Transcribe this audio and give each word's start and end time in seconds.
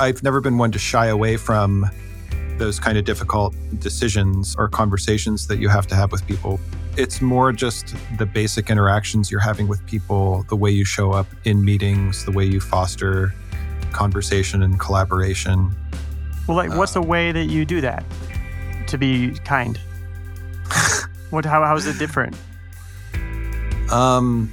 I've 0.00 0.22
never 0.22 0.40
been 0.40 0.58
one 0.58 0.70
to 0.72 0.78
shy 0.78 1.06
away 1.06 1.36
from 1.36 1.90
those 2.56 2.78
kind 2.78 2.96
of 2.98 3.04
difficult 3.04 3.52
decisions 3.80 4.54
or 4.56 4.68
conversations 4.68 5.48
that 5.48 5.58
you 5.58 5.68
have 5.68 5.88
to 5.88 5.96
have 5.96 6.12
with 6.12 6.24
people. 6.24 6.60
It's 6.96 7.20
more 7.20 7.50
just 7.50 7.96
the 8.16 8.24
basic 8.24 8.70
interactions 8.70 9.28
you're 9.28 9.40
having 9.40 9.66
with 9.66 9.84
people, 9.86 10.44
the 10.48 10.54
way 10.54 10.70
you 10.70 10.84
show 10.84 11.10
up 11.10 11.26
in 11.44 11.64
meetings, 11.64 12.24
the 12.24 12.30
way 12.30 12.44
you 12.44 12.60
foster 12.60 13.34
conversation 13.90 14.62
and 14.62 14.78
collaboration. 14.78 15.74
Well, 16.46 16.56
like, 16.56 16.76
what's 16.76 16.94
the 16.94 17.02
way 17.02 17.32
that 17.32 17.46
you 17.46 17.64
do 17.64 17.80
that 17.80 18.04
to 18.86 18.98
be 18.98 19.32
kind? 19.44 19.80
what? 21.30 21.44
How? 21.44 21.64
How 21.64 21.76
is 21.76 21.86
it 21.86 21.98
different? 21.98 22.36
Um, 23.90 24.52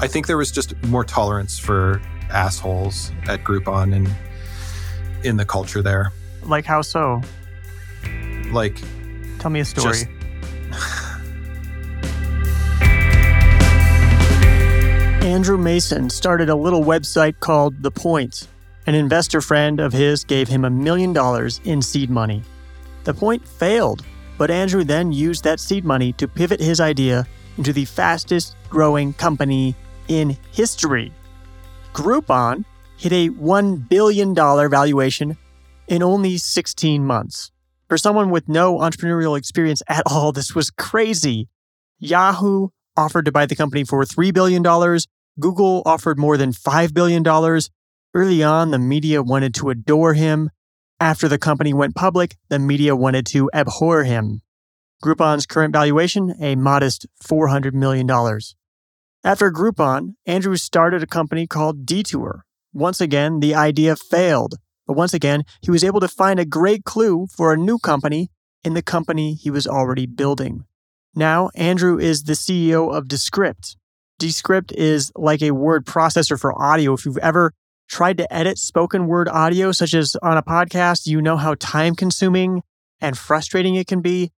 I 0.00 0.06
think 0.06 0.26
there 0.26 0.38
was 0.38 0.50
just 0.50 0.74
more 0.84 1.04
tolerance 1.04 1.58
for 1.58 2.00
assholes 2.30 3.12
at 3.28 3.44
Groupon 3.44 3.94
and 3.94 4.08
in 5.24 5.36
the 5.36 5.44
culture 5.44 5.82
there. 5.82 6.12
Like 6.42 6.64
how 6.64 6.82
so? 6.82 7.20
Like, 8.52 8.80
Tell 9.38 9.50
me 9.50 9.60
a 9.60 9.64
story. 9.64 9.92
Just- 9.92 10.06
Andrew 15.22 15.58
Mason 15.58 16.08
started 16.10 16.48
a 16.48 16.54
little 16.54 16.82
website 16.82 17.38
called 17.40 17.82
The 17.82 17.90
Point. 17.90 18.48
An 18.86 18.94
investor 18.94 19.40
friend 19.40 19.78
of 19.78 19.92
his 19.92 20.24
gave 20.24 20.48
him 20.48 20.64
a 20.64 20.70
million 20.70 21.12
dollars 21.12 21.60
in 21.64 21.82
seed 21.82 22.08
money. 22.08 22.42
The 23.04 23.12
Point 23.14 23.46
failed, 23.46 24.04
but 24.38 24.50
Andrew 24.50 24.84
then 24.84 25.12
used 25.12 25.44
that 25.44 25.60
seed 25.60 25.84
money 25.84 26.12
to 26.14 26.26
pivot 26.26 26.60
his 26.60 26.80
idea 26.80 27.26
into 27.58 27.72
the 27.72 27.84
fastest 27.84 28.56
growing 28.70 29.12
company 29.12 29.74
in 30.08 30.36
history. 30.52 31.12
Groupon 31.92 32.64
hit 32.96 33.12
a 33.12 33.30
$1 33.30 33.88
billion 33.88 34.34
valuation 34.34 35.36
in 35.86 36.02
only 36.02 36.36
16 36.36 37.04
months. 37.04 37.50
For 37.88 37.96
someone 37.96 38.30
with 38.30 38.48
no 38.48 38.78
entrepreneurial 38.78 39.38
experience 39.38 39.82
at 39.88 40.02
all, 40.06 40.32
this 40.32 40.54
was 40.54 40.70
crazy. 40.70 41.48
Yahoo 41.98 42.68
offered 42.96 43.24
to 43.24 43.32
buy 43.32 43.46
the 43.46 43.56
company 43.56 43.84
for 43.84 44.04
$3 44.04 44.34
billion. 44.34 44.62
Google 45.40 45.82
offered 45.86 46.18
more 46.18 46.36
than 46.36 46.52
$5 46.52 46.92
billion. 46.92 47.24
Early 48.14 48.42
on, 48.42 48.70
the 48.70 48.78
media 48.78 49.22
wanted 49.22 49.54
to 49.54 49.70
adore 49.70 50.14
him. 50.14 50.50
After 51.00 51.28
the 51.28 51.38
company 51.38 51.72
went 51.72 51.94
public, 51.94 52.36
the 52.48 52.58
media 52.58 52.96
wanted 52.96 53.24
to 53.26 53.48
abhor 53.54 54.04
him. 54.04 54.42
Groupon's 55.02 55.46
current 55.46 55.72
valuation, 55.72 56.34
a 56.40 56.56
modest 56.56 57.06
$400 57.24 57.72
million. 57.72 58.08
After 59.24 59.50
Groupon, 59.50 60.14
Andrew 60.26 60.56
started 60.56 61.02
a 61.02 61.06
company 61.06 61.46
called 61.48 61.84
Detour. 61.84 62.44
Once 62.72 63.00
again, 63.00 63.40
the 63.40 63.52
idea 63.54 63.96
failed, 63.96 64.54
but 64.86 64.96
once 64.96 65.12
again, 65.12 65.42
he 65.60 65.72
was 65.72 65.82
able 65.82 65.98
to 65.98 66.06
find 66.06 66.38
a 66.38 66.44
great 66.44 66.84
clue 66.84 67.26
for 67.26 67.52
a 67.52 67.56
new 67.56 67.78
company 67.78 68.30
in 68.62 68.74
the 68.74 68.82
company 68.82 69.34
he 69.34 69.50
was 69.50 69.66
already 69.66 70.06
building. 70.06 70.64
Now, 71.16 71.50
Andrew 71.56 71.98
is 71.98 72.24
the 72.24 72.34
CEO 72.34 72.94
of 72.94 73.08
Descript. 73.08 73.76
Descript 74.20 74.70
is 74.72 75.10
like 75.16 75.42
a 75.42 75.50
word 75.50 75.84
processor 75.84 76.38
for 76.38 76.56
audio. 76.60 76.92
If 76.92 77.04
you've 77.04 77.18
ever 77.18 77.52
tried 77.88 78.18
to 78.18 78.32
edit 78.32 78.56
spoken 78.56 79.08
word 79.08 79.28
audio, 79.28 79.72
such 79.72 79.94
as 79.94 80.16
on 80.22 80.36
a 80.36 80.42
podcast, 80.42 81.06
you 81.06 81.20
know 81.20 81.36
how 81.36 81.54
time 81.54 81.96
consuming 81.96 82.62
and 83.00 83.18
frustrating 83.18 83.74
it 83.74 83.88
can 83.88 84.00
be. 84.00 84.30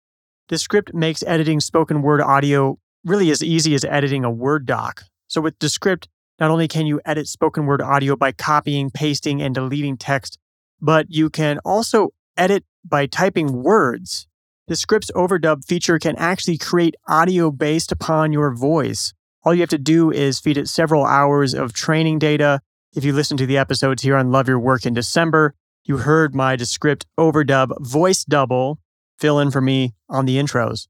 Descript 0.48 0.94
makes 0.94 1.22
editing 1.24 1.60
spoken 1.60 2.02
word 2.02 2.22
audio 2.22 2.80
really 3.04 3.32
as 3.32 3.44
easy 3.44 3.74
as 3.76 3.86
editing 3.86 4.24
a 4.24 4.32
Word 4.32 4.66
doc. 4.66 5.04
So 5.28 5.42
with 5.42 5.60
Descript, 5.60 6.08
not 6.40 6.52
only 6.52 6.68
can 6.68 6.86
you 6.86 7.02
edit 7.06 7.28
spoken 7.28 7.66
word 7.66 7.82
audio 7.82 8.16
by 8.16 8.32
copying, 8.32 8.92
pasting, 8.92 9.42
and 9.42 9.54
deleting 9.54 9.98
text, 9.98 10.40
but 10.82 11.08
you 11.10 11.30
can 11.30 11.60
also 11.66 12.14
edit 12.38 12.64
by 12.86 13.06
typing 13.06 13.62
words. 13.62 14.28
Descript's 14.68 15.12
overdub 15.12 15.66
feature 15.66 16.00
can 16.00 16.16
actually 16.16 16.58
create 16.58 16.96
audio 17.08 17.52
based 17.52 17.92
upon 17.92 18.32
your 18.32 18.54
voice. 18.54 19.14
All 19.44 19.54
you 19.54 19.62
have 19.62 19.70
to 19.70 19.78
do 19.78 20.12
is 20.12 20.40
feed 20.40 20.58
it 20.58 20.68
several 20.68 21.06
hours 21.06 21.54
of 21.54 21.74
training 21.74 22.20
data. 22.20 22.62
If 22.96 23.04
you 23.04 23.14
listen 23.14 23.36
to 23.38 23.46
the 23.46 23.58
episodes 23.58 24.04
here 24.04 24.16
on 24.16 24.32
Love 24.32 24.48
Your 24.48 24.60
Work 24.60 24.86
in 24.86 24.94
December, 24.94 25.56
you 25.84 25.98
heard 25.98 26.36
my 26.36 26.56
Descript 26.56 27.06
overdub 27.20 27.70
voice 27.82 28.24
double 28.24 28.80
fill 29.18 29.40
in 29.40 29.52
for 29.52 29.62
me 29.62 29.94
on 30.08 30.26
the 30.26 30.38
intros. 30.38 30.88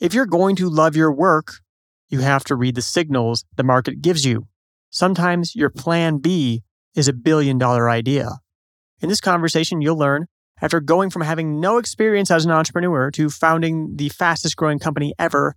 If 0.00 0.14
you're 0.14 0.24
going 0.24 0.56
to 0.56 0.70
love 0.70 0.96
your 0.96 1.12
work, 1.12 1.56
you 2.08 2.20
have 2.20 2.42
to 2.44 2.56
read 2.56 2.74
the 2.74 2.80
signals 2.80 3.44
the 3.56 3.62
market 3.62 4.00
gives 4.00 4.24
you. 4.24 4.48
Sometimes 4.88 5.54
your 5.54 5.68
plan 5.68 6.18
B 6.18 6.62
is 6.94 7.06
a 7.06 7.12
billion 7.12 7.58
dollar 7.58 7.90
idea. 7.90 8.40
In 9.02 9.10
this 9.10 9.20
conversation, 9.20 9.82
you'll 9.82 9.98
learn 9.98 10.26
after 10.62 10.80
going 10.80 11.10
from 11.10 11.20
having 11.20 11.60
no 11.60 11.76
experience 11.76 12.30
as 12.30 12.46
an 12.46 12.50
entrepreneur 12.50 13.10
to 13.10 13.28
founding 13.28 13.96
the 13.96 14.08
fastest 14.08 14.56
growing 14.56 14.78
company 14.78 15.12
ever, 15.18 15.54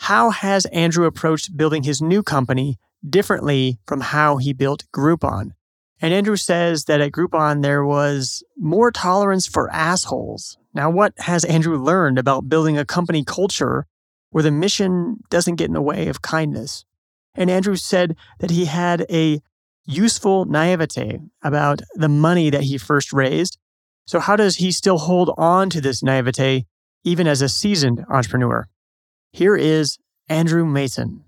how 0.00 0.28
has 0.28 0.66
Andrew 0.66 1.06
approached 1.06 1.56
building 1.56 1.82
his 1.82 2.02
new 2.02 2.22
company 2.22 2.78
differently 3.08 3.78
from 3.86 4.02
how 4.02 4.36
he 4.36 4.52
built 4.52 4.84
Groupon? 4.94 5.52
And 6.02 6.12
Andrew 6.12 6.36
says 6.36 6.84
that 6.84 7.00
at 7.00 7.12
Groupon 7.12 7.62
there 7.62 7.82
was 7.82 8.42
more 8.58 8.92
tolerance 8.92 9.46
for 9.46 9.72
assholes. 9.72 10.58
Now, 10.76 10.90
what 10.90 11.14
has 11.16 11.42
Andrew 11.46 11.78
learned 11.78 12.18
about 12.18 12.50
building 12.50 12.76
a 12.76 12.84
company 12.84 13.24
culture 13.24 13.86
where 14.28 14.42
the 14.42 14.50
mission 14.50 15.16
doesn't 15.30 15.54
get 15.54 15.68
in 15.68 15.72
the 15.72 15.80
way 15.80 16.08
of 16.08 16.20
kindness? 16.20 16.84
And 17.34 17.50
Andrew 17.50 17.76
said 17.76 18.14
that 18.40 18.50
he 18.50 18.66
had 18.66 19.06
a 19.10 19.40
useful 19.86 20.44
naivete 20.44 21.20
about 21.42 21.80
the 21.94 22.10
money 22.10 22.50
that 22.50 22.64
he 22.64 22.76
first 22.76 23.10
raised. 23.14 23.56
So, 24.06 24.20
how 24.20 24.36
does 24.36 24.56
he 24.56 24.70
still 24.70 24.98
hold 24.98 25.32
on 25.38 25.70
to 25.70 25.80
this 25.80 26.02
naivete 26.02 26.66
even 27.04 27.26
as 27.26 27.40
a 27.40 27.48
seasoned 27.48 28.04
entrepreneur? 28.10 28.68
Here 29.32 29.56
is 29.56 29.96
Andrew 30.28 30.66
Mason. 30.66 31.24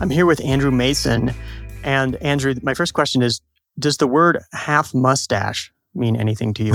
I'm 0.00 0.10
here 0.10 0.26
with 0.26 0.40
Andrew 0.44 0.70
Mason. 0.70 1.34
And 1.82 2.14
Andrew, 2.16 2.54
my 2.62 2.74
first 2.74 2.94
question 2.94 3.20
is 3.20 3.40
Does 3.78 3.96
the 3.96 4.06
word 4.06 4.38
half 4.52 4.94
mustache 4.94 5.72
mean 5.94 6.16
anything 6.16 6.54
to 6.54 6.64
you? 6.64 6.74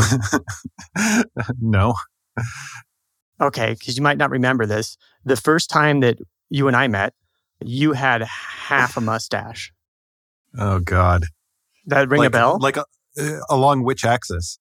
no. 1.60 1.96
okay, 3.42 3.76
because 3.78 3.98
you 3.98 4.04
might 4.04 4.18
not 4.18 4.30
remember 4.30 4.66
this. 4.66 4.98
The 5.24 5.36
first 5.36 5.70
time 5.70 6.02
that 6.02 6.20
you 6.50 6.68
and 6.68 6.76
I 6.76 6.88
met, 6.88 7.14
you 7.64 7.94
had 7.94 8.22
half 8.24 8.98
a 8.98 9.02
mustache. 9.02 9.72
Oh 10.58 10.80
God. 10.80 11.26
That 11.86 12.10
ring 12.10 12.20
like, 12.20 12.28
a 12.28 12.32
bell? 12.32 12.58
Like 12.60 12.78
uh, 12.78 12.84
along 13.50 13.84
which 13.84 14.06
axis? 14.06 14.60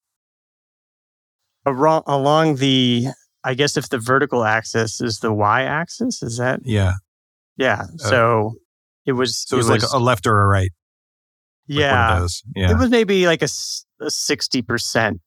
Along, 1.66 2.02
along 2.06 2.56
the, 2.56 3.08
I 3.44 3.54
guess 3.54 3.76
if 3.76 3.88
the 3.88 3.98
vertical 3.98 4.44
axis 4.44 5.00
is 5.00 5.18
the 5.20 5.32
y 5.32 5.62
axis, 5.62 6.22
is 6.22 6.38
that? 6.38 6.60
Yeah. 6.64 6.94
Yeah. 7.56 7.82
So 7.96 8.54
it 9.04 9.12
was. 9.12 9.36
So 9.36 9.56
it 9.56 9.58
was, 9.58 9.68
like 9.68 9.82
a 9.92 9.98
left 9.98 10.26
or 10.26 10.40
a 10.40 10.46
right. 10.46 10.70
Like 11.68 11.78
one 11.78 11.84
of 11.84 11.90
yeah. 11.90 12.20
those. 12.20 12.42
Yeah. 12.56 12.70
It 12.70 12.78
was 12.78 12.90
maybe 12.90 13.26
like 13.26 13.42
a 13.42 13.48
60% 14.02 15.20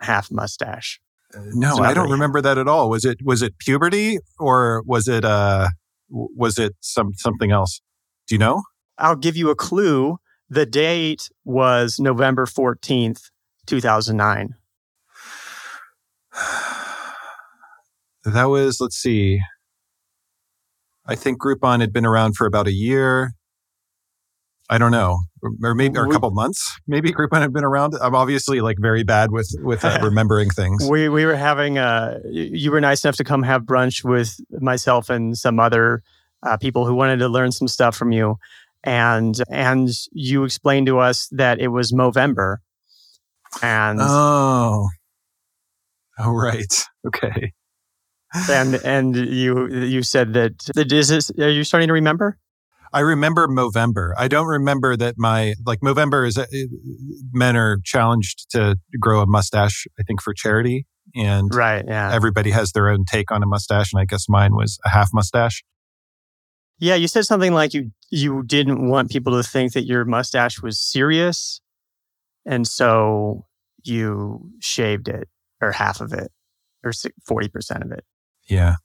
half 0.00 0.30
mustache. 0.30 1.00
no, 1.34 1.78
I 1.78 1.94
don't 1.94 2.04
really- 2.04 2.12
remember 2.12 2.40
that 2.40 2.58
at 2.58 2.68
all. 2.68 2.90
Was 2.90 3.04
it 3.04 3.18
was 3.24 3.42
it 3.42 3.58
puberty 3.58 4.18
or 4.38 4.82
was 4.86 5.08
it 5.08 5.24
uh 5.24 5.68
was 6.08 6.58
it 6.58 6.74
some 6.80 7.12
something 7.14 7.50
else? 7.50 7.80
Do 8.28 8.34
you 8.34 8.38
know? 8.38 8.62
I'll 8.98 9.16
give 9.16 9.36
you 9.36 9.50
a 9.50 9.56
clue. 9.56 10.18
The 10.48 10.66
date 10.66 11.30
was 11.44 11.98
November 11.98 12.46
14th, 12.46 13.30
2009. 13.66 14.54
That 18.26 18.44
was 18.44 18.80
let's 18.80 18.96
see. 18.96 19.38
I 21.06 21.14
think 21.14 21.38
Groupon 21.42 21.80
had 21.80 21.92
been 21.92 22.06
around 22.06 22.36
for 22.36 22.46
about 22.46 22.66
a 22.66 22.72
year. 22.72 23.34
I 24.70 24.78
don't 24.78 24.92
know, 24.92 25.18
or- 25.42 25.74
maybe 25.74 25.98
or 25.98 26.06
a 26.06 26.10
couple 26.10 26.30
months. 26.30 26.78
Maybe 26.86 27.12
Groupon 27.12 27.42
had 27.42 27.52
been 27.52 27.64
around. 27.64 27.94
I'm 28.00 28.14
obviously 28.14 28.60
like 28.60 28.78
very 28.80 29.02
bad 29.02 29.30
with 29.30 29.54
with 29.60 29.84
uh, 29.84 29.98
remembering 30.02 30.50
things. 30.50 30.88
We, 30.88 31.08
we 31.08 31.26
were 31.26 31.36
having, 31.36 31.76
uh, 31.76 32.20
you 32.30 32.70
were 32.70 32.80
nice 32.80 33.04
enough 33.04 33.16
to 33.16 33.24
come 33.24 33.42
have 33.42 33.62
brunch 33.62 34.04
with 34.04 34.40
myself 34.50 35.10
and 35.10 35.36
some 35.36 35.60
other 35.60 36.02
uh, 36.42 36.56
people 36.56 36.86
who 36.86 36.94
wanted 36.94 37.18
to 37.18 37.28
learn 37.28 37.52
some 37.52 37.68
stuff 37.68 37.94
from 37.94 38.12
you. 38.12 38.36
And, 38.84 39.34
and 39.50 39.88
you 40.12 40.44
explained 40.44 40.86
to 40.86 40.98
us 40.98 41.28
that 41.32 41.58
it 41.60 41.68
was 41.68 41.92
Movember. 41.92 42.58
And, 43.62 43.98
Oh, 44.02 44.88
oh 46.18 46.30
right. 46.32 46.84
Okay. 47.06 47.52
and, 48.50 48.74
and 48.76 49.16
you, 49.16 49.68
you 49.68 50.02
said 50.02 50.32
that, 50.34 50.58
that 50.74 50.90
is 50.90 51.08
this, 51.08 51.30
are 51.38 51.48
you 51.50 51.64
starting 51.64 51.88
to 51.88 51.94
remember? 51.94 52.38
I 52.94 53.00
remember 53.00 53.48
Movember. 53.48 54.12
I 54.16 54.28
don't 54.28 54.46
remember 54.46 54.96
that 54.96 55.16
my 55.18 55.54
like 55.66 55.80
Movember 55.80 56.26
is 56.26 56.38
uh, 56.38 56.46
men 57.32 57.56
are 57.56 57.78
challenged 57.84 58.46
to 58.52 58.76
grow 59.00 59.20
a 59.20 59.26
mustache. 59.26 59.86
I 59.98 60.04
think 60.04 60.22
for 60.22 60.32
charity, 60.32 60.86
and 61.14 61.52
Right. 61.52 61.84
Yeah. 61.86 62.14
everybody 62.14 62.50
has 62.52 62.70
their 62.72 62.88
own 62.88 63.04
take 63.04 63.32
on 63.32 63.42
a 63.42 63.46
mustache. 63.46 63.92
And 63.92 64.00
I 64.00 64.04
guess 64.04 64.28
mine 64.28 64.54
was 64.54 64.78
a 64.84 64.90
half 64.90 65.10
mustache. 65.12 65.64
Yeah, 66.78 66.94
you 66.94 67.08
said 67.08 67.24
something 67.24 67.52
like 67.52 67.74
you 67.74 67.90
you 68.10 68.44
didn't 68.44 68.88
want 68.88 69.10
people 69.10 69.32
to 69.40 69.48
think 69.48 69.72
that 69.72 69.84
your 69.84 70.04
mustache 70.04 70.62
was 70.62 70.78
serious. 70.80 71.60
And 72.46 72.66
so 72.66 73.46
you 73.82 74.50
shaved 74.60 75.08
it 75.08 75.28
or 75.60 75.72
half 75.72 76.00
of 76.00 76.12
it 76.12 76.30
or 76.84 76.92
40% 76.92 77.84
of 77.84 77.90
it. 77.90 78.04
Yeah. 78.48 78.76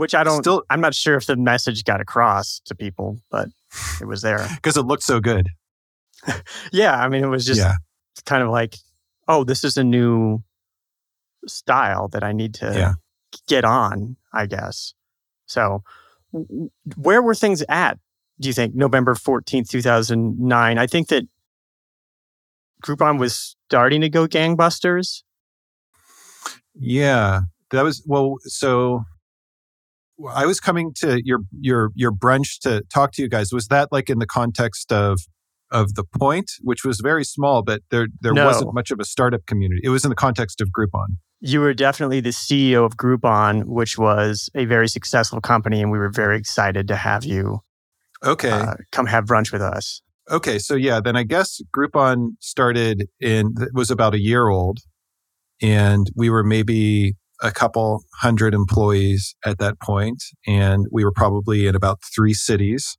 Which 0.00 0.14
I 0.14 0.24
don't, 0.24 0.42
Still, 0.42 0.62
I'm 0.70 0.80
not 0.80 0.94
sure 0.94 1.16
if 1.16 1.26
the 1.26 1.36
message 1.36 1.84
got 1.84 2.00
across 2.00 2.62
to 2.64 2.74
people, 2.74 3.20
but 3.30 3.48
it 4.00 4.06
was 4.06 4.22
there. 4.22 4.48
Because 4.54 4.78
it 4.78 4.86
looked 4.86 5.02
so 5.02 5.20
good. 5.20 5.50
yeah. 6.72 6.94
I 6.94 7.06
mean, 7.10 7.22
it 7.22 7.26
was 7.26 7.44
just 7.44 7.60
yeah. 7.60 7.74
kind 8.24 8.42
of 8.42 8.48
like, 8.48 8.76
oh, 9.28 9.44
this 9.44 9.62
is 9.62 9.76
a 9.76 9.84
new 9.84 10.42
style 11.46 12.08
that 12.08 12.24
I 12.24 12.32
need 12.32 12.54
to 12.54 12.72
yeah. 12.74 12.92
get 13.46 13.66
on, 13.66 14.16
I 14.32 14.46
guess. 14.46 14.94
So, 15.44 15.82
where 16.96 17.20
were 17.20 17.34
things 17.34 17.62
at, 17.68 17.98
do 18.40 18.48
you 18.48 18.54
think, 18.54 18.74
November 18.74 19.14
14th, 19.14 19.68
2009? 19.68 20.78
I 20.78 20.86
think 20.86 21.08
that 21.08 21.24
Groupon 22.82 23.18
was 23.18 23.54
starting 23.68 24.00
to 24.00 24.08
go 24.08 24.26
gangbusters. 24.26 25.24
Yeah, 26.74 27.40
that 27.70 27.82
was 27.82 28.02
well. 28.06 28.36
So 28.44 29.04
I 30.28 30.46
was 30.46 30.60
coming 30.60 30.92
to 30.96 31.20
your 31.24 31.40
your 31.60 31.90
your 31.94 32.12
brunch 32.12 32.58
to 32.60 32.82
talk 32.92 33.12
to 33.12 33.22
you 33.22 33.28
guys. 33.28 33.52
Was 33.52 33.68
that 33.68 33.90
like 33.92 34.10
in 34.10 34.18
the 34.18 34.26
context 34.26 34.92
of 34.92 35.20
of 35.70 35.94
the 35.94 36.04
point, 36.04 36.50
which 36.62 36.84
was 36.84 37.00
very 37.00 37.24
small, 37.24 37.62
but 37.62 37.82
there 37.90 38.08
there 38.20 38.32
no. 38.32 38.46
wasn't 38.46 38.74
much 38.74 38.90
of 38.90 38.98
a 39.00 39.04
startup 39.04 39.46
community. 39.46 39.80
It 39.84 39.90
was 39.90 40.04
in 40.04 40.10
the 40.10 40.16
context 40.16 40.60
of 40.60 40.68
Groupon. 40.68 41.16
You 41.40 41.60
were 41.60 41.72
definitely 41.72 42.20
the 42.20 42.30
CEO 42.30 42.84
of 42.84 42.96
Groupon, 42.96 43.64
which 43.66 43.96
was 43.96 44.50
a 44.54 44.66
very 44.66 44.88
successful 44.88 45.40
company, 45.40 45.80
and 45.80 45.90
we 45.90 45.98
were 45.98 46.10
very 46.10 46.36
excited 46.36 46.88
to 46.88 46.96
have 46.96 47.24
you. 47.24 47.60
Okay, 48.24 48.50
uh, 48.50 48.74
come 48.92 49.06
have 49.06 49.24
brunch 49.24 49.52
with 49.52 49.62
us. 49.62 50.02
Okay, 50.30 50.58
so 50.58 50.74
yeah, 50.74 51.00
then 51.00 51.16
I 51.16 51.22
guess 51.22 51.60
Groupon 51.74 52.36
started 52.40 53.08
in 53.20 53.54
was 53.72 53.90
about 53.90 54.14
a 54.14 54.20
year 54.20 54.48
old, 54.48 54.80
and 55.62 56.10
we 56.14 56.28
were 56.28 56.44
maybe 56.44 57.14
a 57.42 57.50
couple 57.50 58.02
hundred 58.20 58.54
employees 58.54 59.34
at 59.44 59.58
that 59.58 59.80
point, 59.80 60.22
and 60.46 60.86
we 60.90 61.04
were 61.04 61.12
probably 61.12 61.66
in 61.66 61.74
about 61.74 62.00
three 62.14 62.34
cities. 62.34 62.96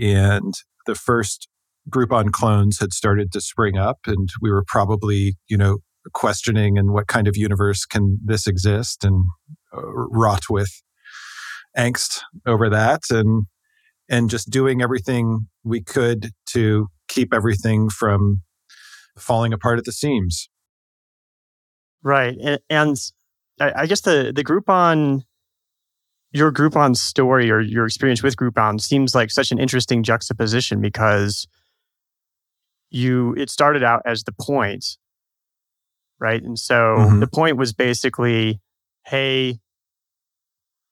And 0.00 0.54
the 0.86 0.94
first 0.94 1.48
Groupon 1.88 2.30
clones 2.30 2.78
had 2.78 2.92
started 2.92 3.32
to 3.32 3.40
spring 3.40 3.76
up, 3.76 3.98
and 4.06 4.28
we 4.40 4.50
were 4.50 4.64
probably, 4.66 5.34
you 5.48 5.56
know, 5.56 5.78
questioning 6.12 6.78
and 6.78 6.92
what 6.92 7.08
kind 7.08 7.26
of 7.26 7.36
universe 7.36 7.84
can 7.84 8.18
this 8.24 8.46
exist, 8.46 9.04
and 9.04 9.24
uh, 9.74 9.80
wrought 9.82 10.44
with 10.48 10.70
angst 11.76 12.20
over 12.46 12.68
that, 12.70 13.02
and 13.10 13.46
and 14.08 14.30
just 14.30 14.50
doing 14.50 14.82
everything 14.82 15.48
we 15.64 15.82
could 15.82 16.30
to 16.50 16.88
keep 17.08 17.32
everything 17.32 17.88
from 17.88 18.42
falling 19.18 19.52
apart 19.52 19.78
at 19.78 19.84
the 19.84 19.92
seams. 19.92 20.48
Right, 22.02 22.36
and, 22.42 22.60
and 22.70 22.96
I 23.60 23.86
guess 23.86 24.00
the 24.00 24.32
the 24.34 24.44
Groupon 24.44 25.22
your 26.32 26.52
Groupon 26.52 26.96
story 26.96 27.50
or 27.50 27.60
your 27.60 27.86
experience 27.86 28.22
with 28.22 28.36
Groupon 28.36 28.80
seems 28.80 29.14
like 29.14 29.30
such 29.30 29.50
an 29.50 29.58
interesting 29.58 30.02
juxtaposition 30.02 30.80
because 30.80 31.46
you 32.90 33.34
it 33.36 33.50
started 33.50 33.82
out 33.82 34.02
as 34.04 34.24
the 34.24 34.32
point 34.32 34.98
right 36.18 36.42
and 36.42 36.58
so 36.58 36.96
mm-hmm. 36.98 37.20
the 37.20 37.26
point 37.26 37.56
was 37.56 37.72
basically 37.72 38.60
hey 39.06 39.58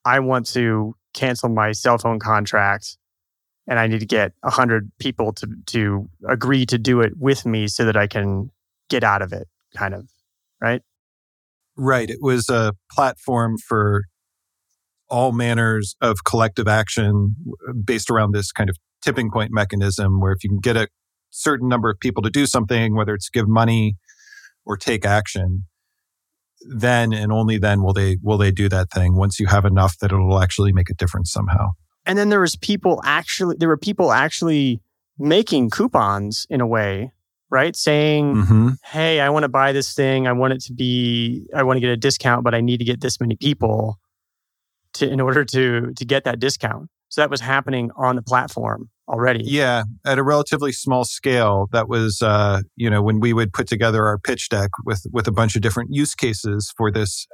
i 0.04 0.20
want 0.20 0.46
to 0.46 0.94
cancel 1.12 1.48
my 1.48 1.72
cell 1.72 1.98
phone 1.98 2.18
contract 2.18 2.96
and 3.66 3.78
i 3.78 3.86
need 3.86 4.00
to 4.00 4.06
get 4.06 4.32
a 4.42 4.48
100 4.48 4.90
people 4.98 5.32
to 5.32 5.48
to 5.66 6.08
agree 6.28 6.64
to 6.64 6.78
do 6.78 7.00
it 7.00 7.12
with 7.18 7.44
me 7.44 7.66
so 7.66 7.84
that 7.84 7.96
i 7.96 8.06
can 8.06 8.50
get 8.88 9.02
out 9.02 9.20
of 9.20 9.32
it 9.32 9.48
kind 9.76 9.94
of 9.94 10.08
right 10.60 10.82
right 11.78 12.10
it 12.10 12.18
was 12.20 12.48
a 12.48 12.74
platform 12.92 13.56
for 13.56 14.02
all 15.08 15.32
manners 15.32 15.96
of 16.00 16.18
collective 16.24 16.68
action 16.68 17.34
based 17.84 18.10
around 18.10 18.34
this 18.34 18.52
kind 18.52 18.68
of 18.68 18.76
tipping 19.02 19.30
point 19.30 19.50
mechanism 19.52 20.20
where 20.20 20.32
if 20.32 20.44
you 20.44 20.50
can 20.50 20.58
get 20.58 20.76
a 20.76 20.88
certain 21.30 21.68
number 21.68 21.90
of 21.90 21.98
people 22.00 22.22
to 22.22 22.30
do 22.30 22.46
something, 22.46 22.94
whether 22.94 23.14
it's 23.14 23.30
give 23.30 23.48
money 23.48 23.96
or 24.64 24.76
take 24.76 25.04
action, 25.04 25.64
then 26.60 27.12
and 27.12 27.32
only 27.32 27.58
then 27.58 27.82
will 27.82 27.92
they 27.92 28.16
will 28.22 28.38
they 28.38 28.50
do 28.50 28.68
that 28.68 28.90
thing 28.90 29.16
once 29.16 29.38
you 29.38 29.46
have 29.46 29.64
enough 29.64 29.96
that 29.98 30.12
it'll 30.12 30.40
actually 30.40 30.72
make 30.72 30.90
a 30.90 30.94
difference 30.94 31.32
somehow. 31.32 31.68
And 32.04 32.18
then 32.18 32.28
there 32.28 32.40
was 32.40 32.56
people 32.56 33.00
actually 33.04 33.56
there 33.58 33.68
were 33.68 33.78
people 33.78 34.12
actually 34.12 34.80
making 35.18 35.70
coupons 35.70 36.46
in 36.50 36.60
a 36.60 36.66
way, 36.66 37.12
right? 37.50 37.74
Saying, 37.76 38.34
mm-hmm. 38.34 38.68
"Hey, 38.84 39.20
I 39.20 39.28
want 39.30 39.44
to 39.44 39.48
buy 39.48 39.72
this 39.72 39.94
thing. 39.94 40.26
I 40.26 40.32
want 40.32 40.52
it 40.54 40.60
to 40.64 40.72
be 40.72 41.46
I 41.54 41.62
want 41.62 41.76
to 41.76 41.80
get 41.80 41.90
a 41.90 41.96
discount, 41.96 42.44
but 42.44 42.54
I 42.54 42.60
need 42.60 42.78
to 42.78 42.84
get 42.84 43.00
this 43.00 43.20
many 43.20 43.36
people 43.36 43.98
to 44.94 45.08
in 45.08 45.20
order 45.20 45.44
to 45.44 45.92
to 45.92 46.04
get 46.04 46.24
that 46.24 46.38
discount." 46.40 46.88
So 47.10 47.20
that 47.22 47.30
was 47.30 47.40
happening 47.40 47.90
on 47.96 48.16
the 48.16 48.22
platform 48.22 48.90
already. 49.08 49.42
Yeah, 49.44 49.84
at 50.04 50.18
a 50.18 50.22
relatively 50.22 50.72
small 50.72 51.04
scale. 51.04 51.68
That 51.72 51.88
was, 51.88 52.20
uh, 52.20 52.60
you 52.76 52.90
know, 52.90 53.02
when 53.02 53.18
we 53.20 53.32
would 53.32 53.52
put 53.52 53.66
together 53.66 54.06
our 54.06 54.18
pitch 54.18 54.48
deck 54.50 54.70
with 54.84 55.06
with 55.12 55.26
a 55.26 55.32
bunch 55.32 55.56
of 55.56 55.62
different 55.62 55.90
use 55.92 56.14
cases 56.14 56.72
for 56.76 56.90
this 56.90 57.26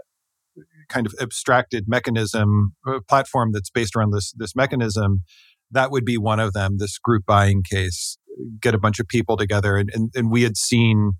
kind 0.89 1.07
of 1.07 1.15
abstracted 1.21 1.85
mechanism 1.89 2.75
uh, 2.87 3.01
platform 3.09 3.53
that's 3.53 3.71
based 3.71 3.97
around 3.97 4.13
this 4.13 4.33
this 4.37 4.55
mechanism. 4.55 5.23
That 5.71 5.91
would 5.91 6.05
be 6.05 6.19
one 6.19 6.39
of 6.39 6.53
them. 6.53 6.77
This 6.79 6.99
group 6.99 7.25
buying 7.27 7.63
case, 7.69 8.17
get 8.61 8.75
a 8.75 8.79
bunch 8.79 9.01
of 9.01 9.09
people 9.09 9.37
together, 9.37 9.77
and 9.77 9.91
and, 9.95 10.11
and 10.15 10.31
we 10.31 10.43
had 10.43 10.57
seen 10.57 11.13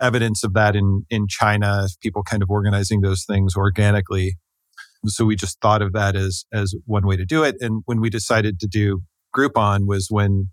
evidence 0.00 0.44
of 0.44 0.54
that 0.54 0.76
in 0.76 1.04
in 1.10 1.26
China. 1.28 1.86
People 2.00 2.22
kind 2.22 2.42
of 2.42 2.50
organizing 2.50 3.00
those 3.00 3.24
things 3.24 3.54
organically. 3.56 4.36
So 5.06 5.26
we 5.26 5.36
just 5.36 5.60
thought 5.60 5.82
of 5.82 5.92
that 5.92 6.16
as 6.16 6.44
as 6.52 6.74
one 6.86 7.06
way 7.06 7.16
to 7.16 7.24
do 7.24 7.42
it. 7.44 7.56
And 7.60 7.82
when 7.86 8.00
we 8.00 8.10
decided 8.10 8.58
to 8.60 8.66
do 8.66 9.02
Groupon 9.36 9.86
was 9.86 10.08
when 10.10 10.48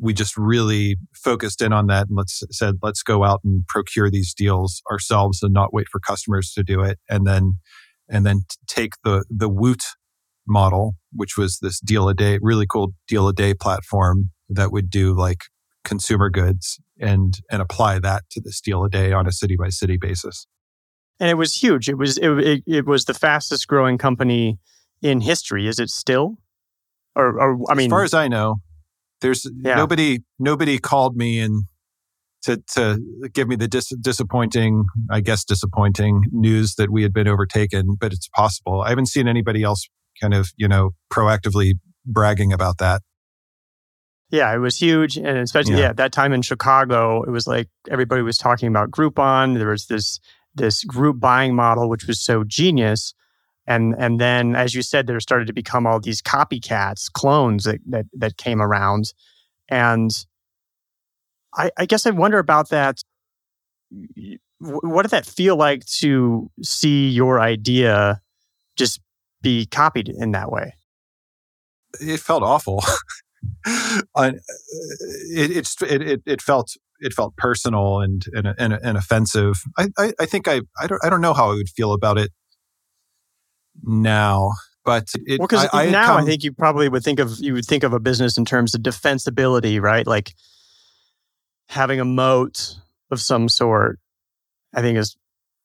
we 0.00 0.12
just 0.12 0.36
really 0.36 0.96
focused 1.14 1.62
in 1.62 1.72
on 1.72 1.86
that 1.86 2.08
and 2.08 2.16
let's 2.16 2.42
said 2.50 2.74
let's 2.82 3.02
go 3.02 3.24
out 3.24 3.40
and 3.44 3.66
procure 3.66 4.10
these 4.10 4.34
deals 4.34 4.82
ourselves 4.90 5.42
and 5.42 5.52
not 5.52 5.72
wait 5.72 5.86
for 5.90 5.98
customers 6.00 6.52
to 6.52 6.62
do 6.62 6.82
it 6.82 6.98
and 7.08 7.26
then 7.26 7.54
and 8.08 8.26
then 8.26 8.42
take 8.68 8.92
the 9.04 9.24
the 9.30 9.48
woot 9.48 9.82
model 10.46 10.94
which 11.12 11.36
was 11.36 11.58
this 11.60 11.80
deal 11.80 12.08
a 12.08 12.14
day 12.14 12.38
really 12.42 12.66
cool 12.66 12.92
deal 13.08 13.26
a 13.26 13.32
day 13.32 13.54
platform 13.54 14.30
that 14.48 14.72
would 14.72 14.90
do 14.90 15.14
like 15.14 15.44
consumer 15.84 16.30
goods 16.30 16.80
and 17.00 17.38
and 17.50 17.62
apply 17.62 17.98
that 17.98 18.24
to 18.30 18.40
the 18.40 18.52
deal 18.64 18.84
a 18.84 18.90
day 18.90 19.12
on 19.12 19.26
a 19.26 19.32
city 19.32 19.56
by 19.56 19.68
city 19.68 19.96
basis 19.96 20.46
and 21.20 21.30
it 21.30 21.34
was 21.34 21.54
huge 21.54 21.88
it 21.88 21.96
was 21.96 22.18
it, 22.18 22.30
it, 22.38 22.62
it 22.66 22.86
was 22.86 23.04
the 23.04 23.14
fastest 23.14 23.68
growing 23.68 23.96
company 23.96 24.58
in 25.02 25.20
history 25.20 25.68
is 25.68 25.78
it 25.78 25.90
still 25.90 26.38
or, 27.16 27.40
or 27.40 27.58
I 27.70 27.74
mean, 27.74 27.86
as 27.86 27.90
far 27.90 28.04
as 28.04 28.14
I 28.14 28.28
know, 28.28 28.56
there's 29.22 29.50
yeah. 29.62 29.74
nobody 29.74 30.20
nobody 30.38 30.78
called 30.78 31.16
me 31.16 31.40
and 31.40 31.64
to 32.42 32.62
to 32.74 33.02
give 33.32 33.48
me 33.48 33.56
the 33.56 33.66
dis- 33.66 33.96
disappointing, 34.00 34.84
I 35.10 35.20
guess, 35.20 35.42
disappointing 35.42 36.24
news 36.30 36.74
that 36.74 36.90
we 36.90 37.02
had 37.02 37.12
been 37.12 37.26
overtaken. 37.26 37.96
But 37.98 38.12
it's 38.12 38.28
possible. 38.28 38.82
I 38.82 38.90
haven't 38.90 39.06
seen 39.06 39.26
anybody 39.26 39.62
else 39.62 39.88
kind 40.20 40.34
of 40.34 40.50
you 40.56 40.68
know 40.68 40.90
proactively 41.10 41.74
bragging 42.04 42.52
about 42.52 42.78
that. 42.78 43.00
Yeah, 44.30 44.52
it 44.52 44.58
was 44.58 44.76
huge, 44.76 45.16
and 45.16 45.38
especially 45.38 45.74
yeah. 45.74 45.80
yeah, 45.80 45.92
that 45.92 46.12
time 46.12 46.32
in 46.32 46.42
Chicago, 46.42 47.22
it 47.22 47.30
was 47.30 47.46
like 47.46 47.68
everybody 47.88 48.22
was 48.22 48.36
talking 48.36 48.68
about 48.68 48.90
Groupon. 48.90 49.56
There 49.56 49.68
was 49.68 49.86
this 49.86 50.18
this 50.56 50.82
group 50.84 51.20
buying 51.20 51.54
model, 51.54 51.88
which 51.88 52.06
was 52.06 52.20
so 52.20 52.42
genius. 52.42 53.14
And 53.66 53.94
and 53.98 54.20
then 54.20 54.56
as 54.56 54.74
you 54.74 54.82
said 54.82 55.06
there 55.06 55.18
started 55.20 55.46
to 55.46 55.52
become 55.52 55.86
all 55.86 56.00
these 56.00 56.22
copycats 56.22 57.10
clones 57.12 57.64
that 57.64 57.80
that, 57.86 58.06
that 58.14 58.36
came 58.36 58.60
around. 58.60 59.12
And 59.68 60.10
I, 61.54 61.70
I 61.76 61.86
guess 61.86 62.06
i 62.06 62.10
wonder 62.10 62.38
about 62.38 62.70
that. 62.70 63.02
What 64.58 65.02
did 65.02 65.10
that 65.10 65.26
feel 65.26 65.56
like 65.56 65.84
to 65.98 66.50
see 66.62 67.08
your 67.08 67.40
idea 67.40 68.20
just 68.76 69.00
be 69.42 69.66
copied 69.66 70.08
in 70.08 70.32
that 70.32 70.50
way? 70.50 70.74
It 72.00 72.20
felt 72.20 72.42
awful 72.42 72.82
it, 74.14 75.80
it, 75.82 76.02
it, 76.02 76.22
it 76.26 76.42
felt 76.42 76.76
it 77.00 77.12
felt 77.12 77.36
personal 77.36 78.00
and 78.00 78.24
and, 78.32 78.54
and, 78.58 78.72
and 78.72 78.96
offensive. 78.96 79.62
I, 79.76 79.88
I, 79.98 80.12
I 80.20 80.26
think 80.26 80.48
I 80.48 80.60
I 80.80 80.86
don't 80.86 81.04
I 81.04 81.10
don't 81.10 81.20
know 81.20 81.34
how 81.34 81.50
I 81.50 81.54
would 81.54 81.68
feel 81.68 81.92
about 81.92 82.18
it 82.18 82.30
now. 83.82 84.52
But 84.84 85.08
it, 85.26 85.40
well, 85.40 85.48
because 85.48 85.68
now 85.90 86.06
come, 86.06 86.22
I 86.22 86.24
think 86.24 86.44
you 86.44 86.52
probably 86.52 86.88
would 86.88 87.02
think 87.02 87.18
of 87.18 87.40
you 87.40 87.54
would 87.54 87.66
think 87.66 87.82
of 87.82 87.92
a 87.92 87.98
business 87.98 88.38
in 88.38 88.44
terms 88.44 88.74
of 88.74 88.82
defensibility, 88.82 89.80
right? 89.80 90.06
Like 90.06 90.32
having 91.68 91.98
a 91.98 92.04
moat 92.04 92.76
of 93.10 93.20
some 93.20 93.48
sort. 93.48 93.98
I 94.74 94.82
think 94.82 94.98
is 94.98 95.16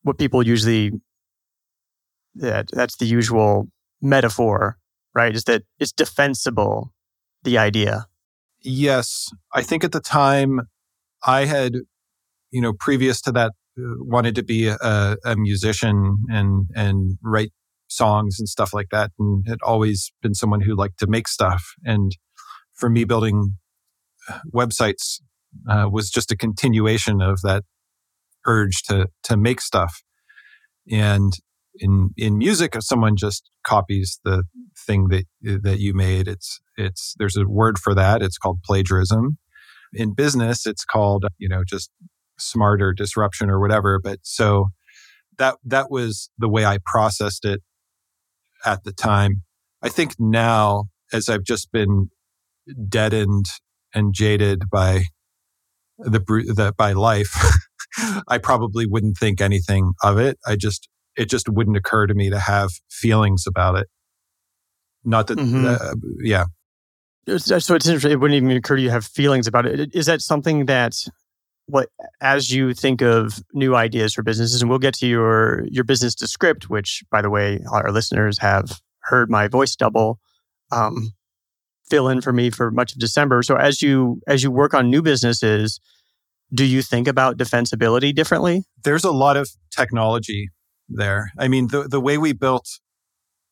what 0.03 0.17
people 0.17 0.45
usually 0.45 0.91
that 2.35 2.67
that's 2.71 2.97
the 2.97 3.05
usual 3.05 3.67
metaphor, 4.01 4.77
right? 5.13 5.35
Is 5.35 5.43
that 5.45 5.63
it's 5.79 5.91
defensible, 5.91 6.93
the 7.43 7.57
idea. 7.57 8.05
Yes. 8.62 9.29
I 9.53 9.62
think 9.63 9.83
at 9.83 9.91
the 9.91 10.00
time 10.00 10.62
I 11.25 11.45
had, 11.45 11.74
you 12.51 12.62
know, 12.62 12.74
previous 12.74 13.21
to 13.21 13.31
that, 13.31 13.51
uh, 13.79 13.95
wanted 14.00 14.36
to 14.36 14.43
be 14.43 14.67
a, 14.67 15.17
a 15.25 15.36
musician 15.36 16.17
and, 16.29 16.67
and 16.75 17.17
write 17.24 17.51
songs 17.88 18.38
and 18.39 18.48
stuff 18.48 18.74
like 18.74 18.89
that. 18.91 19.12
And 19.17 19.45
had 19.48 19.60
always 19.63 20.12
been 20.21 20.33
someone 20.33 20.62
who 20.62 20.75
liked 20.75 21.00
to 21.00 21.07
make 21.07 21.27
stuff. 21.27 21.74
And 21.83 22.12
for 22.74 22.89
me, 22.89 23.03
building 23.03 23.57
uh, 24.29 24.39
websites 24.53 25.21
uh, 25.69 25.89
was 25.91 26.10
just 26.10 26.31
a 26.31 26.38
continuation 26.38 27.21
of 27.21 27.41
that 27.41 27.63
urge 28.45 28.83
to 28.83 29.07
to 29.24 29.38
make 29.38 29.62
stuff. 29.62 30.03
And 30.91 31.33
in 31.75 32.12
in 32.17 32.38
music, 32.38 32.75
if 32.75 32.83
someone 32.83 33.15
just 33.15 33.50
copies 33.63 34.19
the 34.24 34.43
thing 34.88 35.10
that 35.10 35.25
that 35.63 35.79
you 35.79 35.93
made, 35.93 36.27
it's 36.27 36.60
it's 36.81 37.15
there's 37.17 37.38
a 37.38 37.45
word 37.47 37.77
for 37.77 37.93
that. 37.95 38.21
It's 38.21 38.38
called 38.38 38.59
plagiarism. 38.63 39.38
In 39.93 40.13
business, 40.13 40.65
it's 40.65 40.85
called 40.85 41.25
you 41.38 41.50
know 41.50 41.63
just 41.67 41.91
smarter 42.39 42.93
disruption 42.93 43.50
or 43.50 43.59
whatever. 43.59 44.00
But 44.01 44.19
so 44.23 44.69
that 45.38 45.55
that 45.65 45.89
was 45.89 46.29
the 46.38 46.50
way 46.50 46.65
I 46.65 46.79
processed 46.85 47.45
it 47.45 47.61
at 48.65 48.83
the 48.83 48.93
time. 48.93 49.43
I 49.81 49.89
think 49.89 50.13
now, 50.19 50.85
as 51.11 51.29
I've 51.29 51.43
just 51.43 51.71
been 51.71 52.09
deadened 52.88 53.45
and 53.93 54.13
jaded 54.13 54.69
by 54.71 55.05
the, 55.97 56.19
the 56.19 56.73
by 56.77 56.93
life, 56.93 57.35
I 58.27 58.38
probably 58.38 58.85
wouldn't 58.85 59.17
think 59.17 59.41
anything 59.41 59.93
of 60.03 60.17
it. 60.17 60.38
I 60.45 60.55
just 60.55 60.88
it 61.15 61.29
just 61.29 61.50
wouldn't 61.50 61.77
occur 61.77 62.07
to 62.07 62.13
me 62.13 62.29
to 62.29 62.39
have 62.39 62.69
feelings 62.89 63.45
about 63.47 63.77
it. 63.77 63.88
Not 65.03 65.27
that, 65.27 65.39
mm-hmm. 65.39 65.65
uh, 65.65 65.95
yeah. 66.23 66.45
So 67.27 67.55
it's 67.55 67.69
interesting. 67.69 68.11
It 68.11 68.19
wouldn't 68.19 68.37
even 68.37 68.51
occur 68.51 68.75
to 68.75 68.81
you 68.81 68.87
to 68.87 68.93
have 68.93 69.05
feelings 69.05 69.47
about 69.47 69.65
it. 69.65 69.93
Is 69.93 70.07
that 70.07 70.21
something 70.21 70.65
that, 70.65 70.95
what 71.67 71.89
as 72.19 72.51
you 72.51 72.73
think 72.73 73.01
of 73.01 73.43
new 73.53 73.75
ideas 73.75 74.13
for 74.13 74.23
businesses, 74.23 74.61
and 74.61 74.69
we'll 74.69 74.79
get 74.79 74.95
to 74.95 75.07
your 75.07 75.65
your 75.69 75.83
business 75.83 76.15
Descript, 76.15 76.69
which, 76.69 77.03
by 77.11 77.21
the 77.21 77.29
way, 77.29 77.59
our 77.71 77.91
listeners 77.91 78.39
have 78.39 78.81
heard 79.03 79.29
my 79.29 79.47
voice 79.47 79.75
double 79.75 80.19
um, 80.71 81.13
fill 81.89 82.07
in 82.07 82.21
for 82.21 82.33
me 82.33 82.49
for 82.49 82.71
much 82.71 82.93
of 82.93 82.99
December. 82.99 83.43
So 83.43 83.55
as 83.55 83.81
you 83.81 84.21
as 84.27 84.43
you 84.43 84.49
work 84.49 84.73
on 84.73 84.89
new 84.89 85.01
businesses, 85.01 85.79
do 86.53 86.65
you 86.65 86.81
think 86.81 87.07
about 87.07 87.37
defensibility 87.37 88.13
differently? 88.13 88.63
There's 88.83 89.03
a 89.03 89.11
lot 89.11 89.37
of 89.37 89.49
technology 89.69 90.49
there. 90.89 91.31
I 91.37 91.47
mean, 91.47 91.67
the, 91.67 91.83
the 91.87 92.01
way 92.01 92.17
we 92.17 92.33
built 92.33 92.67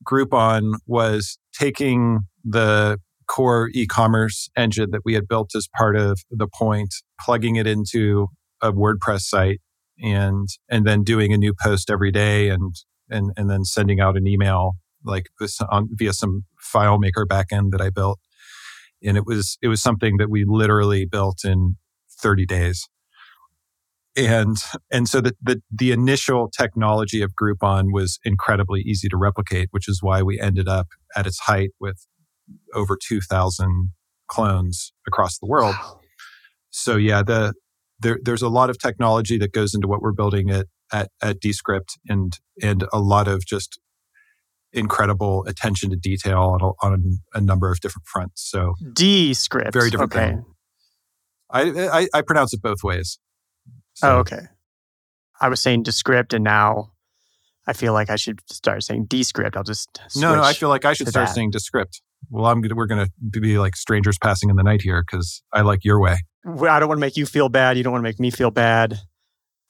Groupon 0.03 0.75
was 0.87 1.37
taking 1.53 2.21
the 2.43 2.99
core 3.29 3.69
e-commerce 3.73 4.49
engine 4.57 4.89
that 4.91 5.01
we 5.05 5.13
had 5.13 5.27
built 5.27 5.51
as 5.55 5.67
part 5.77 5.95
of 5.95 6.19
the 6.31 6.47
point, 6.47 6.93
plugging 7.21 7.55
it 7.55 7.67
into 7.67 8.27
a 8.61 8.71
WordPress 8.71 9.21
site 9.21 9.61
and 10.01 10.47
and 10.69 10.85
then 10.85 11.03
doing 11.03 11.33
a 11.33 11.37
new 11.37 11.53
post 11.53 11.89
every 11.89 12.11
day 12.11 12.49
and 12.49 12.75
and 13.09 13.31
and 13.37 13.49
then 13.49 13.63
sending 13.63 13.99
out 13.99 14.17
an 14.17 14.27
email 14.27 14.73
like 15.03 15.27
this 15.39 15.59
on, 15.71 15.89
via 15.93 16.13
some 16.13 16.45
FileMaker 16.73 17.25
backend 17.25 17.71
that 17.71 17.81
I 17.81 17.89
built. 17.89 18.19
And 19.03 19.15
it 19.15 19.25
was 19.25 19.57
it 19.61 19.67
was 19.67 19.81
something 19.81 20.17
that 20.17 20.29
we 20.29 20.43
literally 20.45 21.05
built 21.05 21.45
in 21.45 21.77
30 22.21 22.45
days 22.45 22.89
and 24.15 24.57
and 24.91 25.07
so 25.07 25.21
the, 25.21 25.35
the, 25.41 25.61
the 25.71 25.91
initial 25.91 26.49
technology 26.49 27.21
of 27.21 27.33
Groupon 27.41 27.93
was 27.93 28.19
incredibly 28.25 28.81
easy 28.81 29.07
to 29.09 29.17
replicate, 29.17 29.69
which 29.71 29.87
is 29.87 30.01
why 30.01 30.21
we 30.21 30.39
ended 30.39 30.67
up 30.67 30.87
at 31.15 31.27
its 31.27 31.39
height 31.39 31.69
with 31.79 32.05
over 32.73 32.97
two 33.01 33.21
thousand 33.21 33.91
clones 34.27 34.93
across 35.07 35.37
the 35.39 35.47
world. 35.47 35.75
Wow. 35.75 35.99
So 36.69 36.95
yeah, 36.95 37.23
the 37.23 37.53
there, 37.99 38.19
there's 38.21 38.41
a 38.41 38.49
lot 38.49 38.69
of 38.69 38.77
technology 38.77 39.37
that 39.37 39.53
goes 39.53 39.73
into 39.73 39.87
what 39.87 40.01
we're 40.01 40.13
building 40.13 40.49
at 40.49 40.67
at, 40.91 41.09
at 41.21 41.39
Descript, 41.39 41.97
and 42.07 42.37
and 42.61 42.85
a 42.91 42.99
lot 42.99 43.27
of 43.27 43.45
just 43.45 43.79
incredible 44.71 45.45
attention 45.45 45.89
to 45.89 45.95
detail 45.95 46.55
on 46.59 46.61
a, 46.61 46.85
on 46.85 47.19
a 47.33 47.41
number 47.41 47.71
of 47.71 47.79
different 47.79 48.05
fronts. 48.07 48.47
So 48.49 48.75
Descript, 48.93 49.73
very 49.73 49.89
different 49.89 50.13
okay. 50.15 50.27
thing. 50.27 50.45
I, 51.51 51.61
I, 52.01 52.07
I 52.13 52.21
pronounce 52.21 52.53
it 52.53 52.61
both 52.61 52.83
ways. 52.83 53.17
So. 53.95 54.07
Oh, 54.07 54.17
okay. 54.19 54.41
I 55.41 55.49
was 55.49 55.59
saying 55.59 55.83
Descript, 55.83 56.33
and 56.33 56.43
now 56.43 56.91
I 57.65 57.73
feel 57.73 57.93
like 57.93 58.09
I 58.09 58.15
should 58.15 58.41
start 58.51 58.83
saying 58.83 59.05
Descript. 59.05 59.57
I'll 59.57 59.63
just 59.63 59.99
no, 60.15 60.35
no. 60.35 60.43
I 60.43 60.53
feel 60.53 60.69
like 60.69 60.85
I 60.85 60.93
should 60.93 61.07
start 61.07 61.27
that. 61.27 61.33
saying 61.33 61.51
Descript. 61.51 62.01
Well, 62.29 62.45
I'm 62.45 62.61
gonna, 62.61 62.75
we're 62.75 62.87
going 62.87 63.07
to 63.31 63.39
be 63.39 63.57
like 63.57 63.75
strangers 63.75 64.17
passing 64.21 64.49
in 64.49 64.55
the 64.55 64.63
night 64.63 64.81
here 64.81 65.03
because 65.05 65.41
I 65.53 65.61
like 65.61 65.83
your 65.83 65.99
way. 65.99 66.17
I 66.45 66.79
don't 66.79 66.87
want 66.87 66.97
to 66.97 67.01
make 67.01 67.17
you 67.17 67.25
feel 67.25 67.49
bad. 67.49 67.77
You 67.77 67.83
don't 67.83 67.93
want 67.93 68.03
to 68.03 68.09
make 68.09 68.19
me 68.19 68.31
feel 68.31 68.51
bad. 68.51 68.99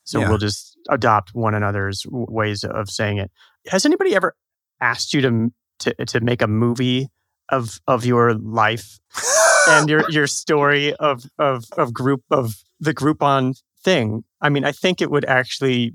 So 0.03 0.20
yeah. 0.20 0.29
we'll 0.29 0.38
just 0.38 0.77
adopt 0.89 1.34
one 1.34 1.53
another's 1.53 2.03
ways 2.10 2.63
of 2.63 2.89
saying 2.89 3.20
it. 3.20 3.32
Has 3.68 3.86
anybody 3.86 4.15
ever 4.15 4.36
asked 4.82 5.13
you 5.13 5.22
to 5.22 5.51
to, 5.79 6.06
to 6.06 6.20
make 6.20 6.41
a 6.41 6.48
movie 6.48 7.10
of 7.50 7.79
of 7.88 8.06
your 8.06 8.34
life 8.36 9.00
and 9.70 9.89
your 9.89 10.10
your 10.10 10.27
story 10.27 10.94
of 10.96 11.24
of 11.38 11.65
of 11.77 11.94
group 11.94 12.24
of 12.32 12.56
the 12.79 12.94
Groupon 12.94 13.60
thing. 13.84 14.24
I 14.41 14.50
mean, 14.50 14.65
I 14.65 14.72
think 14.72 15.01
it 15.01 15.12
would 15.12 15.25
actually 15.25 15.94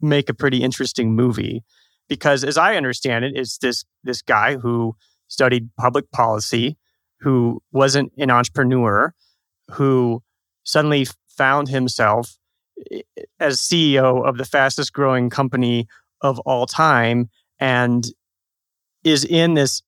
make 0.00 0.28
a 0.28 0.34
pretty 0.34 0.62
interesting 0.62 1.14
movie 1.14 1.64
because 2.08 2.44
as 2.44 2.58
I 2.58 2.76
understand 2.76 3.24
it, 3.24 3.32
it's 3.34 3.58
this 3.58 3.84
this 4.02 4.22
guy 4.22 4.56
who 4.56 4.96
studied 5.34 5.68
public 5.76 6.10
policy, 6.12 6.76
who 7.18 7.60
wasn't 7.72 8.12
an 8.16 8.30
entrepreneur, 8.30 9.12
who 9.72 10.22
suddenly 10.62 11.06
found 11.28 11.68
himself 11.68 12.38
as 13.40 13.58
CEO 13.58 14.26
of 14.26 14.38
the 14.38 14.44
fastest 14.44 14.92
growing 14.92 15.28
company 15.28 15.88
of 16.20 16.38
all 16.40 16.66
time 16.66 17.28
and 17.58 18.06
is 19.02 19.24
in 19.24 19.54
this 19.54 19.82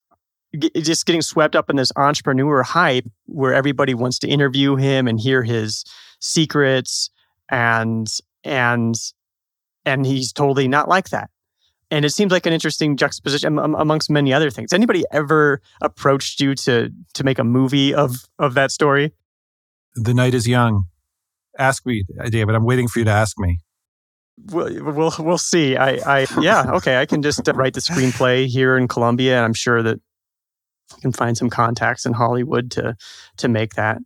just 0.76 1.06
getting 1.06 1.22
swept 1.22 1.54
up 1.54 1.70
in 1.70 1.76
this 1.76 1.92
entrepreneur 1.96 2.62
hype 2.62 3.06
where 3.26 3.54
everybody 3.54 3.94
wants 3.94 4.18
to 4.18 4.28
interview 4.28 4.76
him 4.76 5.06
and 5.06 5.20
hear 5.20 5.42
his 5.42 5.84
secrets 6.20 7.10
and 7.50 8.08
and 8.44 8.94
and 9.84 10.06
he's 10.06 10.32
totally 10.32 10.68
not 10.68 10.88
like 10.88 11.10
that 11.10 11.30
and 11.90 12.04
it 12.04 12.10
seems 12.10 12.32
like 12.32 12.46
an 12.46 12.52
interesting 12.52 12.96
juxtaposition 12.96 13.58
amongst 13.58 14.10
many 14.10 14.32
other 14.32 14.50
things. 14.50 14.72
Anybody 14.72 15.04
ever 15.12 15.60
approached 15.80 16.40
you 16.40 16.54
to 16.56 16.90
to 17.14 17.24
make 17.24 17.38
a 17.38 17.44
movie 17.44 17.94
of 17.94 18.24
of 18.38 18.54
that 18.54 18.70
story? 18.70 19.12
The 19.94 20.14
night 20.14 20.34
is 20.34 20.46
young. 20.48 20.84
Ask 21.58 21.86
me 21.86 22.04
uh, 22.20 22.28
david. 22.28 22.54
I'm 22.54 22.64
waiting 22.64 22.88
for 22.88 22.98
you 22.98 23.04
to 23.04 23.10
ask 23.10 23.38
me. 23.38 23.58
We'll 24.50 24.92
we'll, 24.92 25.14
we'll 25.18 25.38
see. 25.38 25.76
I 25.76 26.20
i 26.20 26.26
yeah 26.40 26.72
okay. 26.72 27.00
I 27.00 27.06
can 27.06 27.22
just 27.22 27.48
uh, 27.48 27.52
write 27.52 27.74
the 27.74 27.80
screenplay 27.80 28.46
here 28.46 28.76
in 28.76 28.88
Colombia 28.88 29.36
and 29.36 29.44
i'm 29.44 29.54
sure 29.54 29.82
that 29.82 29.98
I 30.96 31.00
can 31.00 31.12
find 31.12 31.36
some 31.36 31.50
contacts 31.50 32.04
in 32.04 32.12
hollywood 32.12 32.70
to 32.72 32.96
to 33.38 33.48
make 33.48 33.74
that. 33.74 33.98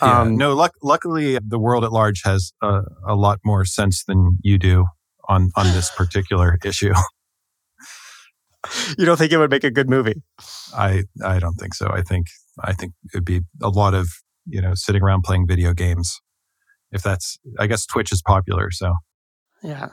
Yeah. 0.00 0.20
Um, 0.20 0.36
no, 0.36 0.54
luck, 0.54 0.72
luckily, 0.82 1.38
the 1.38 1.58
world 1.58 1.84
at 1.84 1.92
large 1.92 2.22
has 2.24 2.52
a, 2.62 2.80
a 3.06 3.14
lot 3.14 3.38
more 3.44 3.64
sense 3.64 4.04
than 4.04 4.38
you 4.42 4.58
do 4.58 4.86
on 5.28 5.50
on 5.56 5.66
this 5.66 5.90
particular 5.90 6.58
issue. 6.64 6.92
You 8.98 9.06
don't 9.06 9.16
think 9.16 9.32
it 9.32 9.38
would 9.38 9.50
make 9.50 9.64
a 9.64 9.70
good 9.70 9.90
movie? 9.90 10.22
I 10.74 11.04
I 11.24 11.38
don't 11.38 11.54
think 11.54 11.74
so. 11.74 11.88
I 11.92 12.02
think 12.02 12.26
I 12.62 12.72
think 12.72 12.92
it'd 13.12 13.24
be 13.24 13.40
a 13.62 13.68
lot 13.68 13.94
of 13.94 14.08
you 14.46 14.60
know 14.60 14.74
sitting 14.74 15.02
around 15.02 15.22
playing 15.22 15.46
video 15.46 15.72
games. 15.72 16.20
If 16.92 17.02
that's, 17.02 17.38
I 17.58 17.66
guess 17.66 17.86
Twitch 17.86 18.12
is 18.12 18.22
popular, 18.22 18.70
so 18.70 18.94
yeah. 19.62 19.88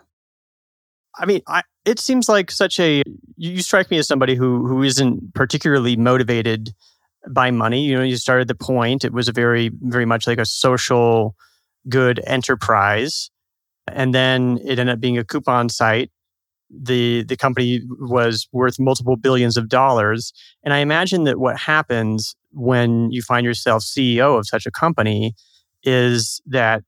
I 1.17 1.25
mean, 1.25 1.41
I, 1.47 1.63
it 1.85 1.99
seems 1.99 2.29
like 2.29 2.51
such 2.51 2.79
a. 2.79 3.03
You 3.37 3.61
strike 3.61 3.89
me 3.89 3.97
as 3.97 4.07
somebody 4.07 4.35
who 4.35 4.67
who 4.67 4.83
isn't 4.83 5.33
particularly 5.33 5.95
motivated 5.95 6.73
by 7.27 7.51
money. 7.51 7.83
You 7.85 7.97
know, 7.97 8.03
you 8.03 8.17
started 8.17 8.47
the 8.47 8.55
point. 8.55 9.03
It 9.03 9.13
was 9.13 9.27
a 9.27 9.31
very, 9.31 9.71
very 9.81 10.05
much 10.05 10.27
like 10.27 10.39
a 10.39 10.45
social 10.45 11.35
good 11.87 12.21
enterprise. 12.25 13.29
And 13.87 14.13
then 14.13 14.59
it 14.63 14.79
ended 14.79 14.89
up 14.89 14.99
being 14.99 15.17
a 15.17 15.23
coupon 15.23 15.69
site. 15.69 16.11
The 16.69 17.23
the 17.23 17.37
company 17.37 17.81
was 17.99 18.47
worth 18.51 18.79
multiple 18.79 19.15
billions 19.15 19.57
of 19.57 19.69
dollars. 19.69 20.33
And 20.63 20.73
I 20.73 20.79
imagine 20.79 21.23
that 21.23 21.39
what 21.39 21.57
happens 21.57 22.35
when 22.51 23.11
you 23.11 23.21
find 23.21 23.45
yourself 23.45 23.83
CEO 23.83 24.37
of 24.37 24.47
such 24.47 24.65
a 24.65 24.71
company 24.71 25.33
is 25.83 26.41
that 26.45 26.83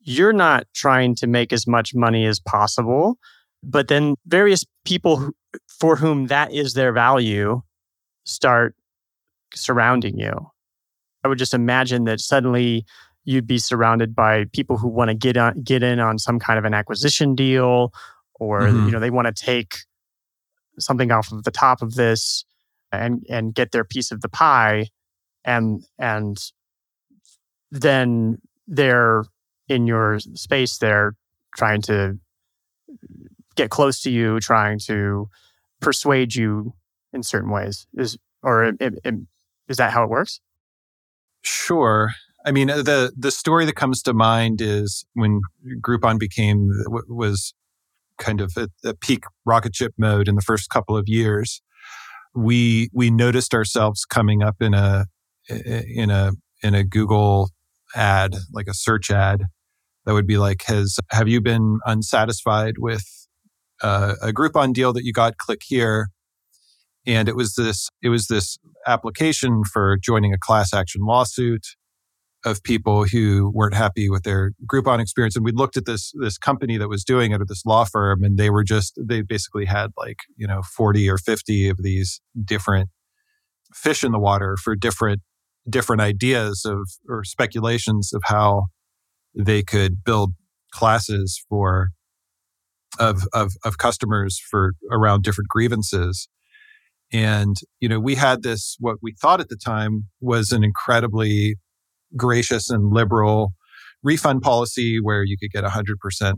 you're 0.00 0.32
not 0.32 0.66
trying 0.74 1.14
to 1.16 1.26
make 1.26 1.52
as 1.52 1.66
much 1.66 1.94
money 1.94 2.26
as 2.26 2.40
possible, 2.40 3.18
but 3.62 3.88
then 3.88 4.14
various 4.26 4.64
people 4.84 5.16
who, 5.16 5.34
for 5.78 5.96
whom 5.96 6.26
that 6.28 6.52
is 6.52 6.74
their 6.74 6.92
value 6.92 7.62
start 8.24 8.74
surrounding 9.54 10.18
you. 10.18 10.32
I 11.24 11.28
would 11.28 11.38
just 11.38 11.54
imagine 11.54 12.04
that 12.04 12.20
suddenly 12.20 12.84
you'd 13.24 13.46
be 13.46 13.58
surrounded 13.58 14.14
by 14.14 14.46
people 14.52 14.78
who 14.78 14.88
want 14.88 15.08
to 15.08 15.14
get 15.14 15.36
on, 15.36 15.60
get 15.62 15.82
in 15.82 16.00
on 16.00 16.18
some 16.18 16.38
kind 16.38 16.58
of 16.58 16.64
an 16.64 16.72
acquisition 16.72 17.34
deal, 17.34 17.92
or 18.40 18.62
mm-hmm. 18.62 18.86
you 18.86 18.90
know 18.90 18.98
they 18.98 19.10
want 19.10 19.28
to 19.28 19.44
take 19.44 19.76
something 20.80 21.12
off 21.12 21.30
of 21.30 21.44
the 21.44 21.50
top 21.52 21.82
of 21.82 21.94
this 21.94 22.44
and 22.90 23.24
and 23.28 23.54
get 23.54 23.70
their 23.70 23.84
piece 23.84 24.10
of 24.10 24.22
the 24.22 24.28
pie, 24.28 24.88
and 25.44 25.84
and 25.98 26.38
then 27.70 28.38
they're 28.66 29.24
in 29.68 29.86
your 29.86 30.18
space. 30.18 30.78
They're 30.78 31.14
trying 31.56 31.82
to 31.82 32.18
get 33.54 33.70
close 33.70 34.00
to 34.02 34.10
you, 34.10 34.40
trying 34.40 34.80
to 34.80 35.28
persuade 35.80 36.34
you 36.34 36.74
in 37.12 37.22
certain 37.22 37.50
ways. 37.50 37.86
Is 37.94 38.18
or 38.42 38.64
it, 38.64 38.76
it, 38.80 39.14
is 39.68 39.76
that 39.76 39.92
how 39.92 40.02
it 40.02 40.10
works? 40.10 40.40
Sure. 41.42 42.12
I 42.44 42.52
mean, 42.52 42.68
the 42.68 43.12
the 43.16 43.30
story 43.30 43.66
that 43.66 43.76
comes 43.76 44.02
to 44.02 44.14
mind 44.14 44.60
is 44.60 45.04
when 45.12 45.40
Groupon 45.80 46.18
became 46.18 46.70
was 47.08 47.54
kind 48.20 48.40
of 48.40 48.52
a 48.84 48.94
peak 48.94 49.24
rocket 49.44 49.74
ship 49.74 49.92
mode 49.98 50.28
in 50.28 50.36
the 50.36 50.42
first 50.42 50.70
couple 50.70 50.96
of 50.96 51.08
years. 51.08 51.60
We 52.34 52.88
we 52.92 53.10
noticed 53.10 53.54
ourselves 53.54 54.04
coming 54.04 54.42
up 54.42 54.56
in 54.60 54.74
a 54.74 55.06
in 55.48 56.10
a 56.10 56.32
in 56.62 56.74
a 56.74 56.84
Google 56.84 57.50
ad, 57.96 58.36
like 58.52 58.68
a 58.68 58.74
search 58.74 59.10
ad, 59.10 59.46
that 60.06 60.12
would 60.12 60.26
be 60.26 60.38
like, 60.38 60.62
"Has 60.66 60.98
have 61.10 61.28
you 61.28 61.40
been 61.40 61.80
unsatisfied 61.86 62.74
with 62.78 63.04
uh, 63.82 64.14
a 64.22 64.32
Groupon 64.32 64.72
deal 64.72 64.92
that 64.92 65.04
you 65.04 65.12
got? 65.12 65.36
Click 65.38 65.62
here." 65.64 66.08
And 67.06 67.28
it 67.28 67.34
was 67.34 67.54
this 67.54 67.88
it 68.02 68.10
was 68.10 68.28
this 68.28 68.58
application 68.86 69.62
for 69.64 69.96
joining 70.02 70.32
a 70.32 70.38
class 70.38 70.72
action 70.72 71.02
lawsuit 71.04 71.66
of 72.44 72.62
people 72.62 73.04
who 73.04 73.50
weren't 73.54 73.74
happy 73.74 74.08
with 74.08 74.22
their 74.22 74.52
Groupon 74.66 75.00
experience. 75.00 75.36
And 75.36 75.44
we 75.44 75.52
looked 75.52 75.76
at 75.76 75.84
this 75.84 76.12
this 76.20 76.38
company 76.38 76.78
that 76.78 76.88
was 76.88 77.04
doing 77.04 77.32
it, 77.32 77.40
or 77.40 77.44
this 77.44 77.64
law 77.66 77.84
firm, 77.84 78.22
and 78.22 78.38
they 78.38 78.50
were 78.50 78.64
just 78.64 78.98
they 79.00 79.22
basically 79.22 79.66
had 79.66 79.90
like 79.96 80.18
you 80.36 80.46
know 80.46 80.62
forty 80.62 81.08
or 81.08 81.18
fifty 81.18 81.68
of 81.68 81.78
these 81.82 82.20
different 82.44 82.88
fish 83.74 84.02
in 84.02 84.12
the 84.12 84.18
water 84.18 84.56
for 84.56 84.74
different 84.74 85.20
different 85.68 86.00
ideas 86.00 86.64
of 86.64 86.88
or 87.08 87.24
speculations 87.24 88.12
of 88.12 88.22
how 88.24 88.64
they 89.34 89.62
could 89.62 90.02
build 90.02 90.32
classes 90.72 91.44
for 91.48 91.88
of 92.98 93.26
of 93.32 93.52
of 93.64 93.78
customers 93.78 94.40
for 94.50 94.72
around 94.90 95.22
different 95.22 95.48
grievances. 95.48 96.28
And 97.12 97.56
you 97.80 97.88
know, 97.88 98.00
we 98.00 98.14
had 98.14 98.42
this 98.42 98.76
what 98.80 98.96
we 99.02 99.14
thought 99.20 99.40
at 99.40 99.48
the 99.48 99.56
time 99.56 100.06
was 100.20 100.52
an 100.52 100.64
incredibly 100.64 101.56
gracious 102.16 102.70
and 102.70 102.92
liberal 102.92 103.52
refund 104.02 104.42
policy 104.42 105.00
where 105.00 105.22
you 105.24 105.36
could 105.38 105.50
get 105.50 105.64
100% 105.64 106.34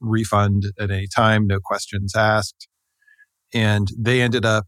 refund 0.00 0.64
at 0.78 0.90
any 0.90 1.06
time, 1.14 1.46
no 1.46 1.58
questions 1.62 2.14
asked. 2.14 2.68
And 3.54 3.88
they 3.98 4.20
ended 4.20 4.44
up 4.44 4.66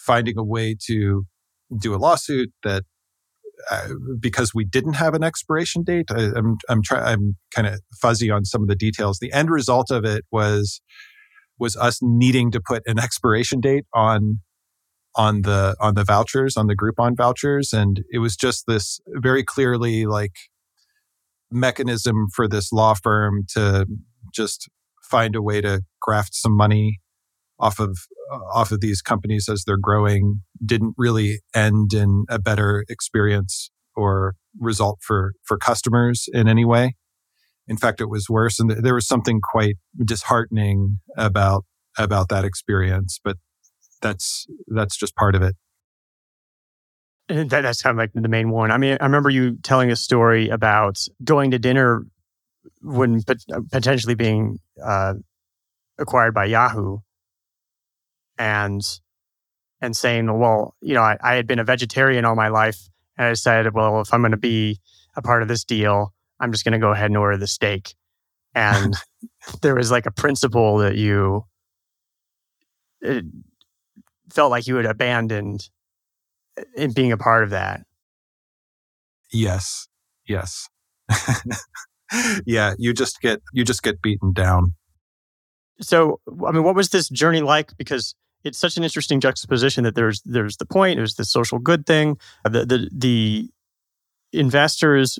finding 0.00 0.38
a 0.38 0.44
way 0.44 0.74
to 0.86 1.24
do 1.78 1.94
a 1.94 1.98
lawsuit 1.98 2.50
that 2.64 2.84
uh, 3.70 3.88
because 4.18 4.54
we 4.54 4.64
didn't 4.64 4.94
have 4.94 5.14
an 5.14 5.22
expiration 5.22 5.82
date, 5.82 6.10
I, 6.10 6.30
am 6.36 6.56
I'm 6.68 6.82
trying 6.82 7.04
I'm 7.04 7.36
kind 7.54 7.66
of 7.66 7.80
fuzzy 8.00 8.30
on 8.30 8.44
some 8.46 8.62
of 8.62 8.68
the 8.68 8.74
details. 8.74 9.18
The 9.18 9.32
end 9.32 9.50
result 9.50 9.90
of 9.90 10.04
it 10.04 10.24
was 10.32 10.80
was 11.58 11.76
us 11.76 11.98
needing 12.00 12.50
to 12.52 12.60
put 12.60 12.82
an 12.86 12.98
expiration 12.98 13.60
date 13.60 13.84
on 13.94 14.40
on 15.16 15.42
the 15.42 15.76
on 15.80 15.94
the 15.94 16.04
vouchers 16.04 16.56
on 16.56 16.66
the 16.66 16.76
Groupon 16.76 17.16
vouchers, 17.16 17.72
and 17.72 18.02
it 18.10 18.18
was 18.18 18.36
just 18.36 18.64
this 18.66 19.00
very 19.08 19.44
clearly 19.44 20.06
like 20.06 20.36
mechanism 21.50 22.28
for 22.34 22.46
this 22.46 22.72
law 22.72 22.94
firm 22.94 23.44
to 23.54 23.86
just 24.32 24.68
find 25.02 25.34
a 25.34 25.42
way 25.42 25.60
to 25.60 25.82
graft 26.00 26.34
some 26.34 26.56
money 26.56 27.00
off 27.58 27.78
of 27.78 27.98
uh, 28.32 28.38
off 28.54 28.70
of 28.70 28.80
these 28.80 29.02
companies 29.02 29.48
as 29.48 29.64
they're 29.66 29.76
growing 29.76 30.42
didn't 30.64 30.94
really 30.96 31.40
end 31.54 31.92
in 31.92 32.24
a 32.28 32.38
better 32.38 32.84
experience 32.88 33.70
or 33.96 34.34
result 34.58 34.98
for 35.02 35.32
for 35.44 35.58
customers 35.58 36.28
in 36.32 36.48
any 36.48 36.64
way. 36.64 36.94
In 37.66 37.76
fact 37.76 38.00
it 38.00 38.08
was 38.08 38.28
worse 38.28 38.58
and 38.58 38.70
there 38.70 38.94
was 38.94 39.06
something 39.06 39.40
quite 39.42 39.76
disheartening 40.04 41.00
about 41.16 41.64
about 41.98 42.28
that 42.28 42.44
experience 42.44 43.18
but 43.22 43.36
that's 44.00 44.46
that's 44.68 44.96
just 44.96 45.14
part 45.16 45.34
of 45.34 45.42
it. 45.42 45.56
And 47.28 47.48
that, 47.50 47.60
that's 47.60 47.82
kind 47.82 47.94
of 47.94 47.98
like 47.98 48.10
the 48.12 48.28
main 48.28 48.50
one. 48.50 48.70
I 48.70 48.78
mean, 48.78 48.98
I 49.00 49.04
remember 49.04 49.30
you 49.30 49.56
telling 49.62 49.90
a 49.90 49.96
story 49.96 50.48
about 50.48 50.98
going 51.22 51.52
to 51.52 51.58
dinner 51.58 52.04
when 52.82 53.22
potentially 53.70 54.14
being 54.14 54.58
uh, 54.82 55.14
acquired 55.98 56.34
by 56.34 56.46
Yahoo, 56.46 56.98
and 58.38 58.82
and 59.80 59.96
saying, 59.96 60.38
well, 60.38 60.74
you 60.80 60.94
know, 60.94 61.02
I, 61.02 61.16
I 61.22 61.34
had 61.34 61.46
been 61.46 61.58
a 61.58 61.64
vegetarian 61.64 62.24
all 62.24 62.34
my 62.34 62.48
life, 62.48 62.78
and 63.16 63.28
I 63.28 63.30
decided, 63.30 63.74
well, 63.74 64.00
if 64.00 64.12
I'm 64.12 64.20
going 64.20 64.32
to 64.32 64.36
be 64.36 64.78
a 65.16 65.22
part 65.22 65.42
of 65.42 65.48
this 65.48 65.64
deal, 65.64 66.12
I'm 66.38 66.52
just 66.52 66.64
going 66.64 66.72
to 66.72 66.78
go 66.78 66.90
ahead 66.90 67.06
and 67.06 67.16
order 67.16 67.36
the 67.36 67.46
steak. 67.46 67.94
And 68.54 68.94
there 69.62 69.74
was 69.74 69.90
like 69.90 70.06
a 70.06 70.10
principle 70.10 70.78
that 70.78 70.96
you 70.96 71.44
it, 73.00 73.24
felt 74.32 74.50
like 74.50 74.66
you 74.66 74.76
had 74.76 74.86
abandoned 74.86 75.68
uh, 76.58 76.62
in 76.76 76.92
being 76.92 77.12
a 77.12 77.16
part 77.16 77.44
of 77.44 77.50
that. 77.50 77.82
Yes. 79.32 79.88
Yes. 80.26 80.68
yeah, 82.46 82.74
you 82.78 82.92
just 82.92 83.20
get 83.20 83.40
you 83.52 83.64
just 83.64 83.82
get 83.82 84.00
beaten 84.02 84.32
down. 84.32 84.74
So, 85.80 86.20
I 86.46 86.52
mean, 86.52 86.62
what 86.62 86.74
was 86.74 86.90
this 86.90 87.08
journey 87.08 87.40
like 87.40 87.76
because 87.76 88.14
it's 88.44 88.58
such 88.58 88.76
an 88.76 88.84
interesting 88.84 89.20
juxtaposition 89.20 89.84
that 89.84 89.94
there's 89.94 90.22
there's 90.24 90.56
the 90.56 90.66
point, 90.66 90.98
there's 90.98 91.14
the 91.14 91.24
social 91.24 91.58
good 91.58 91.86
thing, 91.86 92.16
the 92.44 92.64
the 92.64 92.88
the 92.92 93.48
investors 94.32 95.18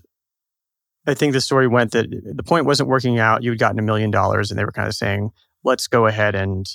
I 1.06 1.14
think 1.14 1.32
the 1.32 1.40
story 1.40 1.66
went 1.66 1.92
that 1.92 2.08
the 2.10 2.42
point 2.42 2.66
wasn't 2.66 2.88
working 2.88 3.18
out. 3.18 3.42
You 3.42 3.50
had 3.50 3.58
gotten 3.58 3.78
a 3.78 3.82
million 3.82 4.10
dollars, 4.10 4.50
and 4.50 4.58
they 4.58 4.64
were 4.64 4.72
kind 4.72 4.88
of 4.88 4.94
saying, 4.94 5.30
"Let's 5.64 5.86
go 5.86 6.06
ahead 6.06 6.34
and 6.34 6.66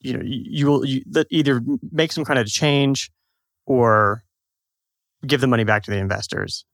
you 0.00 0.12
know 0.12 0.22
you 0.24 0.66
will 0.66 0.84
you, 0.84 1.02
either 1.30 1.60
make 1.90 2.12
some 2.12 2.24
kind 2.24 2.38
of 2.38 2.46
change 2.46 3.10
or 3.66 4.22
give 5.26 5.40
the 5.40 5.46
money 5.46 5.64
back 5.64 5.82
to 5.84 5.90
the 5.90 5.98
investors. 5.98 6.64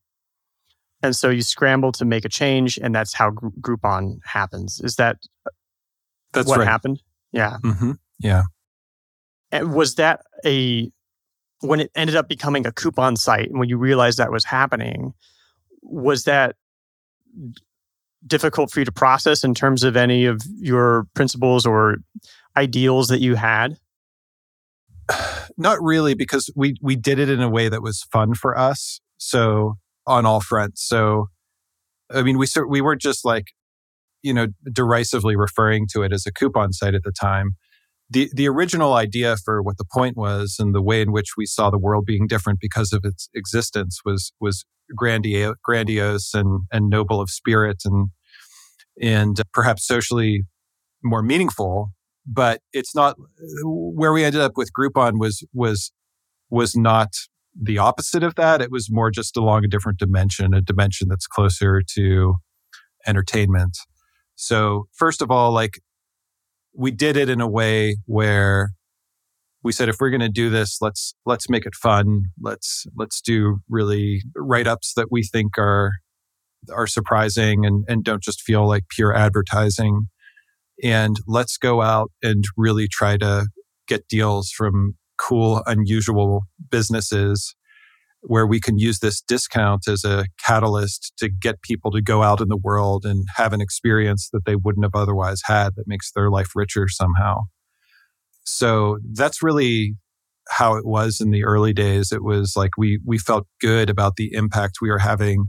And 1.01 1.15
so 1.15 1.29
you 1.29 1.41
scramble 1.41 1.91
to 1.93 2.05
make 2.05 2.25
a 2.25 2.29
change 2.29 2.79
and 2.81 2.95
that's 2.95 3.13
how 3.13 3.31
groupon 3.31 4.19
happens. 4.23 4.79
Is 4.83 4.95
that 4.95 5.17
that's 6.33 6.47
what 6.47 6.59
right. 6.59 6.67
happened? 6.67 7.01
Yeah. 7.31 7.57
Mm-hmm. 7.63 7.91
yeah. 8.19 8.43
And 9.51 9.73
was 9.73 9.95
that 9.95 10.21
a 10.45 10.91
when 11.61 11.79
it 11.79 11.91
ended 11.95 12.15
up 12.15 12.27
becoming 12.27 12.65
a 12.65 12.71
coupon 12.71 13.15
site 13.15 13.49
and 13.49 13.59
when 13.59 13.69
you 13.69 13.77
realized 13.77 14.17
that 14.17 14.31
was 14.31 14.45
happening 14.45 15.13
was 15.81 16.23
that 16.23 16.55
difficult 18.25 18.71
for 18.71 18.79
you 18.79 18.85
to 18.85 18.91
process 18.91 19.43
in 19.43 19.53
terms 19.53 19.83
of 19.83 19.95
any 19.95 20.25
of 20.25 20.41
your 20.57 21.07
principles 21.13 21.65
or 21.65 21.97
ideals 22.57 23.07
that 23.07 23.21
you 23.21 23.35
had? 23.35 23.77
Not 25.57 25.81
really, 25.81 26.15
because 26.15 26.49
we 26.55 26.75
we 26.81 26.95
did 26.95 27.19
it 27.19 27.29
in 27.29 27.41
a 27.41 27.49
way 27.49 27.69
that 27.69 27.81
was 27.81 28.03
fun 28.11 28.33
for 28.33 28.57
us. 28.57 28.99
So 29.17 29.75
on 30.07 30.25
all 30.25 30.41
fronts. 30.41 30.87
So, 30.87 31.29
I 32.11 32.21
mean, 32.21 32.37
we 32.37 32.47
we 32.67 32.81
weren't 32.81 33.01
just 33.01 33.25
like, 33.25 33.45
you 34.21 34.33
know, 34.33 34.47
derisively 34.71 35.35
referring 35.35 35.87
to 35.93 36.03
it 36.03 36.13
as 36.13 36.25
a 36.25 36.31
coupon 36.31 36.73
site 36.73 36.93
at 36.95 37.03
the 37.03 37.11
time. 37.11 37.51
The 38.09 38.29
the 38.33 38.47
original 38.47 38.93
idea 38.93 39.35
for 39.43 39.63
what 39.63 39.77
the 39.77 39.85
point 39.91 40.15
was 40.15 40.57
and 40.59 40.75
the 40.75 40.81
way 40.81 41.01
in 41.01 41.11
which 41.11 41.29
we 41.37 41.45
saw 41.45 41.69
the 41.69 41.79
world 41.79 42.05
being 42.05 42.27
different 42.27 42.59
because 42.59 42.93
of 42.93 43.01
its 43.03 43.29
existence 43.33 43.99
was 44.05 44.31
was 44.39 44.65
grandiose, 44.95 45.55
grandiose 45.63 46.33
and 46.33 46.61
and 46.71 46.89
noble 46.89 47.19
of 47.19 47.29
spirit 47.29 47.81
and 47.85 48.09
and 49.01 49.39
uh, 49.39 49.43
perhaps 49.53 49.85
socially 49.85 50.43
more 51.03 51.23
meaningful 51.23 51.91
but 52.25 52.61
it's 52.73 52.95
not 52.95 53.15
where 53.63 54.13
we 54.13 54.23
ended 54.23 54.41
up 54.41 54.53
with 54.55 54.71
Groupon 54.77 55.19
was 55.19 55.43
was 55.53 55.91
was 56.49 56.75
not 56.75 57.09
the 57.59 57.77
opposite 57.77 58.23
of 58.23 58.35
that. 58.35 58.61
It 58.61 58.71
was 58.71 58.89
more 58.91 59.11
just 59.11 59.37
along 59.37 59.65
a 59.65 59.67
different 59.67 59.99
dimension, 59.99 60.53
a 60.53 60.61
dimension 60.61 61.07
that's 61.09 61.27
closer 61.27 61.81
to 61.93 62.35
entertainment. 63.07 63.77
So 64.35 64.87
first 64.93 65.21
of 65.21 65.31
all, 65.31 65.51
like 65.51 65.79
we 66.75 66.91
did 66.91 67.15
it 67.15 67.29
in 67.29 67.41
a 67.41 67.47
way 67.47 67.97
where 68.05 68.71
we 69.63 69.71
said 69.71 69.89
if 69.89 69.97
we're 69.99 70.11
going 70.11 70.21
to 70.21 70.29
do 70.29 70.49
this 70.49 70.77
let's 70.81 71.15
let's 71.25 71.49
make 71.49 71.65
it 71.65 71.73
fun 71.73 72.25
let's 72.39 72.85
let's 72.95 73.19
do 73.19 73.57
really 73.67 74.21
write-ups 74.35 74.93
that 74.95 75.07
we 75.09 75.23
think 75.23 75.57
are 75.57 75.93
are 76.71 76.87
surprising 76.87 77.65
and 77.65 77.83
and 77.87 78.03
don't 78.03 78.21
just 78.21 78.41
feel 78.41 78.67
like 78.67 78.83
pure 78.89 79.15
advertising 79.15 80.07
and 80.83 81.17
let's 81.27 81.57
go 81.57 81.81
out 81.81 82.11
and 82.21 82.43
really 82.57 82.87
try 82.87 83.17
to 83.17 83.47
get 83.87 84.07
deals 84.07 84.49
from 84.49 84.95
cool, 85.17 85.63
unusual 85.65 86.41
businesses 86.69 87.55
where 88.21 88.47
we 88.47 88.59
can 88.59 88.79
use 88.79 88.99
this 88.99 89.21
discount 89.21 89.87
as 89.87 90.03
a 90.03 90.25
catalyst 90.43 91.13
to 91.17 91.29
get 91.29 91.61
people 91.61 91.91
to 91.91 92.01
go 92.01 92.23
out 92.23 92.41
in 92.41 92.47
the 92.47 92.57
world 92.57 93.05
and 93.05 93.25
have 93.35 93.53
an 93.53 93.61
experience 93.61 94.29
that 94.33 94.45
they 94.45 94.55
wouldn't 94.55 94.85
have 94.85 94.99
otherwise 94.99 95.41
had 95.45 95.75
that 95.75 95.87
makes 95.87 96.11
their 96.11 96.29
life 96.29 96.55
richer 96.55 96.87
somehow. 96.87 97.41
So 98.43 98.97
that's 99.13 99.43
really 99.43 99.95
how 100.49 100.75
it 100.75 100.85
was 100.85 101.19
in 101.21 101.31
the 101.31 101.43
early 101.43 101.73
days. 101.73 102.11
It 102.11 102.23
was 102.23 102.53
like 102.55 102.71
we 102.77 102.99
we 103.05 103.17
felt 103.17 103.47
good 103.59 103.89
about 103.89 104.15
the 104.15 104.33
impact 104.33 104.77
we 104.81 104.89
were 104.89 104.99
having 104.99 105.45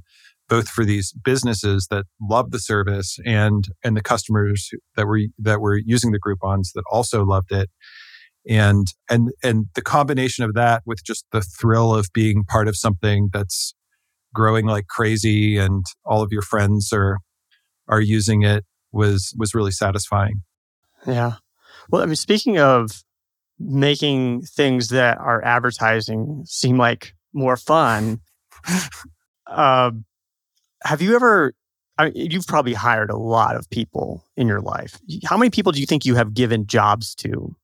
both 0.49 0.69
for 0.69 0.85
these 0.85 1.13
businesses 1.25 1.89
that 1.91 2.05
love 2.21 2.51
the 2.51 2.59
service 2.59 3.19
and 3.25 3.67
and 3.85 3.97
the 3.97 4.03
customers 4.03 4.71
that 4.97 5.07
were 5.07 5.21
that 5.39 5.61
were 5.61 5.79
using 5.85 6.13
the 6.13 6.21
Groupons 6.21 6.73
that 6.75 6.85
also 6.91 7.25
loved 7.25 7.53
it. 7.53 7.69
And 8.49 8.87
and 9.11 9.31
and 9.43 9.67
the 9.75 9.83
combination 9.83 10.45
of 10.45 10.55
that 10.55 10.83
with 10.87 11.05
just 11.05 11.25
the 11.33 11.41
thrill 11.41 11.95
of 11.95 12.09
being 12.15 12.45
part 12.45 12.69
of 12.69 12.77
something 12.77 13.29
that's 13.33 13.75
growing 14.33 14.67
like 14.67 14.87
crazy 14.87 15.57
and 15.57 15.85
all 16.05 16.23
of 16.23 16.31
your 16.31 16.43
friends 16.43 16.93
are 16.93 17.19
are 17.89 18.01
using 18.01 18.43
it 18.43 18.65
was 18.93 19.35
was 19.37 19.55
really 19.55 19.73
satisfying. 19.73 20.43
Yeah. 21.07 21.35
Well, 21.91 22.03
I 22.03 22.07
mean, 22.07 22.17
speaking 22.17 22.59
of 22.59 23.03
making 23.59 24.43
things 24.43 24.89
that 24.89 25.19
are 25.19 25.43
advertising 25.45 26.43
seem 26.47 26.77
like 26.77 27.15
more 27.33 27.57
fun, 27.57 28.21
uh, 29.47 29.91
have 30.85 31.03
you 31.03 31.15
ever? 31.15 31.55
I 31.99 32.11
mean, 32.11 32.31
you've 32.31 32.47
probably 32.47 32.75
hired 32.75 33.11
a 33.11 33.17
lot 33.17 33.57
of 33.57 33.69
people 33.71 34.25
in 34.37 34.47
your 34.47 34.61
life. 34.61 35.01
How 35.25 35.37
many 35.37 35.51
people 35.51 35.73
do 35.73 35.81
you 35.81 35.87
think 35.87 36.05
you 36.05 36.15
have 36.15 36.35
given 36.35 36.67
jobs 36.67 37.15
to? 37.17 37.57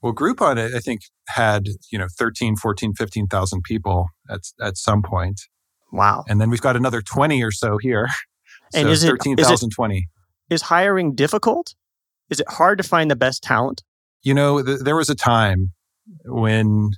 Well, 0.00 0.14
Groupon, 0.14 0.58
I 0.58 0.80
think, 0.80 1.02
had, 1.28 1.66
you 1.90 1.98
know, 1.98 2.08
13, 2.18 2.56
14, 2.56 2.94
15,000 2.94 3.62
people 3.62 4.08
at, 4.28 4.40
at 4.60 4.76
some 4.76 5.02
point. 5.02 5.40
Wow. 5.92 6.24
And 6.28 6.40
then 6.40 6.50
we've 6.50 6.60
got 6.60 6.76
another 6.76 7.00
20 7.00 7.42
or 7.42 7.50
so 7.50 7.78
here. 7.78 8.08
And 8.74 8.86
so 8.86 8.90
is 8.90 9.04
it 9.04 9.08
13,020. 9.08 10.08
Is 10.50 10.62
hiring 10.62 11.14
difficult? 11.14 11.74
Is 12.28 12.40
it 12.40 12.48
hard 12.48 12.78
to 12.78 12.84
find 12.84 13.10
the 13.10 13.16
best 13.16 13.42
talent? 13.42 13.82
You 14.22 14.34
know, 14.34 14.62
th- 14.62 14.80
there 14.80 14.96
was 14.96 15.08
a 15.08 15.14
time 15.14 15.72
when 16.24 16.90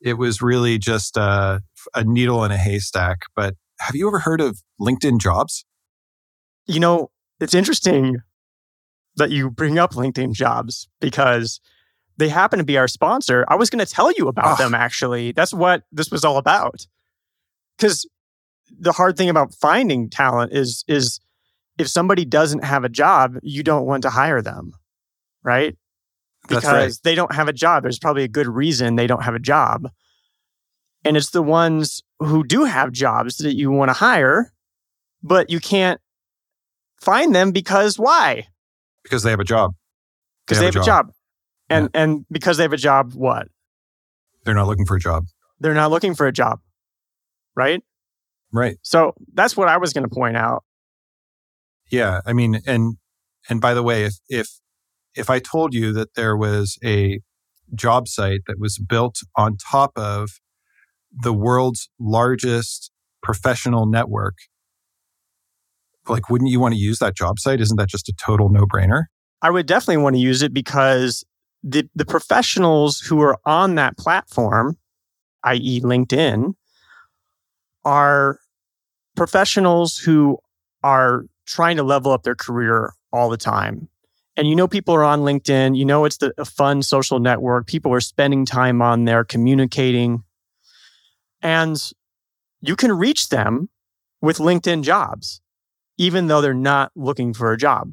it 0.00 0.14
was 0.14 0.42
really 0.42 0.78
just 0.78 1.16
a, 1.16 1.62
a 1.94 2.04
needle 2.04 2.44
in 2.44 2.52
a 2.52 2.56
haystack. 2.56 3.20
But 3.34 3.54
have 3.80 3.94
you 3.94 4.06
ever 4.08 4.18
heard 4.18 4.40
of 4.40 4.62
LinkedIn 4.80 5.20
jobs? 5.20 5.64
You 6.66 6.80
know, 6.80 7.10
it's 7.40 7.54
interesting 7.54 8.16
that 9.16 9.30
you 9.30 9.50
bring 9.50 9.78
up 9.78 9.94
LinkedIn 9.94 10.32
jobs 10.32 10.88
because 11.00 11.60
they 12.18 12.28
happen 12.28 12.58
to 12.58 12.64
be 12.64 12.78
our 12.78 12.88
sponsor. 12.88 13.44
I 13.48 13.56
was 13.56 13.70
going 13.70 13.84
to 13.84 13.90
tell 13.90 14.12
you 14.12 14.28
about 14.28 14.58
Oh. 14.58 14.62
them 14.62 14.74
actually. 14.74 15.32
That's 15.32 15.54
what 15.54 15.82
this 15.92 16.10
was 16.10 16.24
all 16.24 16.38
about. 16.38 16.86
Cuz 17.78 18.06
the 18.78 18.92
hard 18.92 19.16
thing 19.16 19.28
about 19.28 19.54
finding 19.54 20.10
talent 20.10 20.52
is 20.52 20.84
is 20.88 21.20
if 21.78 21.88
somebody 21.88 22.24
doesn't 22.24 22.64
have 22.64 22.84
a 22.84 22.88
job, 22.88 23.36
you 23.42 23.62
don't 23.62 23.86
want 23.86 24.02
to 24.02 24.10
hire 24.10 24.40
them. 24.42 24.72
Right? 25.42 25.76
Because 26.48 26.64
right. 26.64 26.92
they 27.04 27.14
don't 27.14 27.34
have 27.34 27.48
a 27.48 27.52
job. 27.52 27.82
There's 27.82 27.98
probably 27.98 28.22
a 28.24 28.28
good 28.28 28.46
reason 28.48 28.96
they 28.96 29.06
don't 29.06 29.22
have 29.22 29.34
a 29.34 29.38
job. 29.40 29.88
And 31.06 31.16
it's 31.16 31.30
the 31.30 31.42
ones 31.42 32.02
who 32.18 32.42
do 32.42 32.64
have 32.64 32.90
jobs 32.90 33.36
that 33.38 33.54
you 33.54 33.70
want 33.70 33.90
to 33.90 33.92
hire, 33.92 34.52
but 35.22 35.50
you 35.50 35.60
can't 35.60 36.00
find 37.00 37.32
them 37.32 37.52
because 37.52 37.96
why? 37.96 38.48
Because 39.04 39.22
they 39.22 39.30
have 39.30 39.38
a 39.38 39.44
job. 39.44 39.74
Because 40.44 40.58
they, 40.58 40.64
have 40.66 40.76
a 40.76 40.84
job. 40.84 41.12
And 41.70 41.90
and 41.94 42.24
because 42.28 42.56
they 42.56 42.64
have 42.64 42.72
a 42.72 42.76
job, 42.76 43.14
what? 43.14 43.46
They're 44.44 44.54
not 44.54 44.66
looking 44.66 44.84
for 44.84 44.96
a 44.96 45.00
job. 45.00 45.26
They're 45.60 45.74
not 45.74 45.92
looking 45.92 46.16
for 46.16 46.26
a 46.26 46.32
job. 46.32 46.58
Right? 47.54 47.82
Right. 48.52 48.76
So 48.82 49.14
that's 49.32 49.56
what 49.56 49.68
I 49.68 49.76
was 49.76 49.92
going 49.92 50.08
to 50.08 50.14
point 50.14 50.36
out. 50.36 50.64
Yeah. 51.90 52.20
I 52.26 52.32
mean, 52.32 52.62
and 52.66 52.96
and 53.48 53.60
by 53.60 53.74
the 53.74 53.82
way, 53.82 54.04
if 54.04 54.14
if 54.28 54.48
if 55.14 55.30
I 55.30 55.38
told 55.38 55.72
you 55.72 55.92
that 55.92 56.14
there 56.14 56.36
was 56.36 56.78
a 56.84 57.20
job 57.74 58.08
site 58.08 58.40
that 58.48 58.58
was 58.58 58.78
built 58.78 59.18
on 59.36 59.56
top 59.56 59.92
of 59.96 60.30
the 61.22 61.32
world's 61.32 61.88
largest 61.98 62.90
professional 63.22 63.86
network, 63.86 64.36
like 66.08 66.28
wouldn't 66.30 66.50
you 66.50 66.60
want 66.60 66.74
to 66.74 66.80
use 66.80 66.98
that 66.98 67.16
job 67.16 67.38
site? 67.38 67.60
Isn't 67.60 67.76
that 67.76 67.88
just 67.88 68.08
a 68.08 68.12
total 68.12 68.48
no-brainer? 68.48 69.04
I 69.42 69.50
would 69.50 69.66
definitely 69.66 70.02
want 70.02 70.16
to 70.16 70.20
use 70.20 70.42
it 70.42 70.52
because 70.52 71.24
the 71.62 71.88
the 71.94 72.04
professionals 72.04 73.00
who 73.00 73.20
are 73.20 73.38
on 73.44 73.74
that 73.74 73.98
platform, 73.98 74.76
i.e., 75.44 75.80
LinkedIn, 75.80 76.54
are 77.84 78.38
professionals 79.16 79.98
who 79.98 80.38
are 80.82 81.26
trying 81.46 81.76
to 81.76 81.82
level 81.82 82.12
up 82.12 82.22
their 82.22 82.34
career 82.34 82.92
all 83.12 83.28
the 83.28 83.36
time. 83.36 83.88
And 84.36 84.48
you 84.48 84.54
know, 84.54 84.68
people 84.68 84.94
are 84.94 85.04
on 85.04 85.20
LinkedIn. 85.20 85.76
You 85.76 85.84
know, 85.84 86.04
it's 86.04 86.18
the, 86.18 86.32
a 86.36 86.44
fun 86.44 86.82
social 86.82 87.18
network. 87.18 87.66
People 87.66 87.92
are 87.92 88.00
spending 88.00 88.44
time 88.44 88.82
on 88.82 89.04
there, 89.04 89.24
communicating, 89.24 90.22
and 91.42 91.92
you 92.60 92.76
can 92.76 92.92
reach 92.92 93.28
them 93.28 93.68
with 94.20 94.38
LinkedIn 94.38 94.82
jobs, 94.82 95.40
even 95.98 96.26
though 96.26 96.40
they're 96.40 96.54
not 96.54 96.92
looking 96.94 97.34
for 97.34 97.52
a 97.52 97.56
job 97.56 97.92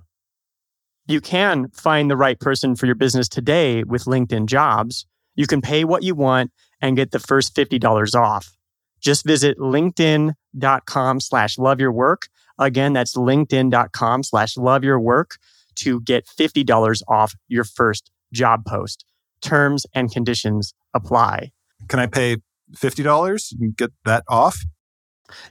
you 1.07 1.19
can 1.19 1.69
find 1.69 2.09
the 2.09 2.17
right 2.17 2.39
person 2.39 2.75
for 2.75 2.85
your 2.85 2.95
business 2.95 3.27
today 3.27 3.83
with 3.83 4.05
LinkedIn 4.05 4.45
jobs. 4.45 5.05
You 5.35 5.47
can 5.47 5.61
pay 5.61 5.83
what 5.83 6.03
you 6.03 6.15
want 6.15 6.51
and 6.81 6.95
get 6.95 7.11
the 7.11 7.19
first 7.19 7.55
$50 7.55 8.15
off. 8.15 8.55
Just 8.99 9.25
visit 9.25 9.57
linkedin.com 9.57 11.19
slash 11.19 11.57
love 11.57 11.79
your 11.79 11.91
work. 11.91 12.27
Again, 12.57 12.93
that's 12.93 13.15
linkedin.com 13.15 14.23
slash 14.23 14.55
love 14.55 14.83
your 14.83 14.99
work 14.99 15.37
to 15.75 15.99
get 16.01 16.25
$50 16.27 17.01
off 17.07 17.33
your 17.47 17.63
first 17.63 18.11
job 18.31 18.63
post. 18.65 19.05
Terms 19.41 19.85
and 19.93 20.11
conditions 20.11 20.73
apply. 20.93 21.51
Can 21.89 21.99
I 21.99 22.05
pay 22.05 22.37
fifty 22.75 23.03
dollars 23.03 23.53
and 23.59 23.75
get 23.75 23.91
that 24.05 24.23
off? 24.27 24.59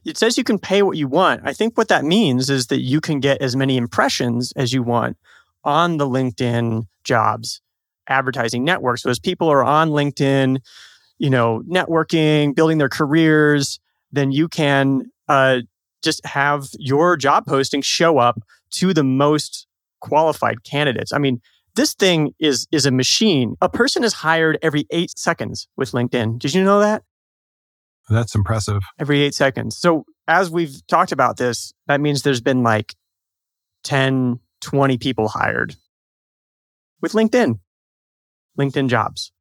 It 0.04 0.16
says 0.16 0.38
you 0.38 0.44
can 0.44 0.58
pay 0.58 0.82
what 0.82 0.96
you 0.96 1.08
want. 1.08 1.42
I 1.44 1.52
think 1.52 1.76
what 1.76 1.88
that 1.88 2.04
means 2.04 2.50
is 2.50 2.66
that 2.66 2.80
you 2.80 3.00
can 3.00 3.20
get 3.20 3.40
as 3.40 3.56
many 3.56 3.76
impressions 3.76 4.52
as 4.54 4.72
you 4.72 4.82
want 4.82 5.16
on 5.64 5.96
the 5.96 6.06
LinkedIn 6.06 6.85
jobs 7.04 7.61
advertising 8.08 8.64
network. 8.64 8.98
So 8.98 9.11
as 9.11 9.18
people 9.18 9.48
are 9.48 9.64
on 9.64 9.90
LinkedIn, 9.90 10.58
you 11.18 11.30
know, 11.30 11.62
networking, 11.68 12.54
building 12.54 12.78
their 12.78 12.88
careers, 12.88 13.80
then 14.11 14.32
you 14.32 14.48
can 14.48 15.04
uh, 15.28 15.61
just 16.02 16.24
have 16.26 16.66
your 16.78 17.16
job 17.16 17.46
posting 17.46 17.80
show 17.80 18.18
up 18.18 18.40
to 18.72 18.92
the 18.92 19.04
most 19.04 19.66
qualified 20.00 20.64
candidates. 20.64 21.12
I 21.12 21.18
mean, 21.18 21.40
this 21.74 21.94
thing 21.94 22.35
is 22.38 22.66
is 22.70 22.85
a 22.85 22.90
machine. 22.90 23.56
A 23.62 23.68
person 23.68 24.04
is 24.04 24.12
hired 24.12 24.58
every 24.62 24.87
eight 24.90 25.16
seconds 25.16 25.68
with 25.76 25.92
LinkedIn. 25.92 26.38
Did 26.38 26.54
you 26.54 26.62
know 26.62 26.80
that? 26.80 27.02
That's 28.09 28.35
impressive. 28.35 28.83
every 28.99 29.23
eight 29.23 29.35
seconds. 29.35 29.77
So 29.77 30.05
as 30.29 30.51
we've 30.51 30.87
talked 30.87 31.12
about 31.12 31.37
this, 31.37 31.73
that 31.87 32.01
means 32.01 32.23
there's 32.23 32.41
been 32.41 32.62
like 32.62 32.95
10, 33.85 34.38
20 34.61 34.99
people 34.99 35.29
hired 35.29 35.77
with 37.01 37.12
LinkedIn, 37.12 37.59
LinkedIn 38.59 38.88
jobs. 38.88 39.33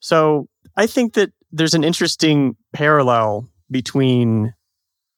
So 0.00 0.48
I 0.76 0.86
think 0.86 1.14
that 1.14 1.32
there's 1.50 1.74
an 1.74 1.84
interesting 1.84 2.56
parallel 2.72 3.48
between 3.70 4.54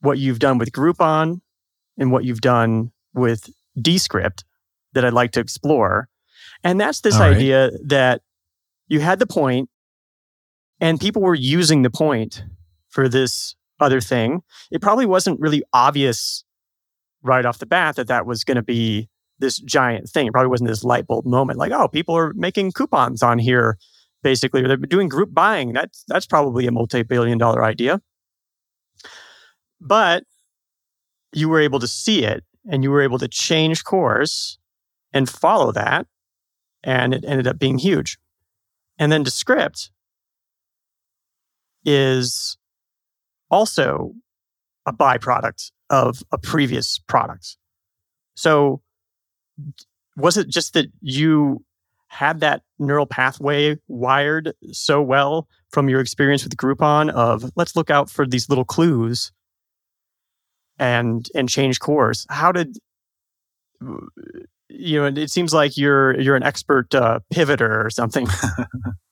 what 0.01 0.19
you've 0.19 0.39
done 0.39 0.59
with 0.59 0.73
Groupon 0.73 1.41
and 1.99 2.13
what 2.13 2.25
you've 2.25 2.41
done 2.41 2.93
with 3.15 3.51
Descript 3.81 4.45
that 4.93 5.05
I'd 5.05 5.13
like 5.13 5.33
to 5.33 5.41
explore. 5.41 6.09
And 6.65 6.81
that's 6.81 7.01
this 7.01 7.19
right. 7.19 7.35
idea 7.35 7.71
that 7.87 8.23
you 8.89 9.01
had 9.01 9.19
the 9.19 9.27
point 9.27 9.69
and 10.81 11.01
people 11.01 11.23
were 11.23 11.35
using 11.35 11.83
the 11.83 11.91
point 11.91 12.45
for 12.89 13.09
this 13.09 13.55
other 13.79 14.01
thing. 14.01 14.43
It 14.71 14.81
probably 14.81 15.07
wasn't 15.07 15.41
really 15.41 15.63
obvious 15.73 16.45
right 17.23 17.45
off 17.45 17.59
the 17.59 17.67
bat 17.67 17.97
that 17.97 18.09
that 18.09 18.27
was 18.27 18.45
going 18.45 18.57
to 18.57 18.63
be 18.63 19.09
this 19.39 19.59
giant 19.59 20.09
thing. 20.09 20.27
It 20.27 20.33
probably 20.33 20.49
wasn't 20.49 20.69
this 20.69 20.85
light 20.85 21.07
bulb 21.07 21.27
moment 21.27 21.59
like, 21.59 21.73
oh, 21.73 21.89
people 21.89 22.17
are 22.17 22.33
making 22.35 22.73
coupons 22.73 23.23
on 23.23 23.39
here, 23.39 23.79
basically, 24.23 24.63
or 24.63 24.69
they're 24.69 24.77
doing 24.77 25.09
group 25.09 25.33
buying. 25.33 25.73
That's 25.73 26.05
that's 26.09 26.27
probably 26.27 26.67
a 26.67 26.73
multi-billion 26.73 27.39
dollar 27.39 27.65
idea. 27.65 28.01
But 29.81 30.25
you 31.33 31.49
were 31.49 31.61
able 31.61 31.79
to 31.81 31.87
see 31.87 32.25
it 32.25 32.45
and 32.69 32.83
you 32.83 32.91
were 32.91 33.03
able 33.03 33.19
to 33.19 33.29
change 33.29 33.85
course 33.85 34.59
and 35.13 35.29
follow 35.29 35.73
that. 35.73 36.07
And 36.83 37.15
it 37.15 37.25
ended 37.27 37.47
up 37.47 37.59
being 37.59 37.79
huge. 37.79 38.19
And 38.99 39.11
then 39.11 39.23
Descript 39.23 39.91
is 41.85 42.57
also 43.51 44.13
a 44.87 44.93
byproduct 44.93 45.71
of 45.89 46.23
a 46.33 46.39
previous 46.39 46.99
product. 46.99 47.57
So, 48.35 48.81
was 50.17 50.37
it 50.37 50.49
just 50.49 50.75
that 50.75 50.87
you 51.01 51.65
had 52.09 52.41
that 52.41 52.63
neural 52.79 53.07
pathway 53.07 53.79
wired 53.87 54.53
so 54.73 55.01
well 55.01 55.47
from 55.71 55.89
your 55.89 56.01
experience 56.01 56.43
with 56.43 56.57
Groupon 56.57 57.11
of 57.11 57.51
let's 57.57 57.77
look 57.77 57.91
out 57.91 58.11
for 58.11 58.27
these 58.27 58.49
little 58.49 58.65
clues 58.65 59.31
and 60.79 61.29
and 61.35 61.49
change 61.49 61.79
course? 61.81 62.27
How 62.29 62.53
did 62.53 62.79
you 64.69 65.01
know? 65.01 65.07
It 65.07 65.31
seems 65.31 65.53
like 65.53 65.77
you're 65.77 66.19
you're 66.21 66.37
an 66.37 66.43
expert 66.43 66.95
uh, 66.95 67.21
pivoter 67.33 67.85
or 67.85 67.91
something. 67.91 68.27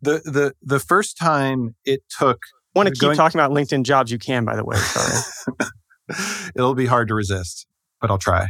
The 0.00 0.20
the 0.24 0.54
the 0.62 0.78
first 0.78 1.16
time 1.18 1.74
it 1.84 2.02
took 2.18 2.38
I 2.74 2.78
want 2.78 2.86
to 2.86 2.92
uh, 2.92 2.94
keep 2.94 3.00
going, 3.00 3.16
talking 3.16 3.40
about 3.40 3.50
LinkedIn 3.50 3.82
jobs 3.82 4.10
you 4.12 4.18
can, 4.18 4.44
by 4.44 4.56
the 4.56 4.64
way. 4.64 4.76
Sorry. 4.76 5.70
It'll 6.56 6.74
be 6.74 6.86
hard 6.86 7.08
to 7.08 7.14
resist, 7.14 7.66
but 8.00 8.10
I'll 8.10 8.18
try. 8.18 8.46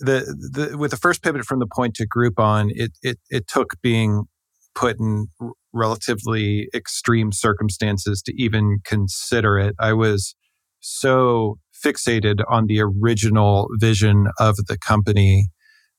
The, 0.00 0.34
the 0.70 0.78
with 0.78 0.90
the 0.90 0.96
first 0.96 1.22
pivot 1.22 1.44
from 1.44 1.58
the 1.58 1.66
point 1.66 1.94
to 1.96 2.06
Groupon, 2.06 2.70
it 2.74 2.92
it 3.02 3.18
it 3.30 3.46
took 3.46 3.74
being 3.82 4.24
put 4.74 4.98
in 4.98 5.26
relatively 5.72 6.68
extreme 6.74 7.32
circumstances 7.32 8.22
to 8.22 8.32
even 8.36 8.78
consider 8.84 9.58
it. 9.58 9.74
I 9.78 9.92
was 9.92 10.34
so 10.80 11.58
fixated 11.84 12.42
on 12.48 12.66
the 12.66 12.80
original 12.80 13.68
vision 13.78 14.28
of 14.38 14.56
the 14.56 14.78
company 14.78 15.48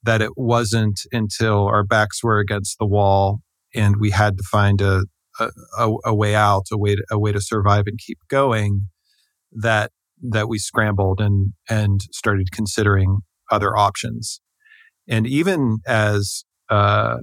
that 0.01 0.21
it 0.21 0.31
wasn't 0.35 0.99
until 1.11 1.67
our 1.67 1.83
backs 1.83 2.23
were 2.23 2.39
against 2.39 2.77
the 2.79 2.85
wall 2.85 3.41
and 3.75 3.97
we 3.99 4.11
had 4.11 4.37
to 4.37 4.43
find 4.43 4.81
a 4.81 5.03
a, 5.39 5.91
a 6.05 6.13
way 6.13 6.35
out, 6.35 6.67
a 6.71 6.77
way 6.77 6.95
to, 6.95 7.03
a 7.09 7.17
way 7.17 7.31
to 7.31 7.41
survive 7.41 7.85
and 7.87 7.97
keep 7.97 8.19
going, 8.29 8.87
that 9.51 9.91
that 10.21 10.47
we 10.47 10.57
scrambled 10.57 11.19
and 11.19 11.53
and 11.69 12.01
started 12.11 12.51
considering 12.51 13.19
other 13.51 13.75
options. 13.75 14.41
And 15.07 15.27
even 15.27 15.79
as 15.87 16.45
uh, 16.69 17.17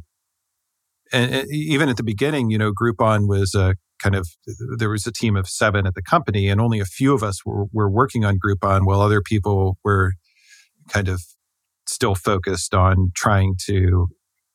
and, 1.12 1.46
even 1.50 1.88
at 1.88 1.96
the 1.96 2.02
beginning, 2.02 2.50
you 2.50 2.58
know, 2.58 2.72
Groupon 2.72 3.28
was 3.28 3.54
a 3.54 3.74
kind 4.02 4.14
of 4.14 4.28
there 4.78 4.90
was 4.90 5.06
a 5.06 5.12
team 5.12 5.36
of 5.36 5.48
seven 5.48 5.86
at 5.86 5.94
the 5.94 6.02
company, 6.02 6.48
and 6.48 6.60
only 6.60 6.80
a 6.80 6.84
few 6.84 7.14
of 7.14 7.22
us 7.22 7.44
were, 7.44 7.66
were 7.72 7.90
working 7.90 8.24
on 8.24 8.38
Groupon, 8.44 8.86
while 8.86 9.00
other 9.00 9.22
people 9.22 9.78
were 9.84 10.12
kind 10.88 11.08
of 11.08 11.22
still 11.86 12.14
focused 12.14 12.74
on 12.74 13.10
trying 13.14 13.54
to 13.66 14.08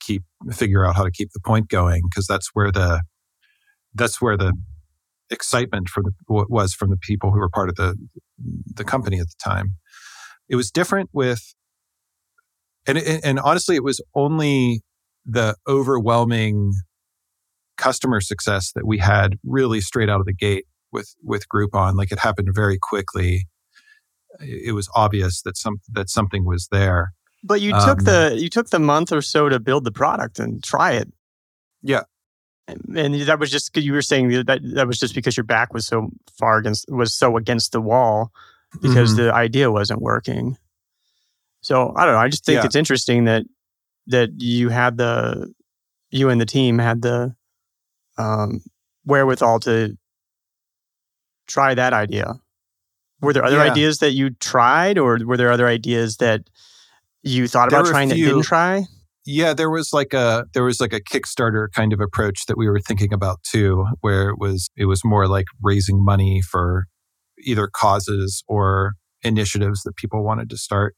keep 0.06 0.24
figure 0.52 0.86
out 0.86 0.96
how 0.96 1.04
to 1.04 1.12
keep 1.12 1.30
the 1.34 1.40
point 1.40 1.70
going 1.70 2.02
because 2.10 2.28
that's 2.28 2.50
where 2.54 2.72
the 2.72 3.02
that's 3.94 4.22
where 4.22 4.38
the 4.38 4.54
excitement 5.30 5.90
for 5.90 6.04
the 6.04 6.12
was 6.28 6.74
from 6.74 6.90
the 6.90 6.98
people 6.98 7.32
who 7.32 7.40
were 7.40 7.50
part 7.50 7.70
of 7.70 7.76
the 7.76 7.96
the 8.74 8.84
company 8.84 9.20
at 9.20 9.28
the 9.28 9.36
time. 9.44 9.76
It 10.48 10.56
was 10.56 10.70
different 10.70 11.10
with, 11.14 11.42
and 12.86 12.98
and 12.98 13.40
honestly, 13.40 13.76
it 13.76 13.84
was 13.84 14.02
only 14.14 14.82
the 15.26 15.56
overwhelming 15.68 16.74
customer 17.78 18.22
success 18.22 18.72
that 18.74 18.86
we 18.86 19.00
had 19.00 19.36
really 19.44 19.82
straight 19.82 20.10
out 20.10 20.20
of 20.20 20.26
the 20.26 20.34
gate 20.34 20.66
with 20.92 21.16
with 21.24 21.48
Groupon. 21.50 21.96
Like 21.96 22.12
it 22.12 22.20
happened 22.20 22.50
very 22.54 22.78
quickly. 22.82 23.48
It 24.40 24.76
was 24.76 24.90
obvious 24.96 25.42
that 25.44 25.58
some 25.58 25.78
that 25.92 26.10
something 26.10 26.46
was 26.46 26.68
there. 26.72 27.12
But 27.46 27.62
you 27.62 27.72
took 27.72 28.00
um, 28.00 28.06
the 28.06 28.36
you 28.38 28.50
took 28.50 28.70
the 28.70 28.80
month 28.80 29.12
or 29.12 29.22
so 29.22 29.50
to 29.50 29.60
build 29.60 29.84
the 29.84 29.92
product 29.92 30.40
and 30.40 30.64
try 30.64 30.94
it. 30.94 31.12
Yeah, 31.84 32.02
and 32.68 33.14
that 33.14 33.40
was 33.40 33.52
just 33.52 33.76
you 33.78 33.94
were 33.94 34.02
saying 34.02 34.30
that 34.30 34.62
that 34.74 34.88
was 34.88 35.00
just 35.00 35.14
because 35.14 35.38
your 35.38 35.44
back 35.44 35.74
was 35.74 35.86
so 35.86 36.10
far 36.38 36.58
against 36.58 36.90
was 36.90 37.14
so 37.14 37.38
against 37.38 37.72
the 37.72 37.82
wall 37.82 38.32
because 38.82 39.14
mm-hmm. 39.14 39.26
the 39.26 39.34
idea 39.34 39.72
wasn't 39.72 40.02
working. 40.02 40.58
So 41.62 41.94
I 41.96 42.06
don't 42.06 42.16
know. 42.16 42.20
I 42.20 42.30
just 42.30 42.46
think 42.46 42.58
yeah. 42.60 42.66
it's 42.66 42.76
interesting 42.76 43.26
that 43.26 43.44
that 44.08 44.30
you 44.38 44.70
had 44.70 44.98
the 44.98 45.54
you 46.10 46.30
and 46.30 46.42
the 46.42 46.46
team 46.46 46.80
had 46.80 47.02
the 47.02 47.36
um, 48.18 48.62
wherewithal 49.06 49.60
to 49.62 49.98
try 51.48 51.74
that 51.76 51.94
idea. 51.94 52.40
Were 53.22 53.34
there 53.34 53.46
other 53.46 53.58
yeah. 53.58 53.72
ideas 53.72 54.00
that 54.00 54.12
you 54.12 54.32
tried, 54.32 54.98
or 54.98 55.20
were 55.24 55.38
there 55.38 55.52
other 55.52 55.68
ideas 55.68 56.18
that 56.18 56.50
you 57.26 57.48
thought 57.48 57.68
about 57.68 57.86
trying 57.88 58.10
few, 58.10 58.26
that 58.26 58.32
didn't 58.32 58.44
try? 58.44 58.84
Yeah, 59.26 59.54
there 59.54 59.70
was 59.70 59.92
like 59.92 60.14
a 60.14 60.46
there 60.54 60.64
was 60.64 60.80
like 60.80 60.94
a 60.94 61.02
Kickstarter 61.02 61.68
kind 61.74 61.92
of 61.92 62.00
approach 62.00 62.46
that 62.48 62.58
we 62.58 62.70
were 62.70 62.80
thinking 62.80 63.12
about 63.12 63.42
too, 63.44 63.86
where 64.02 64.30
it 64.30 64.38
was 64.38 64.70
it 64.78 64.86
was 64.86 65.04
more 65.04 65.28
like 65.28 65.46
raising 65.62 66.04
money 66.04 66.42
for 66.42 66.86
either 67.44 67.68
causes 67.68 68.44
or 68.48 68.94
initiatives 69.24 69.82
that 69.84 69.96
people 69.96 70.24
wanted 70.24 70.50
to 70.52 70.58
start. 70.58 70.96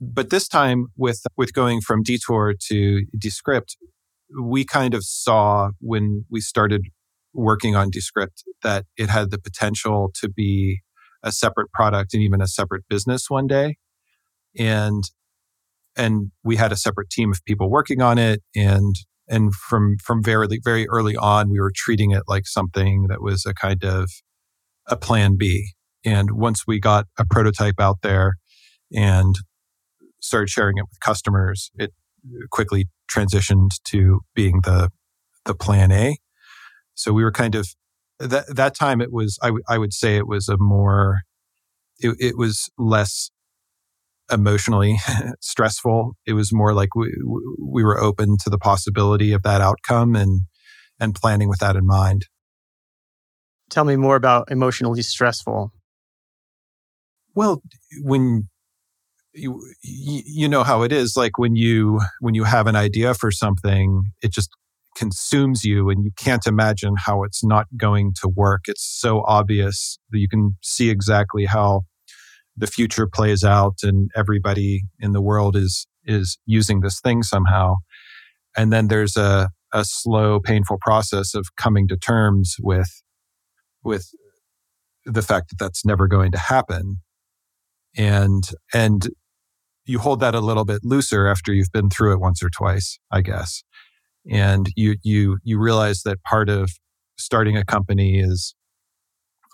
But 0.00 0.30
this 0.30 0.46
time 0.46 0.88
with 0.96 1.22
with 1.36 1.54
going 1.54 1.80
from 1.80 2.02
Detour 2.02 2.54
to 2.68 3.02
Descript, 3.18 3.76
we 4.38 4.64
kind 4.64 4.92
of 4.92 5.02
saw 5.02 5.70
when 5.80 6.26
we 6.30 6.40
started 6.40 6.82
working 7.32 7.74
on 7.74 7.90
Descript 7.90 8.44
that 8.62 8.84
it 8.98 9.08
had 9.08 9.30
the 9.30 9.38
potential 9.38 10.10
to 10.20 10.28
be 10.28 10.80
a 11.22 11.32
separate 11.32 11.70
product 11.72 12.12
and 12.12 12.22
even 12.22 12.42
a 12.42 12.48
separate 12.48 12.82
business 12.88 13.30
one 13.30 13.46
day. 13.46 13.76
And 14.58 15.04
and 15.96 16.30
we 16.42 16.56
had 16.56 16.72
a 16.72 16.76
separate 16.76 17.10
team 17.10 17.30
of 17.30 17.44
people 17.44 17.70
working 17.70 18.00
on 18.00 18.18
it 18.18 18.40
and 18.54 18.94
and 19.28 19.54
from 19.54 19.96
from 20.02 20.22
very 20.22 20.46
very 20.64 20.88
early 20.88 21.16
on 21.16 21.50
we 21.50 21.60
were 21.60 21.72
treating 21.74 22.10
it 22.10 22.22
like 22.26 22.46
something 22.46 23.06
that 23.08 23.22
was 23.22 23.46
a 23.46 23.54
kind 23.54 23.84
of 23.84 24.10
a 24.88 24.96
plan 24.96 25.36
B. 25.36 25.72
And 26.04 26.32
once 26.32 26.64
we 26.66 26.80
got 26.80 27.06
a 27.18 27.24
prototype 27.24 27.78
out 27.78 27.98
there 28.02 28.34
and 28.92 29.36
started 30.20 30.50
sharing 30.50 30.78
it 30.78 30.82
with 30.82 31.00
customers 31.00 31.70
it 31.76 31.92
quickly 32.50 32.88
transitioned 33.12 33.70
to 33.84 34.20
being 34.34 34.60
the 34.64 34.90
the 35.44 35.54
plan 35.54 35.90
A. 35.90 36.16
So 36.94 37.12
we 37.12 37.24
were 37.24 37.32
kind 37.32 37.54
of 37.54 37.68
that 38.18 38.44
that 38.54 38.74
time 38.76 39.00
it 39.00 39.12
was 39.12 39.38
I, 39.42 39.48
w- 39.48 39.64
I 39.68 39.78
would 39.78 39.92
say 39.92 40.16
it 40.16 40.26
was 40.26 40.48
a 40.48 40.56
more 40.56 41.22
it, 41.98 42.16
it 42.18 42.36
was 42.36 42.70
less 42.78 43.30
emotionally 44.30 44.98
stressful. 45.40 46.16
It 46.26 46.34
was 46.34 46.52
more 46.52 46.74
like 46.74 46.94
we, 46.94 47.12
we 47.60 47.84
were 47.84 48.00
open 48.00 48.36
to 48.44 48.50
the 48.50 48.58
possibility 48.58 49.32
of 49.32 49.42
that 49.42 49.60
outcome 49.60 50.14
and, 50.14 50.42
and 51.00 51.14
planning 51.14 51.48
with 51.48 51.60
that 51.60 51.76
in 51.76 51.86
mind. 51.86 52.26
Tell 53.70 53.84
me 53.84 53.96
more 53.96 54.16
about 54.16 54.50
emotionally 54.50 55.02
stressful. 55.02 55.72
Well, 57.34 57.62
when 58.02 58.48
you, 59.34 59.62
you 59.82 60.48
know 60.48 60.62
how 60.62 60.82
it 60.82 60.92
is 60.92 61.16
like 61.16 61.38
when 61.38 61.56
you 61.56 62.00
when 62.20 62.34
you 62.34 62.44
have 62.44 62.66
an 62.66 62.76
idea 62.76 63.14
for 63.14 63.30
something 63.30 64.02
it 64.20 64.32
just 64.32 64.50
consumes 64.94 65.64
you 65.64 65.88
and 65.88 66.04
you 66.04 66.10
can't 66.18 66.46
imagine 66.46 66.94
how 66.98 67.22
it's 67.22 67.42
not 67.42 67.66
going 67.76 68.12
to 68.20 68.28
work 68.28 68.62
it's 68.66 68.84
so 68.84 69.22
obvious 69.26 69.98
that 70.10 70.18
you 70.18 70.28
can 70.28 70.56
see 70.62 70.90
exactly 70.90 71.46
how 71.46 71.82
the 72.56 72.66
future 72.66 73.06
plays 73.06 73.44
out 73.44 73.78
and 73.82 74.10
everybody 74.16 74.82
in 75.00 75.12
the 75.12 75.22
world 75.22 75.56
is 75.56 75.86
is 76.04 76.38
using 76.46 76.80
this 76.80 77.00
thing 77.00 77.22
somehow. 77.22 77.76
And 78.56 78.72
then 78.72 78.88
there's 78.88 79.16
a 79.16 79.50
a 79.72 79.84
slow 79.84 80.38
painful 80.38 80.76
process 80.80 81.34
of 81.34 81.46
coming 81.56 81.88
to 81.88 81.96
terms 81.96 82.56
with 82.60 83.02
with 83.82 84.10
the 85.04 85.22
fact 85.22 85.48
that 85.48 85.58
that's 85.58 85.84
never 85.84 86.06
going 86.06 86.32
to 86.32 86.38
happen. 86.38 86.98
And 87.96 88.44
and 88.72 89.08
you 89.84 89.98
hold 89.98 90.20
that 90.20 90.34
a 90.34 90.40
little 90.40 90.64
bit 90.64 90.80
looser 90.84 91.26
after 91.26 91.52
you've 91.52 91.72
been 91.72 91.90
through 91.90 92.12
it 92.12 92.20
once 92.20 92.42
or 92.42 92.50
twice 92.50 92.98
i 93.10 93.20
guess. 93.22 93.62
And 94.30 94.68
you 94.76 94.96
you 95.02 95.38
you 95.42 95.58
realize 95.58 96.02
that 96.02 96.22
part 96.22 96.48
of 96.48 96.70
starting 97.18 97.56
a 97.56 97.64
company 97.64 98.20
is 98.20 98.54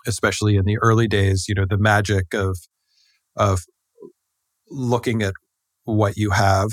especially 0.07 0.55
in 0.55 0.65
the 0.65 0.77
early 0.79 1.07
days 1.07 1.45
you 1.47 1.55
know 1.55 1.65
the 1.69 1.77
magic 1.77 2.33
of 2.33 2.57
of 3.35 3.61
looking 4.69 5.21
at 5.21 5.33
what 5.85 6.17
you 6.17 6.31
have 6.31 6.69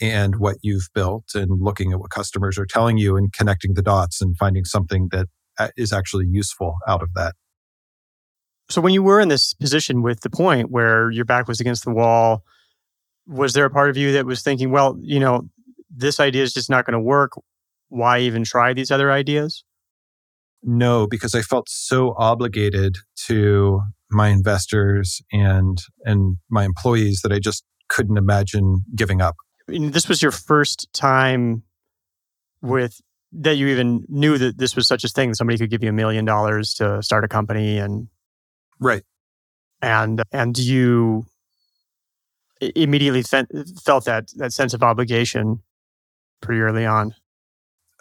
and 0.00 0.36
what 0.36 0.56
you've 0.62 0.88
built 0.94 1.24
and 1.34 1.60
looking 1.60 1.92
at 1.92 1.98
what 1.98 2.10
customers 2.10 2.58
are 2.58 2.66
telling 2.66 2.98
you 2.98 3.16
and 3.16 3.32
connecting 3.32 3.74
the 3.74 3.82
dots 3.82 4.20
and 4.20 4.36
finding 4.36 4.64
something 4.64 5.08
that 5.10 5.26
uh, 5.58 5.68
actually 5.92 6.26
useful 6.26 6.76
out 6.86 7.02
of 7.02 7.08
that. 7.14 7.34
So 8.68 8.80
when 8.80 8.92
you 8.92 9.02
were 9.02 9.20
in 9.20 9.28
this 9.28 9.54
position 9.54 10.02
with 10.02 10.20
the 10.20 10.30
point 10.30 10.70
where 10.70 11.10
your 11.10 11.24
back 11.24 11.48
was 11.48 11.60
against 11.60 11.84
the 11.84 11.92
wall, 11.92 12.42
was 13.26 13.52
there 13.52 13.64
a 13.64 13.70
part 13.70 13.90
of 13.90 13.96
you 13.96 14.12
that 14.12 14.26
was 14.26 14.42
thinking, 14.42 14.70
well, 14.70 14.98
you 15.00 15.20
know, 15.20 15.48
this 15.88 16.20
idea 16.20 16.42
is 16.42 16.52
just 16.52 16.68
not 16.68 16.84
going 16.84 16.92
to 16.92 17.00
work. 17.00 17.32
Why 17.88 18.20
even 18.20 18.44
try 18.44 18.72
these 18.72 18.90
other 18.90 19.10
ideas? 19.10 19.64
No, 20.62 21.06
because 21.06 21.34
I 21.34 21.42
felt 21.42 21.68
so 21.68 22.14
obligated 22.18 22.96
to 23.26 23.82
my 24.10 24.28
investors 24.28 25.20
and 25.32 25.78
and 26.04 26.36
my 26.48 26.64
employees 26.64 27.20
that 27.22 27.32
I 27.32 27.38
just 27.38 27.64
couldn't 27.88 28.16
imagine 28.16 28.82
giving 28.94 29.20
up. 29.20 29.36
I 29.68 29.72
mean, 29.72 29.90
this 29.90 30.08
was 30.08 30.22
your 30.22 30.32
first 30.32 30.88
time 30.92 31.62
with 32.62 33.00
that 33.32 33.56
you 33.56 33.68
even 33.68 34.04
knew 34.08 34.38
that 34.38 34.58
this 34.58 34.76
was 34.76 34.86
such 34.86 35.04
a 35.04 35.08
thing. 35.08 35.34
Somebody 35.34 35.58
could 35.58 35.70
give 35.70 35.82
you 35.82 35.90
a 35.90 35.94
million 35.94 36.24
dollars 36.24 36.74
to 36.74 37.02
start 37.02 37.24
a 37.24 37.28
company 37.28 37.78
and 37.78 38.08
right. 38.80 39.02
And 39.82 40.22
and 40.32 40.56
you 40.56 41.26
immediately 42.60 43.22
felt 43.22 44.04
that 44.06 44.30
that 44.36 44.52
sense 44.52 44.72
of 44.72 44.82
obligation 44.82 45.62
pretty 46.40 46.60
early 46.60 46.86
on. 46.86 47.14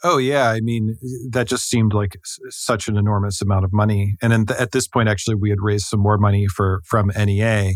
Oh 0.07 0.19
yeah, 0.19 0.49
I 0.49 0.61
mean 0.61 0.97
that 1.31 1.47
just 1.47 1.67
seemed 1.67 1.95
like 1.95 2.15
such 2.49 2.87
an 2.87 2.95
enormous 2.95 3.41
amount 3.41 3.65
of 3.65 3.73
money. 3.73 4.13
And 4.21 4.47
th- 4.47 4.59
at 4.59 4.71
this 4.71 4.87
point, 4.87 5.09
actually, 5.09 5.33
we 5.33 5.49
had 5.49 5.61
raised 5.61 5.87
some 5.87 5.99
more 5.99 6.19
money 6.19 6.45
for 6.45 6.81
from 6.85 7.11
NEA. 7.17 7.73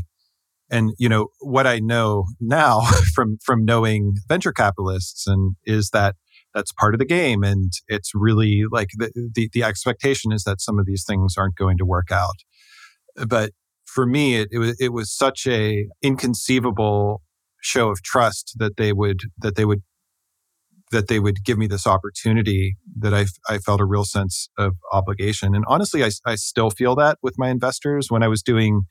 And 0.70 0.92
you 1.00 1.10
know 1.10 1.30
what 1.40 1.66
I 1.66 1.80
know 1.80 2.26
now 2.40 2.82
from 3.16 3.40
from 3.44 3.66
knowing 3.66 4.14
venture 4.28 4.54
capitalists 4.54 5.26
and 5.26 5.56
is 5.66 5.90
that 5.90 6.18
that's 6.54 6.72
part 6.72 6.94
of 6.94 7.00
the 7.00 7.06
game. 7.06 7.44
And 7.44 7.72
it's 7.88 8.12
really 8.14 8.64
like 8.72 8.90
the, 8.98 9.12
the, 9.34 9.50
the 9.52 9.64
expectation 9.64 10.32
is 10.32 10.44
that 10.44 10.62
some 10.62 10.78
of 10.78 10.86
these 10.86 11.04
things 11.08 11.34
aren't 11.36 11.56
going 11.56 11.80
to 11.80 11.86
work 11.86 12.12
out. 12.12 12.36
But 13.28 13.54
for 13.86 14.06
me, 14.06 14.36
it, 14.36 14.50
it 14.52 14.60
was, 14.60 14.78
it 14.80 14.94
was 14.94 15.12
such 15.12 15.48
a 15.48 15.88
inconceivable 16.04 17.22
show 17.62 17.90
of 17.90 18.04
trust 18.04 18.54
that 18.58 18.78
they 18.78 18.94
would, 18.94 19.22
that 19.40 19.56
they 19.56 19.66
would 19.66 19.82
that 20.92 21.08
they 21.08 21.20
would 21.20 21.44
give 21.44 21.58
me 21.58 21.68
this 21.68 21.86
opportunity 21.86 22.76
that 22.98 23.14
I, 23.14 23.26
I 23.48 23.60
felt 23.60 23.82
a 23.82 23.86
real 23.86 24.06
sense 24.06 24.50
of 24.58 24.76
obligation. 24.92 25.54
And 25.54 25.64
honestly, 25.68 26.04
I, 26.04 26.10
I 26.26 26.36
still 26.36 26.72
feel 26.72 26.96
that 26.96 27.18
with 27.22 27.36
my 27.38 27.50
investors. 27.50 28.08
When 28.10 28.24
I 28.24 28.28
was 28.28 28.42
doing 28.42 28.84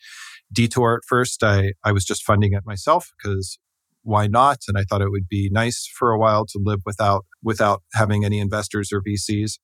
Detour 0.52 0.94
at 0.94 1.06
first, 1.08 1.42
I, 1.42 1.72
I 1.84 1.92
was 1.92 2.04
just 2.04 2.22
funding 2.22 2.52
it 2.52 2.62
myself 2.64 3.10
because 3.18 3.58
why 4.02 4.26
not? 4.26 4.58
And 4.68 4.78
I 4.78 4.84
thought 4.84 5.02
it 5.02 5.10
would 5.10 5.28
be 5.28 5.50
nice 5.52 5.88
for 5.98 6.12
a 6.12 6.18
while 6.18 6.46
to 6.46 6.60
live 6.62 6.80
without 6.86 7.26
without 7.42 7.82
having 7.94 8.24
any 8.24 8.38
investors 8.38 8.90
or 8.92 9.02
VCs. 9.02 9.58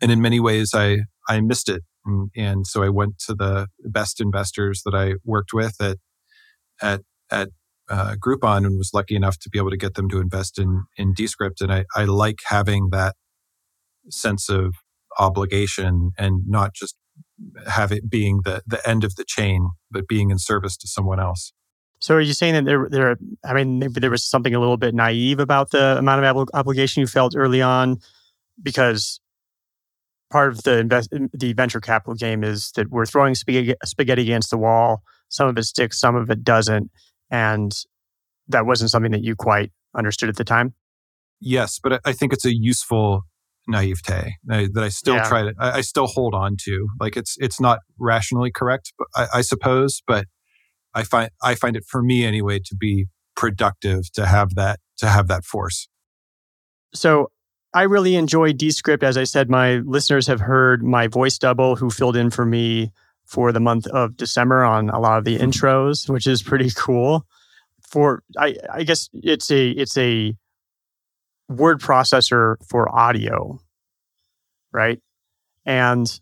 And 0.00 0.12
in 0.12 0.20
many 0.20 0.40
ways, 0.40 0.70
I 0.74 1.00
I 1.28 1.40
missed 1.40 1.68
it, 1.68 1.82
and, 2.04 2.30
and 2.36 2.66
so 2.66 2.82
I 2.82 2.90
went 2.90 3.18
to 3.26 3.34
the 3.34 3.66
best 3.84 4.20
investors 4.20 4.82
that 4.84 4.94
I 4.94 5.14
worked 5.24 5.52
with 5.52 5.80
at 5.80 5.98
at 6.80 7.00
at 7.30 7.48
uh, 7.90 8.14
Groupon 8.14 8.64
and 8.64 8.78
was 8.78 8.92
lucky 8.94 9.16
enough 9.16 9.38
to 9.40 9.50
be 9.50 9.58
able 9.58 9.70
to 9.70 9.76
get 9.76 9.94
them 9.94 10.08
to 10.08 10.20
invest 10.20 10.58
in 10.58 10.84
in 10.96 11.12
Descript. 11.12 11.60
And 11.60 11.72
I, 11.72 11.84
I 11.94 12.04
like 12.04 12.38
having 12.46 12.90
that 12.90 13.16
sense 14.08 14.48
of 14.48 14.74
obligation 15.18 16.12
and 16.16 16.42
not 16.46 16.72
just 16.74 16.96
have 17.66 17.92
it 17.92 18.08
being 18.08 18.40
the 18.44 18.62
the 18.66 18.80
end 18.88 19.04
of 19.04 19.16
the 19.16 19.24
chain, 19.24 19.70
but 19.90 20.06
being 20.08 20.30
in 20.30 20.38
service 20.38 20.76
to 20.78 20.86
someone 20.86 21.20
else. 21.20 21.52
So 21.98 22.14
are 22.14 22.20
you 22.20 22.32
saying 22.32 22.54
that 22.54 22.64
there, 22.64 22.88
there? 22.90 23.18
I 23.44 23.52
mean, 23.52 23.78
maybe 23.78 24.00
there 24.00 24.10
was 24.10 24.24
something 24.24 24.54
a 24.54 24.60
little 24.60 24.78
bit 24.78 24.94
naive 24.94 25.38
about 25.38 25.70
the 25.70 25.98
amount 25.98 26.24
of 26.24 26.48
obligation 26.54 27.02
you 27.02 27.06
felt 27.06 27.34
early 27.36 27.60
on, 27.60 27.98
because 28.62 29.20
part 30.30 30.52
of 30.52 30.62
the 30.62 30.78
invest, 30.78 31.12
the 31.34 31.52
venture 31.52 31.80
capital 31.80 32.14
game 32.14 32.42
is 32.42 32.72
that 32.76 32.88
we're 32.90 33.04
throwing 33.04 33.34
spaghetti, 33.34 33.74
spaghetti 33.84 34.22
against 34.22 34.48
the 34.48 34.56
wall. 34.56 35.02
Some 35.28 35.48
of 35.48 35.58
it 35.58 35.64
sticks, 35.64 36.00
some 36.00 36.16
of 36.16 36.30
it 36.30 36.42
doesn't, 36.42 36.90
and 37.30 37.72
that 38.48 38.66
wasn't 38.66 38.90
something 38.90 39.12
that 39.12 39.22
you 39.22 39.36
quite 39.36 39.72
understood 39.96 40.28
at 40.28 40.36
the 40.36 40.44
time. 40.44 40.74
Yes, 41.40 41.78
but 41.82 42.00
I 42.04 42.12
think 42.12 42.32
it's 42.32 42.44
a 42.44 42.54
useful 42.54 43.22
naivete 43.66 44.36
uh, 44.50 44.66
that 44.72 44.84
I 44.84 44.88
still 44.88 45.16
yeah. 45.16 45.28
try 45.28 45.42
to, 45.42 45.54
I, 45.58 45.80
still 45.80 46.06
hold 46.06 46.34
on 46.34 46.56
to. 46.64 46.88
Like 46.98 47.16
it's 47.16 47.36
it's 47.38 47.60
not 47.60 47.78
rationally 47.98 48.50
correct, 48.50 48.92
but 48.98 49.06
I, 49.14 49.38
I 49.38 49.40
suppose, 49.40 50.02
but 50.06 50.26
I 50.94 51.02
find 51.04 51.30
I 51.42 51.54
find 51.54 51.76
it 51.76 51.84
for 51.88 52.02
me 52.02 52.24
anyway 52.24 52.58
to 52.58 52.76
be 52.76 53.06
productive 53.36 54.10
to 54.12 54.26
have 54.26 54.54
that 54.56 54.80
to 54.98 55.06
have 55.08 55.28
that 55.28 55.44
force. 55.44 55.88
So 56.92 57.30
I 57.72 57.82
really 57.82 58.16
enjoy 58.16 58.52
Descript. 58.52 59.02
As 59.02 59.16
I 59.16 59.24
said, 59.24 59.48
my 59.48 59.76
listeners 59.76 60.26
have 60.26 60.40
heard 60.40 60.82
my 60.82 61.06
voice 61.06 61.38
double 61.38 61.76
who 61.76 61.88
filled 61.88 62.16
in 62.16 62.30
for 62.30 62.44
me 62.44 62.90
for 63.30 63.52
the 63.52 63.60
month 63.60 63.86
of 63.86 64.16
December 64.16 64.64
on 64.64 64.90
a 64.90 64.98
lot 64.98 65.18
of 65.18 65.24
the 65.24 65.38
mm-hmm. 65.38 65.50
intros, 65.50 66.10
which 66.10 66.26
is 66.26 66.42
pretty 66.42 66.70
cool. 66.74 67.24
For 67.80 68.22
I, 68.36 68.56
I 68.72 68.82
guess 68.82 69.08
it's 69.14 69.50
a 69.50 69.70
it's 69.70 69.96
a 69.96 70.34
word 71.48 71.80
processor 71.80 72.56
for 72.68 72.92
audio, 72.94 73.60
right? 74.72 75.00
And 75.64 76.20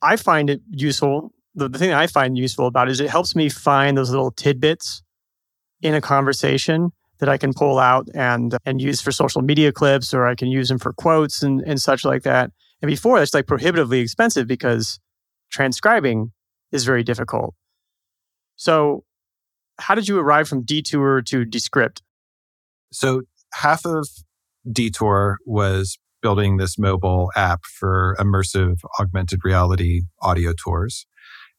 I 0.00 0.16
find 0.16 0.48
it 0.48 0.62
useful 0.70 1.32
the, 1.54 1.68
the 1.68 1.78
thing 1.78 1.90
that 1.90 1.98
I 1.98 2.06
find 2.06 2.36
useful 2.38 2.66
about 2.66 2.88
it 2.88 2.92
is 2.92 3.00
it 3.00 3.10
helps 3.10 3.36
me 3.36 3.50
find 3.50 3.96
those 3.96 4.10
little 4.10 4.30
tidbits 4.30 5.02
in 5.82 5.94
a 5.94 6.00
conversation 6.00 6.92
that 7.18 7.28
I 7.28 7.36
can 7.36 7.52
pull 7.52 7.78
out 7.78 8.08
and 8.14 8.56
and 8.64 8.80
use 8.80 9.00
for 9.02 9.12
social 9.12 9.42
media 9.42 9.70
clips 9.70 10.14
or 10.14 10.26
I 10.26 10.34
can 10.34 10.48
use 10.48 10.68
them 10.68 10.78
for 10.78 10.94
quotes 10.94 11.42
and, 11.42 11.60
and 11.66 11.80
such 11.80 12.04
like 12.04 12.22
that. 12.22 12.50
And 12.80 12.88
before 12.88 13.18
that's 13.18 13.34
like 13.34 13.46
prohibitively 13.46 14.00
expensive 14.00 14.46
because 14.46 14.98
transcribing 15.52 16.32
is 16.72 16.84
very 16.84 17.04
difficult. 17.04 17.54
So 18.56 19.04
how 19.78 19.94
did 19.94 20.08
you 20.08 20.18
arrive 20.18 20.48
from 20.48 20.64
Detour 20.64 21.22
to 21.22 21.44
Descript? 21.44 22.02
So 22.92 23.22
half 23.54 23.84
of 23.84 24.08
Detour 24.70 25.38
was 25.46 25.98
building 26.20 26.56
this 26.56 26.78
mobile 26.78 27.30
app 27.34 27.60
for 27.64 28.16
immersive 28.18 28.76
augmented 29.00 29.40
reality 29.44 30.02
audio 30.20 30.52
tours 30.52 31.06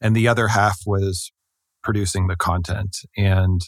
and 0.00 0.14
the 0.14 0.28
other 0.28 0.48
half 0.48 0.80
was 0.86 1.32
producing 1.82 2.26
the 2.26 2.36
content. 2.36 2.98
And 3.16 3.60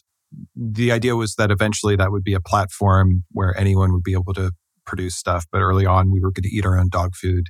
the 0.55 0.93
idea 0.93 1.17
was 1.17 1.35
that 1.37 1.51
eventually 1.51 1.97
that 1.97 2.13
would 2.13 2.25
be 2.25 2.35
a 2.35 2.41
platform 2.41 3.25
where 3.33 3.59
anyone 3.59 3.93
would 3.93 4.03
be 4.03 4.13
able 4.13 4.35
to 4.35 4.53
produce 4.85 5.17
stuff. 5.17 5.47
But 5.51 5.61
early 5.61 5.87
on, 5.87 6.13
we 6.13 6.21
were 6.21 6.31
going 6.31 6.43
to 6.43 6.55
eat 6.55 6.67
our 6.67 6.79
own 6.79 6.89
dog 6.91 7.15
food, 7.15 7.47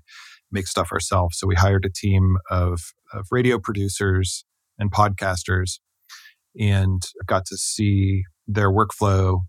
make 0.50 0.66
stuff 0.66 0.92
ourselves. 0.92 1.38
So 1.38 1.46
we 1.46 1.54
hired 1.54 1.84
a 1.84 1.90
team 1.90 2.36
of, 2.50 2.80
of 3.12 3.26
radio 3.30 3.58
producers 3.58 4.44
and 4.78 4.92
podcasters 4.92 5.78
and 6.58 7.02
got 7.26 7.46
to 7.46 7.56
see 7.56 8.22
their 8.46 8.70
workflow 8.70 9.40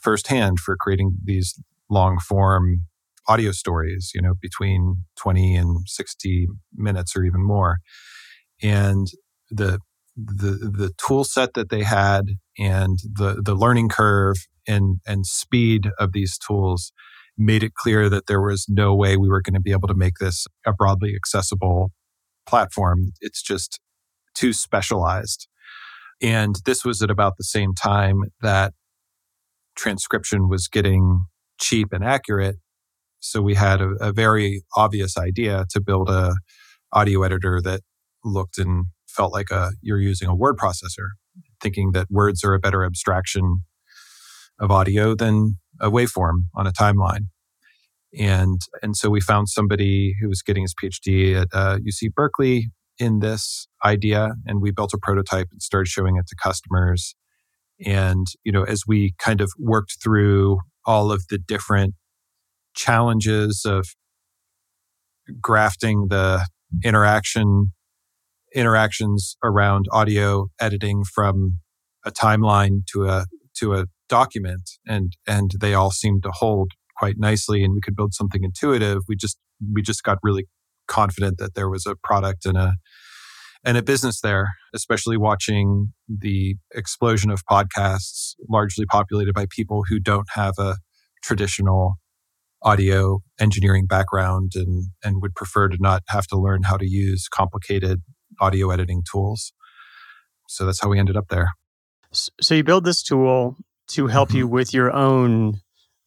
firsthand 0.00 0.58
for 0.60 0.76
creating 0.76 1.16
these 1.24 1.60
long 1.90 2.18
form 2.18 2.86
audio 3.28 3.52
stories, 3.52 4.12
you 4.14 4.22
know, 4.22 4.34
between 4.40 5.04
20 5.20 5.56
and 5.56 5.78
60 5.86 6.48
minutes 6.76 7.14
or 7.16 7.24
even 7.24 7.44
more 7.44 7.78
and 8.62 9.08
the 9.50 9.78
the 10.16 10.50
the 10.50 10.92
tool 10.98 11.24
set 11.24 11.54
that 11.54 11.70
they 11.70 11.82
had 11.82 12.26
and 12.58 12.98
the 13.04 13.40
the 13.42 13.54
learning 13.54 13.88
curve 13.88 14.36
and 14.66 15.00
and 15.06 15.26
speed 15.26 15.90
of 15.98 16.12
these 16.12 16.38
tools 16.38 16.92
made 17.40 17.62
it 17.62 17.74
clear 17.74 18.08
that 18.10 18.26
there 18.26 18.40
was 18.40 18.66
no 18.68 18.94
way 18.94 19.16
we 19.16 19.28
were 19.28 19.40
going 19.40 19.54
to 19.54 19.60
be 19.60 19.72
able 19.72 19.88
to 19.88 19.94
make 19.94 20.18
this 20.20 20.46
a 20.66 20.72
broadly 20.72 21.14
accessible 21.16 21.90
platform. 22.46 23.12
It's 23.20 23.42
just 23.42 23.80
too 24.34 24.52
specialized. 24.52 25.48
And 26.22 26.56
this 26.66 26.84
was 26.84 27.00
at 27.00 27.10
about 27.10 27.38
the 27.38 27.44
same 27.44 27.74
time 27.74 28.24
that 28.42 28.74
transcription 29.74 30.48
was 30.48 30.68
getting 30.68 31.24
cheap 31.58 31.88
and 31.92 32.04
accurate. 32.04 32.56
So 33.20 33.40
we 33.40 33.54
had 33.54 33.80
a, 33.80 33.90
a 34.00 34.12
very 34.12 34.62
obvious 34.76 35.16
idea 35.16 35.64
to 35.70 35.80
build 35.80 36.10
a 36.10 36.34
audio 36.92 37.22
editor 37.22 37.60
that 37.62 37.80
looked 38.24 38.58
and 38.58 38.86
felt 39.08 39.32
like 39.32 39.50
a 39.50 39.70
you're 39.80 40.00
using 40.00 40.28
a 40.28 40.34
word 40.34 40.56
processor, 40.58 41.08
thinking 41.62 41.92
that 41.92 42.08
words 42.10 42.44
are 42.44 42.54
a 42.54 42.60
better 42.60 42.84
abstraction 42.84 43.62
of 44.58 44.70
audio 44.70 45.14
than 45.14 45.58
a 45.80 45.90
waveform 45.90 46.44
on 46.54 46.66
a 46.66 46.72
timeline. 46.72 47.26
And 48.18 48.60
and 48.82 48.96
so 48.96 49.08
we 49.08 49.20
found 49.20 49.48
somebody 49.48 50.14
who 50.20 50.28
was 50.28 50.42
getting 50.42 50.62
his 50.62 50.74
PhD 50.74 51.40
at 51.40 51.48
uh, 51.52 51.78
UC 51.78 52.12
Berkeley 52.14 52.70
in 52.98 53.20
this 53.20 53.68
idea, 53.84 54.32
and 54.46 54.60
we 54.60 54.72
built 54.72 54.92
a 54.92 54.98
prototype 55.00 55.46
and 55.52 55.62
started 55.62 55.88
showing 55.88 56.16
it 56.16 56.26
to 56.26 56.36
customers. 56.42 57.14
And 57.86 58.26
you 58.44 58.52
know, 58.52 58.64
as 58.64 58.82
we 58.86 59.14
kind 59.18 59.40
of 59.40 59.50
worked 59.58 59.96
through 60.02 60.58
all 60.84 61.12
of 61.12 61.24
the 61.30 61.38
different 61.38 61.94
challenges 62.74 63.64
of 63.64 63.86
grafting 65.40 66.08
the 66.08 66.44
interaction 66.84 67.72
interactions 68.54 69.36
around 69.44 69.86
audio 69.92 70.48
editing 70.60 71.04
from 71.04 71.58
a 72.04 72.10
timeline 72.10 72.80
to 72.92 73.06
a 73.06 73.26
to 73.56 73.74
a 73.74 73.86
document 74.10 74.68
and 74.86 75.14
and 75.26 75.52
they 75.60 75.72
all 75.72 75.90
seemed 75.90 76.22
to 76.22 76.30
hold 76.30 76.72
quite 76.98 77.14
nicely 77.16 77.64
and 77.64 77.72
we 77.72 77.80
could 77.80 77.96
build 77.96 78.12
something 78.12 78.44
intuitive 78.44 78.98
we 79.08 79.16
just 79.16 79.38
we 79.72 79.80
just 79.80 80.02
got 80.02 80.18
really 80.22 80.46
confident 80.86 81.38
that 81.38 81.54
there 81.54 81.70
was 81.70 81.86
a 81.86 81.94
product 82.02 82.44
and 82.44 82.58
a 82.58 82.74
and 83.64 83.78
a 83.78 83.82
business 83.82 84.20
there 84.20 84.48
especially 84.74 85.16
watching 85.16 85.92
the 86.08 86.56
explosion 86.74 87.30
of 87.30 87.42
podcasts 87.50 88.34
largely 88.48 88.84
populated 88.84 89.32
by 89.32 89.46
people 89.48 89.84
who 89.88 89.98
don't 89.98 90.28
have 90.34 90.54
a 90.58 90.76
traditional 91.22 91.94
audio 92.62 93.20
engineering 93.38 93.86
background 93.86 94.52
and 94.54 94.86
and 95.02 95.22
would 95.22 95.34
prefer 95.34 95.68
to 95.68 95.76
not 95.80 96.02
have 96.08 96.26
to 96.26 96.36
learn 96.36 96.62
how 96.64 96.76
to 96.76 96.86
use 96.86 97.28
complicated 97.28 98.02
audio 98.40 98.70
editing 98.70 99.02
tools. 99.10 99.52
So 100.48 100.66
that's 100.66 100.80
how 100.80 100.88
we 100.88 100.98
ended 100.98 101.16
up 101.16 101.28
there. 101.28 101.50
So 102.12 102.54
you 102.54 102.64
build 102.64 102.84
this 102.84 103.02
tool 103.02 103.56
to 103.92 104.06
help 104.06 104.28
mm-hmm. 104.30 104.38
you 104.38 104.48
with 104.48 104.74
your 104.74 104.92
own 104.92 105.60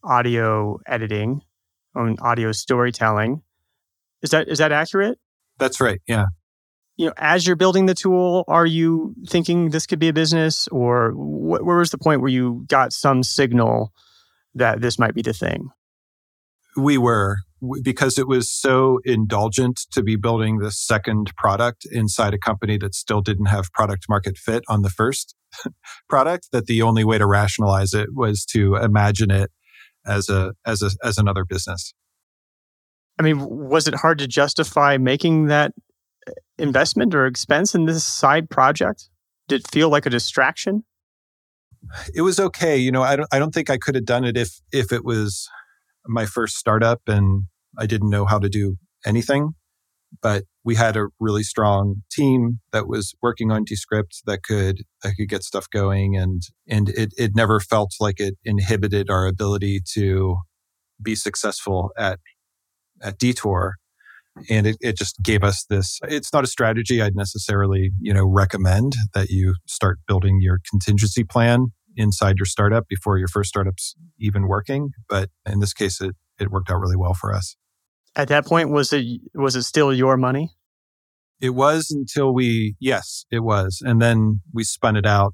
audio 0.03 0.79
editing, 0.86 1.41
own 1.95 2.17
audio 2.19 2.51
storytelling. 2.51 3.41
Is 4.21 4.31
that 4.31 4.47
is 4.47 4.57
that 4.59 4.71
accurate? 4.71 5.19
That's 5.59 5.79
right. 5.79 6.01
Yeah. 6.07 6.25
You 6.95 7.07
know, 7.07 7.13
as 7.17 7.47
you're 7.47 7.55
building 7.55 7.88
the 7.88 7.95
tool, 7.95 8.43
are 8.47 8.65
you 8.65 9.15
thinking 9.27 9.69
this 9.69 9.88
could 9.88 9.99
be 9.99 10.09
a 10.09 10.13
business, 10.13 10.67
or 10.67 11.11
wh- 11.11 11.65
where 11.65 11.77
was 11.77 11.89
the 11.89 11.97
point 11.97 12.21
where 12.21 12.29
you 12.29 12.65
got 12.67 12.93
some 12.93 13.23
signal 13.23 13.91
that 14.53 14.79
this 14.81 14.99
might 14.99 15.15
be 15.15 15.23
the 15.23 15.34
thing? 15.34 15.69
We 16.77 16.97
were 16.97 17.38
because 17.82 18.18
it 18.18 18.28
was 18.28 18.49
so 18.49 18.99
indulgent 19.05 19.82
to 19.91 20.03
be 20.03 20.16
building 20.16 20.57
the 20.57 20.72
second 20.72 21.32
product 21.38 21.86
inside 21.91 22.34
a 22.34 22.38
company 22.38 22.78
that 22.78 22.95
still 22.95 23.22
didn't 23.22 23.45
have 23.45 23.72
product 23.72 24.05
market 24.09 24.38
fit 24.38 24.64
on 24.68 24.82
the 24.82 24.89
first 24.89 25.36
product 26.09 26.49
that 26.51 26.66
the 26.66 26.82
only 26.82 27.03
way 27.03 27.18
to 27.18 27.26
rationalize 27.26 27.93
it 27.93 28.09
was 28.14 28.45
to 28.45 28.76
imagine 28.76 29.32
it 29.32 29.51
as 30.05 30.30
a 30.30 30.53
as 30.66 30.82
a 30.82 30.89
as 31.03 31.18
another 31.18 31.45
business. 31.45 31.93
I 33.20 33.24
mean, 33.24 33.38
was 33.47 33.88
it 33.88 33.95
hard 33.95 34.18
to 34.20 34.28
justify 34.28 34.97
making 34.97 35.45
that 35.45 35.72
uh, 36.28 36.32
investment 36.57 37.14
or 37.14 37.28
expense 37.28 37.76
in 37.76 37.86
this 37.86 38.03
side 38.03 38.49
project? 38.49 39.09
Did 39.47 39.61
it 39.61 39.72
feel 39.72 39.89
like 39.89 40.05
a 40.05 40.09
distraction? 40.09 40.84
It 42.16 42.22
was 42.22 42.39
okay. 42.39 42.78
You 42.78 42.91
know, 42.91 43.03
I 43.03 43.16
don't 43.16 43.30
I 43.32 43.39
don't 43.39 43.53
think 43.53 43.70
I 43.70 43.78
could 43.78 43.95
have 43.95 44.05
done 44.05 44.24
it 44.26 44.36
if 44.36 44.59
if 44.72 44.91
it 44.91 45.05
was 45.05 45.47
my 46.05 46.26
first 46.26 46.57
startup 46.57 47.01
and 47.07 47.43
I 47.78 47.86
didn't 47.86 48.09
know 48.09 48.26
how 48.26 48.39
to 48.39 48.49
do 48.49 48.78
anything. 49.05 49.53
But 50.21 50.43
we 50.63 50.76
had 50.76 50.95
a 50.95 51.07
really 51.19 51.43
strong 51.43 52.03
team 52.11 52.59
that 52.71 52.88
was 52.88 53.15
working 53.21 53.51
on 53.51 53.63
Descript 53.63 54.21
that 54.26 54.43
could 54.43 54.84
that 55.01 55.15
could 55.17 55.28
get 55.28 55.43
stuff 55.43 55.67
going 55.69 56.15
and 56.15 56.43
and 56.67 56.89
it 56.89 57.13
it 57.17 57.32
never 57.36 57.59
felt 57.59 57.95
like 57.99 58.19
it 58.19 58.36
inhibited 58.45 59.09
our 59.09 59.26
ability 59.26 59.82
to 59.93 60.38
be 61.01 61.15
successful 61.15 61.91
at 61.97 62.19
at 63.01 63.17
Detour. 63.17 63.76
And 64.49 64.65
it, 64.65 64.78
it 64.82 64.97
just 64.97 65.21
gave 65.21 65.43
us 65.43 65.65
this 65.69 65.99
it's 66.03 66.34
not 66.34 66.43
a 66.43 66.47
strategy 66.47 67.01
I'd 67.01 67.15
necessarily, 67.15 67.91
you 67.99 68.13
know, 68.13 68.26
recommend 68.26 68.93
that 69.13 69.30
you 69.30 69.55
start 69.67 69.99
building 70.07 70.39
your 70.41 70.59
contingency 70.69 71.24
plan 71.24 71.67
inside 71.95 72.38
your 72.38 72.45
startup 72.45 72.88
before 72.88 73.19
your 73.19 73.28
first 73.28 73.49
startup's 73.49 73.95
even 74.19 74.47
working. 74.47 74.91
But 75.09 75.30
in 75.45 75.59
this 75.59 75.74
case 75.74 76.01
it 76.01 76.15
it 76.39 76.51
worked 76.51 76.69
out 76.69 76.80
really 76.80 76.97
well 76.97 77.13
for 77.13 77.34
us. 77.34 77.55
At 78.16 78.28
that 78.28 78.45
point, 78.45 78.70
was 78.70 78.93
it 78.93 79.05
was 79.34 79.55
it 79.55 79.64
still 79.64 79.93
your 79.93 80.18
money? 80.18 80.51
It 81.41 81.51
was 81.51 81.91
until 81.91 82.34
we 82.34 82.76
yes, 82.80 83.26
it 83.32 83.39
was, 83.39 83.82
and 83.84 84.01
then 84.01 84.41
we 84.53 84.64
spun 84.64 84.95
it 84.95 85.05
out 85.05 85.34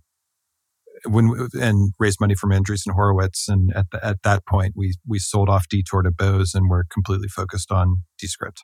when 1.06 1.48
and 1.54 1.94
raised 2.00 2.20
money 2.20 2.36
from 2.36 2.52
Andreessen 2.52 2.94
Horowitz, 2.94 3.48
and 3.48 3.72
at 3.76 3.86
the, 3.92 4.04
at 4.06 4.24
that 4.24 4.46
point 4.46 4.74
we 4.76 4.96
we 5.08 5.20
sold 5.20 5.50
off 5.50 5.68
Detour 5.70 6.04
to 6.04 6.12
Bose, 6.12 6.54
and 6.54 6.70
we're 6.70 6.84
completely 6.92 7.28
focused 7.28 7.72
on 7.72 8.04
Descript. 8.18 8.64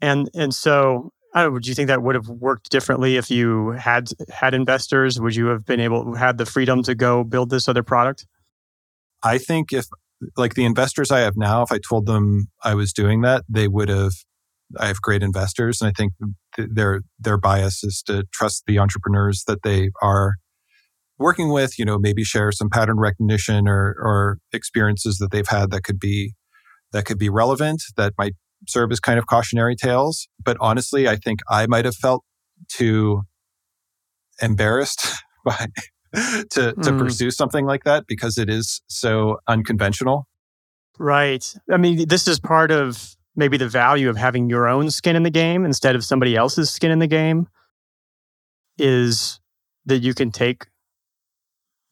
And 0.00 0.28
and 0.34 0.54
so, 0.54 1.10
I 1.34 1.42
don't 1.42 1.50
know, 1.50 1.54
would 1.54 1.66
you 1.66 1.74
think 1.74 1.88
that 1.88 2.02
would 2.02 2.14
have 2.14 2.28
worked 2.28 2.70
differently 2.70 3.16
if 3.16 3.30
you 3.30 3.70
had 3.70 4.10
had 4.28 4.54
investors? 4.54 5.20
Would 5.20 5.36
you 5.36 5.46
have 5.46 5.64
been 5.64 5.80
able 5.80 6.14
had 6.14 6.38
the 6.38 6.46
freedom 6.46 6.82
to 6.84 6.94
go 6.94 7.24
build 7.24 7.50
this 7.50 7.68
other 7.68 7.82
product? 7.82 8.26
I 9.22 9.38
think 9.38 9.72
if 9.72 9.86
like 10.36 10.54
the 10.54 10.64
investors 10.64 11.10
I 11.10 11.20
have 11.20 11.36
now, 11.36 11.62
if 11.62 11.72
I 11.72 11.78
told 11.78 12.06
them 12.06 12.46
I 12.62 12.74
was 12.74 12.92
doing 12.92 13.22
that, 13.22 13.44
they 13.48 13.68
would 13.68 13.88
have. 13.88 14.12
I 14.78 14.86
have 14.86 15.02
great 15.02 15.22
investors, 15.22 15.80
and 15.80 15.88
I 15.88 15.92
think 15.96 16.14
their 16.56 17.02
their 17.18 17.36
bias 17.36 17.84
is 17.84 18.02
to 18.06 18.24
trust 18.32 18.64
the 18.66 18.78
entrepreneurs 18.78 19.44
that 19.46 19.62
they 19.62 19.90
are 20.02 20.34
working 21.18 21.52
with. 21.52 21.78
You 21.78 21.84
know, 21.84 21.98
maybe 21.98 22.24
share 22.24 22.50
some 22.50 22.70
pattern 22.70 22.98
recognition 22.98 23.68
or 23.68 23.94
or 23.98 24.38
experiences 24.52 25.18
that 25.18 25.30
they've 25.30 25.46
had 25.46 25.70
that 25.70 25.84
could 25.84 26.00
be 26.00 26.34
that 26.92 27.04
could 27.04 27.18
be 27.18 27.28
relevant, 27.28 27.82
that 27.96 28.14
might 28.16 28.34
serve 28.66 28.90
as 28.90 29.00
kind 29.00 29.18
of 29.18 29.26
cautionary 29.26 29.76
tales. 29.76 30.28
But 30.42 30.56
honestly, 30.60 31.06
I 31.08 31.16
think 31.16 31.40
I 31.50 31.66
might 31.66 31.84
have 31.84 31.96
felt 31.96 32.24
too 32.68 33.22
embarrassed 34.40 35.06
by 35.44 35.66
to 36.50 36.72
to 36.72 36.90
mm. 36.90 36.98
pursue 36.98 37.30
something 37.30 37.66
like 37.66 37.84
that 37.84 38.06
because 38.06 38.38
it 38.38 38.48
is 38.48 38.82
so 38.86 39.38
unconventional. 39.48 40.26
Right. 40.98 41.44
I 41.70 41.76
mean, 41.76 42.06
this 42.08 42.28
is 42.28 42.38
part 42.38 42.70
of 42.70 43.16
maybe 43.36 43.56
the 43.56 43.68
value 43.68 44.08
of 44.08 44.16
having 44.16 44.48
your 44.48 44.68
own 44.68 44.90
skin 44.90 45.16
in 45.16 45.24
the 45.24 45.30
game 45.30 45.64
instead 45.64 45.96
of 45.96 46.04
somebody 46.04 46.36
else's 46.36 46.70
skin 46.70 46.92
in 46.92 47.00
the 47.00 47.08
game 47.08 47.48
is 48.78 49.40
that 49.86 49.98
you 49.98 50.14
can 50.14 50.30
take 50.30 50.66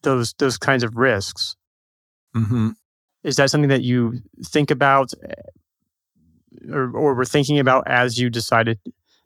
those 0.03 0.33
those 0.33 0.57
kinds 0.57 0.83
of 0.83 0.95
risks. 0.95 1.55
Mm-hmm. 2.35 2.69
Is 3.23 3.35
that 3.37 3.49
something 3.49 3.69
that 3.69 3.83
you 3.83 4.19
think 4.45 4.71
about 4.71 5.11
eh, 5.23 6.71
or, 6.71 6.95
or 6.95 7.13
were 7.13 7.25
thinking 7.25 7.59
about 7.59 7.87
as 7.87 8.17
you 8.17 8.29
decided 8.29 8.79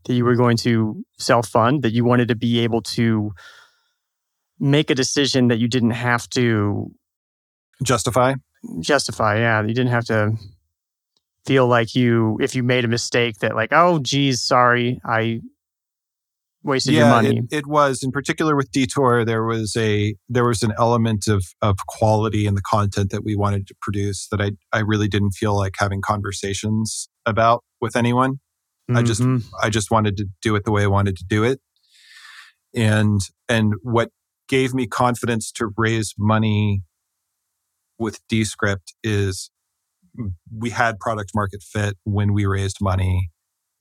that 0.05 0.13
you 0.13 0.25
were 0.25 0.35
going 0.35 0.57
to 0.57 1.03
self 1.17 1.47
fund, 1.47 1.83
that 1.83 1.91
you 1.91 2.03
wanted 2.03 2.27
to 2.29 2.35
be 2.35 2.59
able 2.59 2.81
to 2.81 3.31
make 4.59 4.89
a 4.89 4.95
decision 4.95 5.47
that 5.49 5.59
you 5.59 5.67
didn't 5.67 5.91
have 5.91 6.29
to 6.29 6.91
justify. 7.83 8.33
Justify, 8.79 9.39
yeah. 9.39 9.61
You 9.61 9.73
didn't 9.73 9.91
have 9.91 10.05
to 10.05 10.33
feel 11.45 11.67
like 11.67 11.95
you, 11.95 12.37
if 12.41 12.55
you 12.55 12.63
made 12.63 12.85
a 12.85 12.87
mistake, 12.87 13.37
that 13.39 13.55
like, 13.55 13.69
oh, 13.71 13.99
geez, 13.99 14.41
sorry, 14.41 14.99
I 15.05 15.41
wasted 16.63 16.93
yeah, 16.93 16.99
your 16.99 17.09
money. 17.09 17.37
It, 17.49 17.59
it 17.59 17.67
was 17.67 18.03
in 18.03 18.11
particular 18.11 18.55
with 18.55 18.71
Detour. 18.71 19.25
There 19.25 19.43
was 19.43 19.75
a 19.77 20.15
there 20.29 20.45
was 20.45 20.61
an 20.61 20.73
element 20.77 21.27
of 21.27 21.43
of 21.61 21.77
quality 21.87 22.45
in 22.45 22.55
the 22.55 22.61
content 22.61 23.09
that 23.11 23.23
we 23.23 23.35
wanted 23.35 23.65
to 23.67 23.75
produce 23.81 24.27
that 24.29 24.41
I 24.41 24.51
I 24.73 24.79
really 24.79 25.07
didn't 25.07 25.31
feel 25.31 25.55
like 25.55 25.75
having 25.79 26.01
conversations 26.01 27.09
about 27.25 27.63
with 27.81 27.95
anyone. 27.95 28.33
Mm-hmm. 28.89 28.97
I 28.97 29.01
just 29.03 29.21
mm-hmm. 29.21 29.47
I 29.61 29.69
just 29.69 29.89
wanted 29.89 30.17
to 30.17 30.25
do 30.41 30.55
it 30.55 30.65
the 30.65 30.71
way 30.71 30.83
I 30.83 30.87
wanted 30.87 31.15
to 31.17 31.25
do 31.25 31.43
it. 31.43 31.59
And 32.75 33.21
and 33.49 33.73
what 33.81 34.11
gave 34.47 34.73
me 34.73 34.87
confidence 34.87 35.51
to 35.53 35.69
raise 35.77 36.13
money 36.17 36.83
with 37.99 38.19
Descript 38.29 38.93
is 39.03 39.49
we 40.55 40.69
had 40.69 40.99
product 40.99 41.31
market 41.35 41.61
fit 41.61 41.95
when 42.03 42.33
we 42.33 42.45
raised 42.45 42.77
money. 42.81 43.29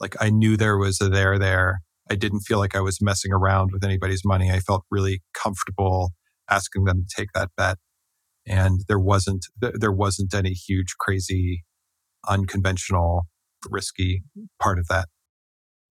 Like 0.01 0.17
I 0.21 0.31
knew 0.31 0.57
there 0.57 0.77
was 0.77 1.01
a 1.01 1.09
there 1.09 1.39
there. 1.39 1.81
I 2.11 2.14
didn't 2.14 2.41
feel 2.41 2.59
like 2.59 2.77
I 2.77 2.81
was 2.81 3.01
messing 3.01 3.33
around 3.33 3.71
with 3.73 3.85
anybody's 3.85 4.23
money. 4.25 4.51
I 4.51 4.61
felt 4.61 4.85
really 4.91 5.23
comfortable 5.35 6.12
asking 6.49 6.85
them 6.85 7.05
to 7.05 7.14
take 7.17 7.33
that 7.35 7.51
bet. 7.57 7.79
And 8.47 8.83
there 8.87 8.99
wasn't 8.99 9.47
there 9.61 9.93
wasn't 9.93 10.35
any 10.35 10.53
huge 10.53 10.95
crazy 11.01 11.64
unconventional 12.29 13.27
risky 13.69 14.23
part 14.61 14.79
of 14.79 14.87
that. 14.89 15.09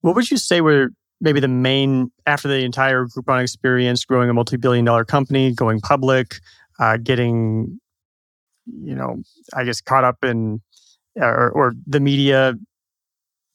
What 0.01 0.15
would 0.15 0.31
you 0.31 0.37
say 0.37 0.61
were 0.61 0.89
maybe 1.21 1.39
the 1.39 1.47
main 1.47 2.11
after 2.25 2.47
the 2.47 2.63
entire 2.63 3.05
Groupon 3.05 3.41
experience, 3.41 4.05
growing 4.05 4.29
a 4.29 4.33
multi-billion 4.33 4.85
dollar 4.85 5.05
company, 5.05 5.53
going 5.53 5.79
public, 5.79 6.35
uh, 6.79 6.97
getting, 6.97 7.79
you 8.65 8.95
know, 8.95 9.21
I 9.53 9.63
guess 9.63 9.81
caught 9.81 10.03
up 10.03 10.23
in, 10.23 10.61
or, 11.15 11.49
or 11.51 11.73
the 11.87 11.99
media 11.99 12.55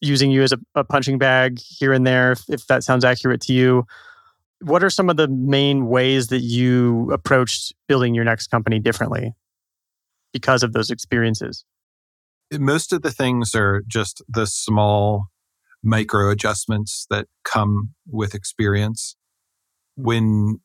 using 0.00 0.30
you 0.30 0.42
as 0.42 0.52
a, 0.52 0.58
a, 0.74 0.84
punching 0.84 1.18
bag 1.18 1.58
here 1.58 1.92
and 1.92 2.06
there, 2.06 2.32
if, 2.32 2.42
if 2.48 2.66
that 2.68 2.82
sounds 2.82 3.04
accurate 3.04 3.40
to 3.42 3.52
you. 3.52 3.84
What 4.62 4.82
are 4.82 4.90
some 4.90 5.10
of 5.10 5.16
the 5.16 5.28
main 5.28 5.86
ways 5.88 6.28
that 6.28 6.40
you 6.40 7.10
approached 7.12 7.74
building 7.86 8.14
your 8.14 8.24
next 8.24 8.48
company 8.48 8.78
differently 8.78 9.34
because 10.32 10.62
of 10.62 10.72
those 10.72 10.90
experiences? 10.90 11.64
Most 12.52 12.92
of 12.92 13.02
the 13.02 13.10
things 13.10 13.54
are 13.54 13.82
just 13.86 14.22
the 14.28 14.46
small 14.46 15.26
micro 15.82 16.30
adjustments 16.30 17.06
that 17.10 17.26
come 17.44 17.94
with 18.06 18.34
experience. 18.34 19.16
When 19.96 20.60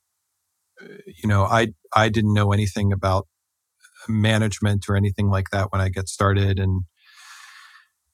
uh, 0.81 0.87
you 1.05 1.27
know, 1.27 1.43
I 1.43 1.69
I 1.95 2.09
didn't 2.09 2.33
know 2.33 2.51
anything 2.51 2.91
about 2.91 3.27
management 4.07 4.85
or 4.87 4.95
anything 4.95 5.29
like 5.29 5.49
that 5.51 5.71
when 5.71 5.81
I 5.81 5.89
get 5.89 6.07
started, 6.07 6.59
and 6.59 6.83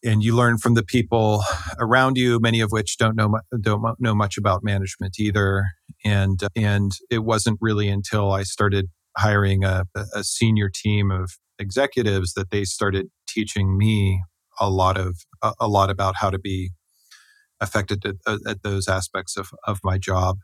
and 0.03 0.23
you 0.23 0.35
learn 0.35 0.57
from 0.57 0.73
the 0.73 0.83
people 0.83 1.43
around 1.79 2.17
you, 2.17 2.39
many 2.39 2.61
of 2.61 2.71
which 2.71 2.97
don't 2.97 3.15
know 3.15 3.39
don't 3.59 3.99
know 3.99 4.15
much 4.15 4.37
about 4.37 4.63
management 4.63 5.19
either. 5.19 5.65
And 6.05 6.39
and 6.55 6.91
it 7.09 7.19
wasn't 7.19 7.57
really 7.61 7.89
until 7.89 8.31
I 8.31 8.43
started 8.43 8.89
hiring 9.17 9.63
a, 9.63 9.85
a 10.13 10.23
senior 10.23 10.69
team 10.73 11.11
of 11.11 11.31
executives 11.59 12.33
that 12.33 12.49
they 12.49 12.63
started 12.63 13.07
teaching 13.27 13.77
me 13.77 14.21
a 14.59 14.69
lot 14.69 14.97
of 14.97 15.17
a, 15.41 15.53
a 15.59 15.67
lot 15.67 15.89
about 15.89 16.15
how 16.17 16.29
to 16.29 16.39
be 16.39 16.71
affected 17.61 18.05
at, 18.05 18.15
uh, 18.27 18.39
at 18.47 18.63
those 18.63 18.89
aspects 18.89 19.37
of, 19.37 19.51
of 19.65 19.79
my 19.83 19.97
job. 19.97 20.37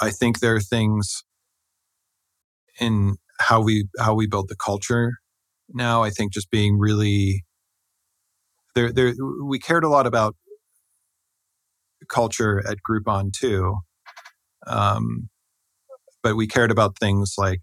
I 0.00 0.10
think 0.10 0.40
there 0.40 0.54
are 0.54 0.60
things 0.60 1.24
in 2.80 3.16
how 3.40 3.60
we 3.60 3.88
how 3.98 4.14
we 4.14 4.26
build 4.26 4.48
the 4.48 4.56
culture 4.56 5.14
now. 5.68 6.02
I 6.02 6.10
think 6.10 6.32
just 6.32 6.50
being 6.50 6.78
really 6.78 7.44
there 8.74 8.92
there 8.92 9.12
we 9.44 9.58
cared 9.58 9.84
a 9.84 9.88
lot 9.88 10.06
about 10.06 10.36
culture 12.08 12.62
at 12.68 12.78
Groupon 12.88 13.32
too. 13.32 13.76
Um, 14.66 15.28
but 16.22 16.36
we 16.36 16.46
cared 16.46 16.70
about 16.70 16.98
things 16.98 17.34
like 17.38 17.60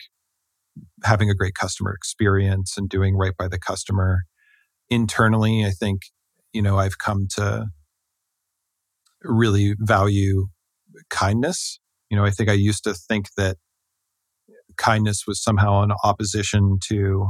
having 1.04 1.30
a 1.30 1.36
great 1.36 1.54
customer 1.54 1.94
experience 1.94 2.78
and 2.78 2.90
doing 2.90 3.16
right 3.16 3.36
by 3.38 3.48
the 3.48 3.60
customer. 3.60 4.24
Internally, 4.90 5.66
I 5.66 5.72
think, 5.72 6.04
you 6.54 6.62
know, 6.62 6.78
I've 6.78 6.98
come 6.98 7.28
to 7.36 7.68
really 9.24 9.76
value 9.80 10.48
kindness. 11.10 11.80
You 12.10 12.18
know, 12.18 12.26
I 12.26 12.30
think 12.30 12.50
I 12.50 12.54
used 12.54 12.84
to 12.84 12.94
think 12.94 13.28
that 13.38 13.58
kindness 14.78 15.24
was 15.28 15.42
somehow 15.42 15.84
in 15.84 15.92
opposition 16.04 16.78
to 16.90 17.28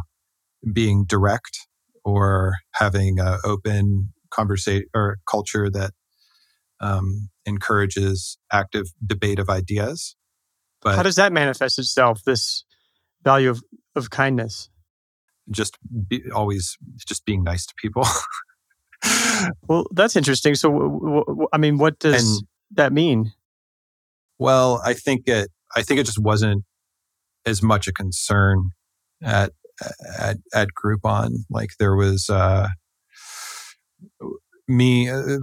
being 0.72 1.06
direct 1.06 1.68
or 2.06 2.56
having 2.74 3.20
an 3.20 3.39
open 3.44 4.14
conversation 4.30 4.88
or 4.94 5.18
culture 5.30 5.70
that 5.70 5.91
um, 6.80 7.30
encourages 7.46 8.38
active 8.52 8.88
debate 9.06 9.39
of 9.39 9.50
ideas. 9.50 10.16
But 10.82 10.96
how 10.96 11.04
does 11.04 11.16
that 11.16 11.32
manifest 11.32 11.80
itself? 11.80 12.24
This 12.26 12.66
value 13.24 13.50
of, 13.50 13.64
of 13.96 14.10
kindness. 14.10 14.70
just 15.50 15.78
be, 16.08 16.24
always 16.32 16.78
just 17.08 17.26
being 17.26 17.44
nice 17.44 17.66
to 17.66 17.74
people. 17.82 18.06
well, 19.68 19.86
that's 19.92 20.16
interesting. 20.16 20.56
So, 20.56 20.72
w- 20.72 21.24
w- 21.26 21.48
I 21.52 21.58
mean, 21.58 21.78
what 21.78 22.00
does 22.00 22.38
and, 22.38 22.48
that 22.72 22.94
mean? 22.94 23.34
Well, 24.40 24.82
I 24.84 24.94
think 24.94 25.28
it. 25.28 25.50
I 25.76 25.82
think 25.82 26.00
it 26.00 26.06
just 26.06 26.20
wasn't 26.20 26.64
as 27.46 27.62
much 27.62 27.88
a 27.88 27.94
concern 27.94 28.70
at 29.22 29.52
at 30.20 30.38
at 30.54 30.70
Groupon. 30.82 31.46
Like 31.50 31.72
there 31.80 31.96
was 31.96 32.30
uh, 32.30 32.68
me 34.68 35.10
uh, 35.10 35.38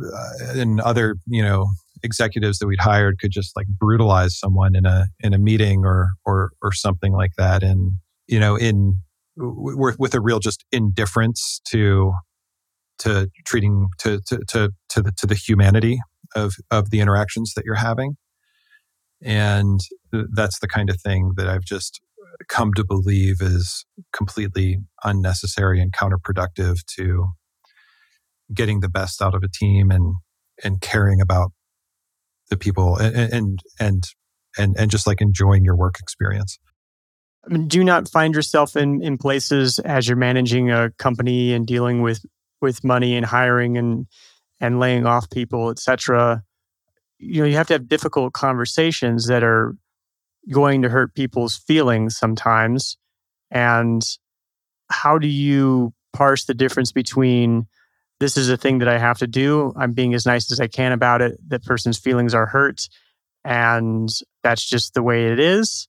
and 0.55 0.81
other 0.81 1.17
you 1.27 1.43
know 1.43 1.69
executives 2.03 2.59
that 2.59 2.67
we'd 2.67 2.81
hired 2.81 3.19
could 3.21 3.31
just 3.31 3.55
like 3.57 3.67
brutalize 3.67 4.39
someone 4.39 4.75
in 4.75 4.87
a 4.87 5.07
in 5.21 5.35
a 5.35 5.39
meeting 5.39 5.85
or 5.85 6.11
or 6.25 6.51
or 6.63 6.73
something 6.73 7.13
like 7.13 7.33
that, 7.37 7.63
and 7.63 7.93
you 8.27 8.41
know 8.41 8.57
in 8.57 9.01
with 9.37 10.15
a 10.15 10.21
real 10.21 10.39
just 10.39 10.65
indifference 10.73 11.61
to 11.69 12.13
to 13.01 13.29
treating 13.47 13.89
to 13.99 14.21
to 14.27 14.39
to 14.49 14.71
to 14.89 15.03
the, 15.03 15.13
to 15.13 15.27
the 15.27 15.35
humanity 15.35 15.99
of 16.35 16.55
of 16.71 16.91
the 16.91 17.01
interactions 17.01 17.53
that 17.55 17.65
you're 17.65 17.75
having 17.75 18.17
and 19.23 19.81
that's 20.33 20.59
the 20.61 20.69
kind 20.69 20.89
of 20.89 21.01
thing 21.01 21.33
that 21.37 21.49
I've 21.49 21.65
just 21.65 22.01
come 22.49 22.73
to 22.75 22.85
believe 22.85 23.37
is 23.41 23.85
completely 24.13 24.79
unnecessary 25.05 25.81
and 25.81 25.93
counterproductive 25.93 26.77
to 26.97 27.29
getting 28.55 28.81
the 28.81 28.89
best 28.89 29.21
out 29.21 29.35
of 29.35 29.43
a 29.43 29.49
team 29.49 29.91
and 29.91 30.17
and 30.65 30.81
caring 30.81 31.21
about 31.21 31.53
the 32.49 32.57
people 32.57 32.97
and 32.97 33.33
and 33.33 33.59
and 33.79 34.05
and, 34.59 34.77
and 34.77 34.91
just 34.91 35.07
like 35.07 35.21
enjoying 35.21 35.65
your 35.65 35.77
work 35.77 35.97
experience. 36.01 36.59
Do 37.67 37.85
not 37.85 38.09
find 38.09 38.35
yourself 38.35 38.77
in 38.77 39.03
in 39.03 39.19
places 39.19 39.79
as 39.81 40.09
you're 40.09 40.17
managing 40.17 40.71
a 40.71 40.91
company 40.99 41.53
and 41.53 41.67
dealing 41.67 42.03
with 42.03 42.25
with 42.61 42.85
money 42.85 43.17
and 43.17 43.27
hiring 43.27 43.77
and 43.77 44.07
and 44.61 44.79
laying 44.79 45.07
off 45.07 45.31
people, 45.31 45.71
et 45.71 45.79
cetera? 45.79 46.43
You 47.19 47.43
know, 47.43 47.49
you 47.49 47.57
have 47.57 47.67
to 47.69 47.75
have 47.75 47.89
difficult 47.89 48.33
conversations 48.33 49.27
that 49.27 49.43
are 49.43 49.75
going 50.51 50.83
to 50.83 50.89
hurt 50.89 51.15
people's 51.15 51.57
feelings 51.57 52.17
sometimes. 52.17 52.97
And 53.51 54.03
how 54.91 55.19
do 55.19 55.29
you 55.29 55.93
parse 56.13 56.45
the 56.45 56.55
difference 56.55 56.93
between 56.93 57.67
this 58.21 58.37
is 58.37 58.51
a 58.51 58.57
thing 58.57 58.79
that 58.79 58.89
I 58.89 58.99
have 58.99 59.19
to 59.19 59.27
do, 59.27 59.73
I'm 59.77 59.93
being 59.93 60.13
as 60.15 60.27
nice 60.27 60.53
as 60.53 60.61
I 60.61 60.67
can 60.67 60.93
about 60.93 61.23
it, 61.23 61.39
that 61.49 61.65
person's 61.65 61.99
feelings 61.99 62.35
are 62.35 62.47
hurt, 62.47 62.89
and 63.45 64.09
that's 64.43 64.65
just 64.69 64.93
the 64.93 65.03
way 65.03 65.33
it 65.33 65.41
is, 65.41 65.89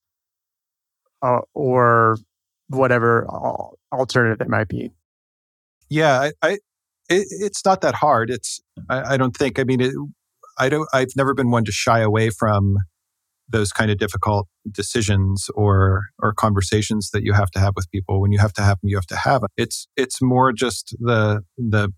uh, 1.21 1.41
or 1.53 2.17
whatever 2.69 3.27
alternative 3.91 4.39
it 4.39 4.49
might 4.49 4.69
be? 4.69 4.91
Yeah, 5.91 6.19
I, 6.19 6.31
I 6.41 6.51
it, 7.09 7.27
it's 7.29 7.65
not 7.65 7.81
that 7.81 7.95
hard. 7.95 8.29
It's 8.29 8.61
I, 8.89 9.13
I 9.13 9.17
don't 9.17 9.35
think. 9.35 9.59
I 9.59 9.65
mean, 9.65 9.81
it, 9.81 9.93
I 10.57 10.69
don't. 10.69 10.87
I've 10.93 11.15
never 11.17 11.33
been 11.33 11.51
one 11.51 11.65
to 11.65 11.71
shy 11.71 11.99
away 11.99 12.29
from 12.29 12.77
those 13.49 13.73
kind 13.73 13.91
of 13.91 13.97
difficult 13.97 14.47
decisions 14.71 15.49
or 15.53 16.05
or 16.19 16.33
conversations 16.33 17.09
that 17.11 17.23
you 17.23 17.33
have 17.33 17.51
to 17.51 17.59
have 17.59 17.73
with 17.75 17.91
people 17.91 18.21
when 18.21 18.31
you 18.31 18.39
have 18.39 18.53
to 18.53 18.61
have 18.61 18.79
them 18.81 18.89
you 18.89 18.95
have 18.95 19.05
to 19.05 19.17
have 19.17 19.41
them 19.41 19.49
it's 19.57 19.87
it's 19.97 20.21
more 20.21 20.53
just 20.53 20.95
the 20.99 21.41
the 21.57 21.89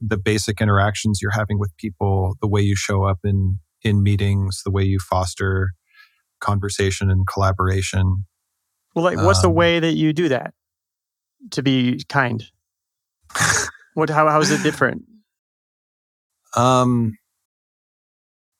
the 0.00 0.16
basic 0.16 0.62
interactions 0.62 1.20
you're 1.20 1.32
having 1.32 1.58
with 1.58 1.76
people 1.76 2.36
the 2.40 2.48
way 2.48 2.62
you 2.62 2.74
show 2.74 3.04
up 3.04 3.18
in 3.24 3.58
in 3.82 4.02
meetings 4.02 4.62
the 4.64 4.70
way 4.70 4.82
you 4.82 4.98
foster 4.98 5.72
conversation 6.40 7.10
and 7.10 7.26
collaboration 7.26 8.24
well 8.94 9.04
like 9.04 9.18
what's 9.18 9.40
um, 9.40 9.50
the 9.50 9.50
way 9.50 9.78
that 9.78 9.92
you 9.92 10.14
do 10.14 10.30
that 10.30 10.54
to 11.50 11.62
be 11.62 12.02
kind 12.08 12.44
what 13.94 14.10
how, 14.10 14.28
how 14.28 14.40
is 14.40 14.50
it 14.50 14.62
different 14.62 15.02
um 16.56 17.16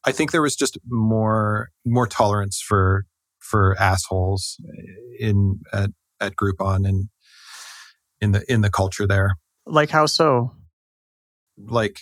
I 0.05 0.13
think 0.13 0.33
there 0.33 0.43
was 0.43 0.57
just 0.57 0.79
more 0.89 1.69
more 1.85 2.07
tolerance 2.07 2.61
for 2.61 3.05
for 3.39 3.77
assholes 3.79 4.57
in 5.19 5.61
at 5.73 5.91
at 6.21 6.35
Groupon 6.37 6.89
and 6.89 7.09
in 8.21 8.33
the 8.33 8.45
in 8.51 8.63
the 8.63 8.71
culture 8.71 9.07
there. 9.07 9.37
Like 9.67 9.91
how 9.91 10.07
so? 10.07 10.53
Like 11.57 12.01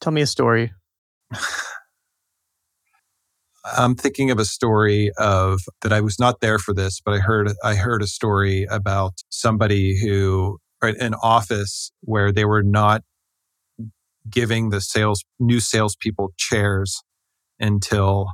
tell 0.00 0.12
me 0.12 0.22
a 0.22 0.26
story. 0.26 0.72
I'm 3.76 3.94
thinking 3.94 4.30
of 4.30 4.38
a 4.38 4.44
story 4.44 5.10
of 5.16 5.60
that 5.80 5.92
I 5.92 6.02
was 6.02 6.18
not 6.18 6.40
there 6.40 6.58
for 6.58 6.74
this, 6.74 7.00
but 7.00 7.14
I 7.14 7.18
heard 7.18 7.50
I 7.62 7.74
heard 7.74 8.02
a 8.02 8.06
story 8.06 8.66
about 8.70 9.14
somebody 9.30 9.98
who 10.00 10.58
an 10.88 11.14
office 11.22 11.92
where 12.00 12.32
they 12.32 12.44
were 12.44 12.62
not 12.62 13.02
giving 14.28 14.70
the 14.70 14.80
sales 14.80 15.24
new 15.38 15.60
salespeople 15.60 16.32
chairs 16.36 17.02
until 17.60 18.32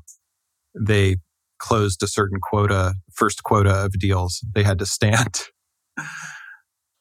they 0.79 1.17
closed 1.59 2.03
a 2.03 2.07
certain 2.07 2.39
quota, 2.41 2.95
first 3.13 3.43
quota 3.43 3.85
of 3.85 3.93
deals 3.93 4.45
they 4.55 4.63
had 4.63 4.79
to 4.79 4.87
stand. 4.87 5.43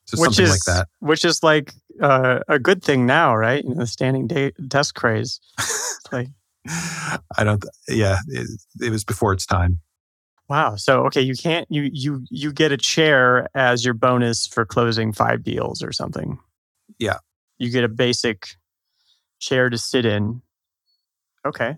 so 0.06 0.22
which 0.22 0.40
is, 0.40 0.50
like 0.50 0.64
that. 0.66 0.88
Which 1.00 1.24
is 1.24 1.44
like 1.44 1.74
uh, 2.02 2.40
a 2.48 2.60
good 2.60 2.84
thing 2.84 3.06
now, 3.06 3.36
right? 3.36 3.64
You 3.64 3.70
know, 3.70 3.76
the 3.76 3.88
standing 3.88 4.28
day, 4.28 4.52
desk 4.68 4.96
craze. 4.96 5.40
like, 6.12 6.28
I 6.68 7.44
don't. 7.44 7.64
Yeah, 7.88 8.18
it, 8.28 8.48
it 8.82 8.90
was 8.90 9.04
before 9.04 9.34
its 9.34 9.46
time. 9.46 9.80
Wow. 10.50 10.76
So 10.78 11.06
okay, 11.06 11.22
you 11.22 11.36
can't 11.36 11.68
you 11.70 11.90
you 11.94 12.26
you 12.32 12.52
get 12.52 12.72
a 12.72 12.78
chair 12.78 13.48
as 13.54 13.86
your 13.86 13.94
bonus 13.94 14.48
for 14.48 14.66
closing 14.66 15.14
five 15.14 15.44
deals 15.44 15.84
or 15.84 15.92
something. 15.92 16.40
Yeah. 16.98 17.18
You 17.60 17.70
get 17.70 17.84
a 17.84 17.90
basic 17.90 18.48
chair 19.40 19.70
to 19.70 19.78
sit 19.78 20.06
in. 20.06 20.42
Okay. 21.46 21.78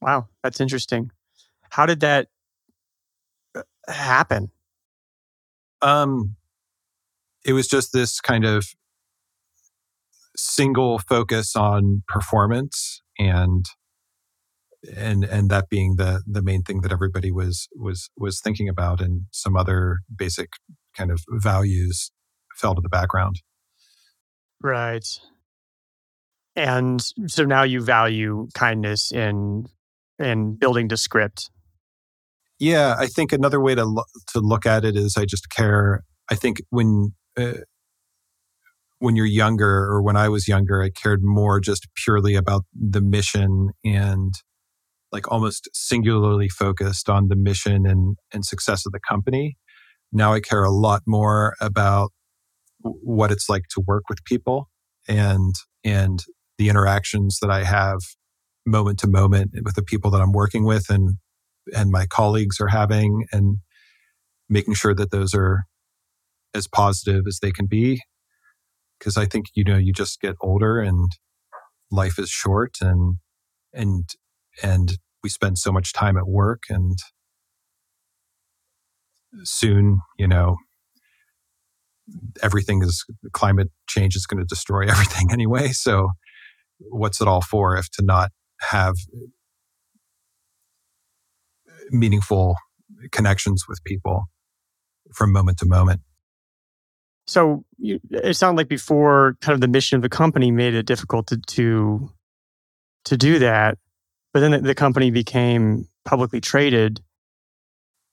Wow, 0.00 0.28
that's 0.42 0.60
interesting. 0.60 1.10
How 1.70 1.86
did 1.86 2.00
that 2.00 2.28
uh, 3.54 3.62
happen? 3.88 4.50
Um, 5.82 6.36
it 7.44 7.52
was 7.52 7.68
just 7.68 7.92
this 7.92 8.20
kind 8.20 8.44
of 8.44 8.66
single 10.36 10.98
focus 10.98 11.54
on 11.54 12.02
performance 12.08 13.02
and 13.18 13.66
and 14.96 15.24
and 15.24 15.50
that 15.50 15.68
being 15.68 15.96
the 15.96 16.22
the 16.26 16.42
main 16.42 16.62
thing 16.62 16.80
that 16.82 16.92
everybody 16.92 17.30
was 17.30 17.68
was 17.74 18.10
was 18.16 18.40
thinking 18.40 18.68
about 18.68 19.00
and 19.00 19.22
some 19.30 19.56
other 19.56 19.98
basic 20.14 20.50
kind 20.96 21.10
of 21.10 21.20
values 21.30 22.10
fell 22.56 22.74
to 22.74 22.80
the 22.80 22.88
background 22.88 23.36
right 24.60 25.20
and 26.56 27.02
so 27.26 27.44
now 27.44 27.64
you 27.64 27.80
value 27.80 28.48
kindness 28.54 29.10
in 29.10 29.66
and 30.18 30.58
building 30.58 30.88
Descript? 30.88 31.50
Yeah, 32.58 32.94
I 32.98 33.06
think 33.06 33.32
another 33.32 33.60
way 33.60 33.74
to 33.74 33.84
lo- 33.84 34.04
to 34.28 34.40
look 34.40 34.64
at 34.64 34.84
it 34.84 34.96
is 34.96 35.16
I 35.16 35.24
just 35.24 35.50
care. 35.50 36.04
I 36.30 36.36
think 36.36 36.62
when 36.70 37.14
uh, 37.36 37.54
when 39.00 39.16
you're 39.16 39.26
younger 39.26 39.84
or 39.84 40.02
when 40.02 40.16
I 40.16 40.28
was 40.28 40.46
younger, 40.46 40.82
I 40.82 40.90
cared 40.90 41.22
more 41.22 41.60
just 41.60 41.88
purely 41.96 42.36
about 42.36 42.62
the 42.72 43.00
mission 43.00 43.70
and 43.84 44.32
like 45.14 45.30
almost 45.30 45.68
singularly 45.72 46.48
focused 46.48 47.08
on 47.08 47.28
the 47.28 47.36
mission 47.36 47.86
and 47.86 48.18
and 48.34 48.44
success 48.44 48.84
of 48.84 48.92
the 48.92 49.00
company. 49.08 49.56
Now 50.12 50.34
I 50.34 50.40
care 50.40 50.64
a 50.64 50.70
lot 50.70 51.02
more 51.06 51.54
about 51.60 52.10
what 52.80 53.30
it's 53.30 53.48
like 53.48 53.62
to 53.70 53.80
work 53.86 54.02
with 54.10 54.24
people 54.24 54.68
and 55.08 55.54
and 55.84 56.22
the 56.58 56.68
interactions 56.68 57.38
that 57.40 57.50
I 57.50 57.62
have 57.64 58.00
moment 58.66 58.98
to 59.00 59.06
moment 59.06 59.52
with 59.62 59.76
the 59.76 59.82
people 59.82 60.10
that 60.10 60.20
I'm 60.20 60.32
working 60.32 60.64
with 60.64 60.90
and 60.90 61.14
and 61.74 61.90
my 61.90 62.06
colleagues 62.06 62.60
are 62.60 62.68
having 62.68 63.26
and 63.32 63.58
making 64.48 64.74
sure 64.74 64.94
that 64.94 65.10
those 65.10 65.32
are 65.32 65.64
as 66.54 66.66
positive 66.66 67.22
as 67.26 67.38
they 67.40 67.52
can 67.52 67.66
be 67.66 68.02
because 68.98 69.16
I 69.16 69.26
think 69.26 69.46
you 69.54 69.62
know 69.62 69.76
you 69.76 69.92
just 69.92 70.20
get 70.20 70.34
older 70.40 70.80
and 70.80 71.12
life 71.92 72.18
is 72.18 72.30
short 72.30 72.74
and 72.80 73.18
and 73.72 74.08
and 74.62 74.98
we 75.22 75.28
spend 75.30 75.58
so 75.58 75.72
much 75.72 75.92
time 75.92 76.16
at 76.16 76.26
work 76.26 76.64
and 76.68 76.98
soon 79.42 80.00
you 80.18 80.28
know 80.28 80.56
everything 82.42 82.82
is 82.82 83.04
climate 83.32 83.68
change 83.88 84.14
is 84.14 84.26
going 84.26 84.38
to 84.38 84.46
destroy 84.46 84.82
everything 84.88 85.30
anyway 85.32 85.68
so 85.68 86.10
what's 86.78 87.20
it 87.20 87.28
all 87.28 87.40
for 87.40 87.76
if 87.76 87.90
to 87.90 88.04
not 88.04 88.30
have 88.70 88.94
meaningful 91.90 92.56
connections 93.10 93.64
with 93.68 93.82
people 93.84 94.24
from 95.14 95.32
moment 95.32 95.58
to 95.58 95.66
moment. 95.66 96.00
So 97.26 97.64
you, 97.78 98.00
it 98.10 98.34
sounded 98.34 98.58
like 98.58 98.68
before, 98.68 99.36
kind 99.40 99.54
of 99.54 99.60
the 99.60 99.68
mission 99.68 99.96
of 99.96 100.02
the 100.02 100.08
company 100.08 100.50
made 100.50 100.74
it 100.74 100.84
difficult 100.84 101.26
to 101.28 101.38
to, 101.38 102.10
to 103.06 103.16
do 103.16 103.38
that. 103.38 103.78
But 104.34 104.40
then 104.40 104.50
the, 104.50 104.58
the 104.58 104.74
company 104.74 105.10
became 105.10 105.88
publicly 106.04 106.40
traded. 106.40 107.00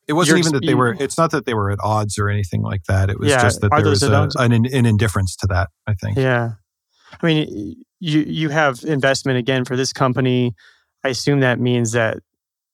It 0.07 0.13
wasn't 0.13 0.39
even 0.39 0.53
that 0.53 0.65
they 0.65 0.75
were. 0.75 0.95
It's 0.99 1.17
not 1.17 1.31
that 1.31 1.45
they 1.45 1.53
were 1.53 1.71
at 1.71 1.79
odds 1.81 2.17
or 2.17 2.29
anything 2.29 2.61
like 2.61 2.83
that. 2.87 3.09
It 3.09 3.19
was 3.19 3.29
Yeah, 3.29 3.41
just 3.41 3.61
that 3.61 3.71
there 3.71 3.89
was 3.89 4.03
a, 4.03 4.29
an, 4.37 4.53
an 4.53 4.85
indifference 4.85 5.35
to 5.37 5.47
that. 5.47 5.69
I 5.87 5.95
think. 5.95 6.17
Yeah. 6.17 6.51
I 7.21 7.25
mean, 7.25 7.75
you 7.99 8.21
you 8.21 8.49
have 8.49 8.83
investment 8.83 9.39
again 9.39 9.65
for 9.65 9.75
this 9.75 9.91
company. 9.91 10.53
I 11.03 11.09
assume 11.09 11.39
that 11.39 11.59
means 11.59 11.91
that 11.93 12.19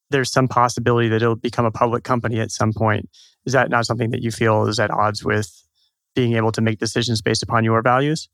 there's 0.10 0.32
some 0.32 0.48
possibility 0.48 1.08
that 1.10 1.22
it'll 1.22 1.36
become 1.36 1.66
a 1.66 1.72
public 1.72 2.04
company 2.04 2.40
at 2.40 2.52
some 2.52 2.74
point. 2.74 3.10
Is 3.46 3.54
that 3.54 3.70
not 3.70 3.86
something 3.86 4.12
that 4.12 4.22
you 4.22 4.32
feel 4.32 4.68
is 4.68 4.80
at 4.80 4.92
odds 4.92 5.24
with 5.24 5.50
being 6.16 6.34
able 6.36 6.52
to 6.52 6.62
make 6.62 6.80
decisions 6.80 7.22
based 7.22 7.44
upon 7.44 7.64
your 7.64 7.82
values? 7.82 8.28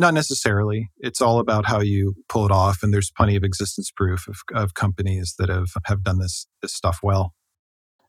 Not 0.00 0.14
necessarily. 0.14 0.88
It's 0.96 1.20
all 1.20 1.40
about 1.40 1.66
how 1.66 1.80
you 1.80 2.14
pull 2.30 2.46
it 2.46 2.50
off, 2.50 2.82
and 2.82 2.90
there's 2.90 3.12
plenty 3.14 3.36
of 3.36 3.44
existence 3.44 3.90
proof 3.94 4.26
of, 4.26 4.38
of 4.54 4.72
companies 4.72 5.34
that 5.38 5.50
have 5.50 5.68
have 5.84 6.02
done 6.02 6.18
this 6.18 6.46
this 6.62 6.72
stuff 6.72 7.00
well. 7.02 7.34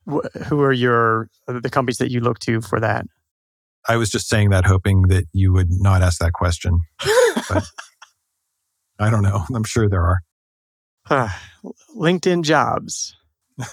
Who 0.06 0.62
are 0.62 0.72
your 0.72 1.28
the 1.48 1.70
companies 1.70 1.98
that 1.98 2.10
you 2.10 2.22
look 2.22 2.40
to 2.40 2.62
for 2.62 2.80
that? 2.80 3.06
I 3.90 3.98
was 3.98 4.10
just 4.10 4.30
saying 4.30 4.52
that, 4.52 4.66
hoping 4.66 5.10
that 5.10 5.26
you 5.34 5.52
would 5.52 5.68
not 5.70 6.02
ask 6.02 6.20
that 6.20 6.32
question. 6.32 6.80
I 7.02 7.62
don't 9.10 9.24
know. 9.24 9.44
I'm 9.54 9.66
sure 9.66 9.90
there 9.90 10.22
are. 11.10 11.10
LinkedIn 11.98 12.44
jobs. 12.44 13.18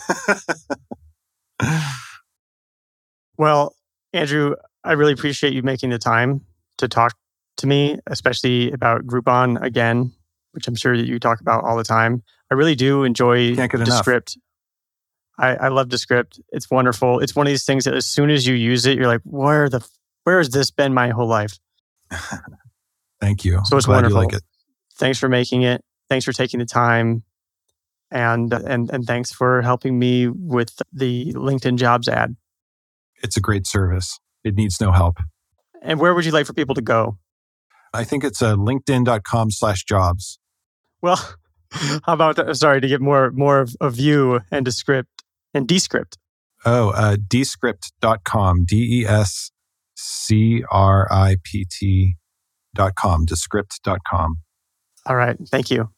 Well, 3.39 3.77
Andrew, 4.13 4.57
I 4.83 4.93
really 4.93 5.13
appreciate 5.13 5.53
you 5.53 5.63
making 5.63 5.91
the 5.91 5.99
time 5.99 6.45
to 6.79 6.89
talk 6.89 7.15
to 7.59 7.67
me, 7.67 7.99
especially 8.07 8.73
about 8.73 9.07
Groupon 9.07 9.61
again, 9.63 10.13
which 10.53 10.67
I'm 10.67 10.75
sure 10.75 10.97
that 10.97 11.07
you 11.07 11.19
talk 11.19 11.41
about 11.41 11.65
all 11.65 11.77
the 11.77 11.85
time. 11.85 12.23
I 12.51 12.55
really 12.55 12.75
do 12.75 13.05
enjoy. 13.05 13.55
Descript. 13.85 14.39
I, 15.39 15.55
I 15.55 15.69
love 15.69 15.89
Descript. 15.89 16.41
It's 16.51 16.71
wonderful. 16.71 17.21
It's 17.21 17.37
one 17.37 17.47
of 17.47 17.51
these 17.51 17.65
things 17.65 17.85
that 17.85 17.95
as 17.95 18.07
soon 18.07 18.31
as 18.31 18.47
you 18.47 18.55
use 18.55 18.87
it, 18.87 18.97
you're 18.97 19.07
like, 19.07 19.21
where 19.25 19.69
the 19.69 19.87
where 20.25 20.39
has 20.39 20.51
this 20.51 20.71
been 20.71 20.95
my 20.95 21.11
whole 21.11 21.29
life? 21.29 21.59
Thank 23.21 23.45
you. 23.45 23.61
So 23.65 23.77
it's 23.77 23.87
glad 23.87 23.97
wonderful. 23.97 24.19
like 24.19 24.33
it. 24.33 24.43
Thanks 24.97 25.19
for 25.19 25.29
making 25.29 25.63
it. 25.63 25.85
Thanks 26.09 26.25
for 26.25 26.33
taking 26.33 26.59
the 26.61 26.67
time. 26.67 27.23
And 28.11 28.53
and 28.53 28.91
and 28.91 29.07
thanks 29.07 29.31
for 29.31 29.61
helping 29.61 29.99
me 29.99 30.29
with 30.29 30.81
the 30.93 31.33
LinkedIn 31.35 31.77
jobs 31.77 32.09
ad. 32.09 32.37
It's 33.23 33.37
a 33.37 33.41
great 33.41 33.67
service. 33.67 34.19
It 34.45 34.55
needs 34.55 34.81
no 34.81 34.93
help. 34.93 35.19
And 35.83 36.01
where 36.01 36.15
would 36.15 36.25
you 36.25 36.33
like 36.33 36.47
for 36.47 36.55
people 36.55 36.75
to 36.75 36.81
go? 36.81 37.19
I 37.93 38.05
think 38.05 38.25
it's 38.25 38.43
uh, 38.43 38.55
linkedin.com 38.55 39.51
slash 39.51 39.85
jobs. 39.85 40.39
Well, 41.01 41.35
how 41.71 42.13
about 42.13 42.37
that? 42.37 42.55
Sorry 42.57 42.81
to 42.81 42.89
get 42.89 43.01
more 43.01 43.31
more 43.31 43.61
of 43.61 43.77
a 43.81 43.91
view 43.91 44.41
and 44.51 44.65
Descript 44.65 45.23
and 45.55 45.67
Descript. 45.67 46.19
Oh, 46.65 46.91
uh, 46.91 47.17
descript.com, 47.17 48.65
D 48.65 49.03
E 49.03 49.07
S 49.07 49.51
C 49.97 50.63
R 50.71 51.07
I 51.11 51.37
P 51.45 51.67
T 51.71 52.17
dot 52.75 52.95
com, 52.95 53.25
descript.com. 53.27 54.39
All 55.07 55.17
right, 55.17 55.37
thank 55.49 55.71
you. 55.71 55.91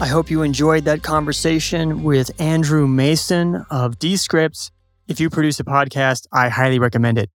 I 0.00 0.06
hope 0.06 0.30
you 0.30 0.42
enjoyed 0.42 0.84
that 0.86 1.04
conversation 1.04 2.02
with 2.02 2.32
Andrew 2.40 2.88
Mason 2.88 3.64
of 3.70 4.00
Descript. 4.00 4.72
If 5.08 5.20
you 5.20 5.30
produce 5.30 5.58
a 5.60 5.64
podcast, 5.64 6.26
I 6.32 6.48
highly 6.48 6.78
recommend 6.78 7.18
it. 7.18 7.30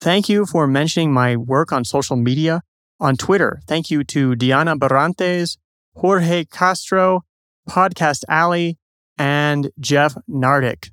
Thank 0.00 0.28
you 0.28 0.46
for 0.46 0.66
mentioning 0.66 1.12
my 1.12 1.36
work 1.36 1.72
on 1.72 1.84
social 1.84 2.16
media. 2.16 2.62
On 3.00 3.16
Twitter, 3.16 3.60
thank 3.66 3.90
you 3.90 4.04
to 4.04 4.36
Diana 4.36 4.76
Barrantes, 4.76 5.58
Jorge 5.96 6.44
Castro, 6.44 7.22
Podcast 7.68 8.22
Alley, 8.28 8.78
and 9.18 9.70
Jeff 9.80 10.16
Nardick. 10.28 10.90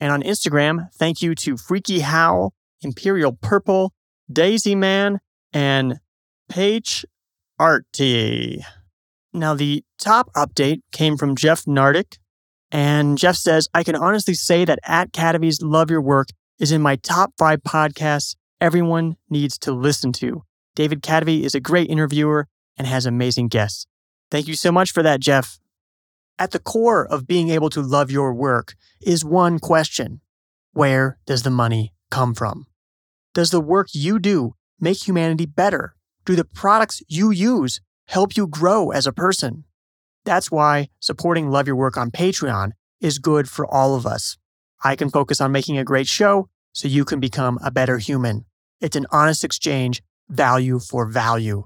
And 0.00 0.12
on 0.12 0.22
Instagram, 0.22 0.88
thank 0.94 1.22
you 1.22 1.34
to 1.36 1.56
Freaky 1.56 2.00
Howl, 2.00 2.52
Imperial 2.82 3.32
Purple, 3.32 3.94
Daisy 4.30 4.74
Man, 4.74 5.20
and 5.52 5.98
Paige 6.48 7.06
Arty. 7.58 8.62
Now, 9.32 9.54
the 9.54 9.84
top 9.98 10.30
update 10.34 10.80
came 10.92 11.16
from 11.16 11.36
Jeff 11.36 11.64
Nardick, 11.64 12.18
and 12.70 13.16
Jeff 13.18 13.36
says, 13.36 13.68
I 13.72 13.84
can 13.84 13.94
honestly 13.94 14.34
say 14.34 14.64
that 14.64 14.78
At 14.84 15.12
Kadavy's 15.12 15.62
Love 15.62 15.90
Your 15.90 16.02
Work 16.02 16.28
is 16.58 16.72
in 16.72 16.82
my 16.82 16.96
top 16.96 17.32
five 17.38 17.62
podcasts 17.62 18.34
everyone 18.60 19.16
needs 19.28 19.58
to 19.58 19.72
listen 19.72 20.12
to. 20.12 20.42
David 20.74 21.02
Kadavy 21.02 21.42
is 21.42 21.54
a 21.54 21.60
great 21.60 21.90
interviewer 21.90 22.48
and 22.76 22.86
has 22.86 23.06
amazing 23.06 23.48
guests. 23.48 23.86
Thank 24.30 24.48
you 24.48 24.54
so 24.54 24.72
much 24.72 24.92
for 24.92 25.02
that, 25.02 25.20
Jeff. 25.20 25.58
At 26.38 26.50
the 26.50 26.58
core 26.58 27.06
of 27.06 27.26
being 27.26 27.48
able 27.50 27.70
to 27.70 27.80
love 27.80 28.10
your 28.10 28.34
work 28.34 28.74
is 29.00 29.24
one 29.24 29.58
question 29.58 30.20
Where 30.72 31.18
does 31.26 31.42
the 31.42 31.50
money 31.50 31.94
come 32.10 32.34
from? 32.34 32.66
Does 33.34 33.50
the 33.50 33.60
work 33.60 33.88
you 33.92 34.18
do 34.18 34.54
make 34.80 35.06
humanity 35.06 35.46
better? 35.46 35.94
Do 36.24 36.34
the 36.34 36.44
products 36.44 37.02
you 37.08 37.30
use 37.30 37.80
help 38.08 38.36
you 38.36 38.46
grow 38.46 38.90
as 38.90 39.06
a 39.06 39.12
person? 39.12 39.64
That's 40.26 40.50
why 40.50 40.88
supporting 40.98 41.50
Love 41.50 41.68
Your 41.68 41.76
Work 41.76 41.96
on 41.96 42.10
Patreon 42.10 42.72
is 43.00 43.20
good 43.20 43.48
for 43.48 43.64
all 43.64 43.94
of 43.94 44.04
us. 44.04 44.36
I 44.82 44.96
can 44.96 45.08
focus 45.08 45.40
on 45.40 45.52
making 45.52 45.78
a 45.78 45.84
great 45.84 46.08
show 46.08 46.48
so 46.74 46.88
you 46.88 47.04
can 47.04 47.20
become 47.20 47.60
a 47.64 47.70
better 47.70 47.98
human. 47.98 48.44
It's 48.80 48.96
an 48.96 49.06
honest 49.12 49.44
exchange, 49.44 50.02
value 50.28 50.80
for 50.80 51.06
value. 51.06 51.62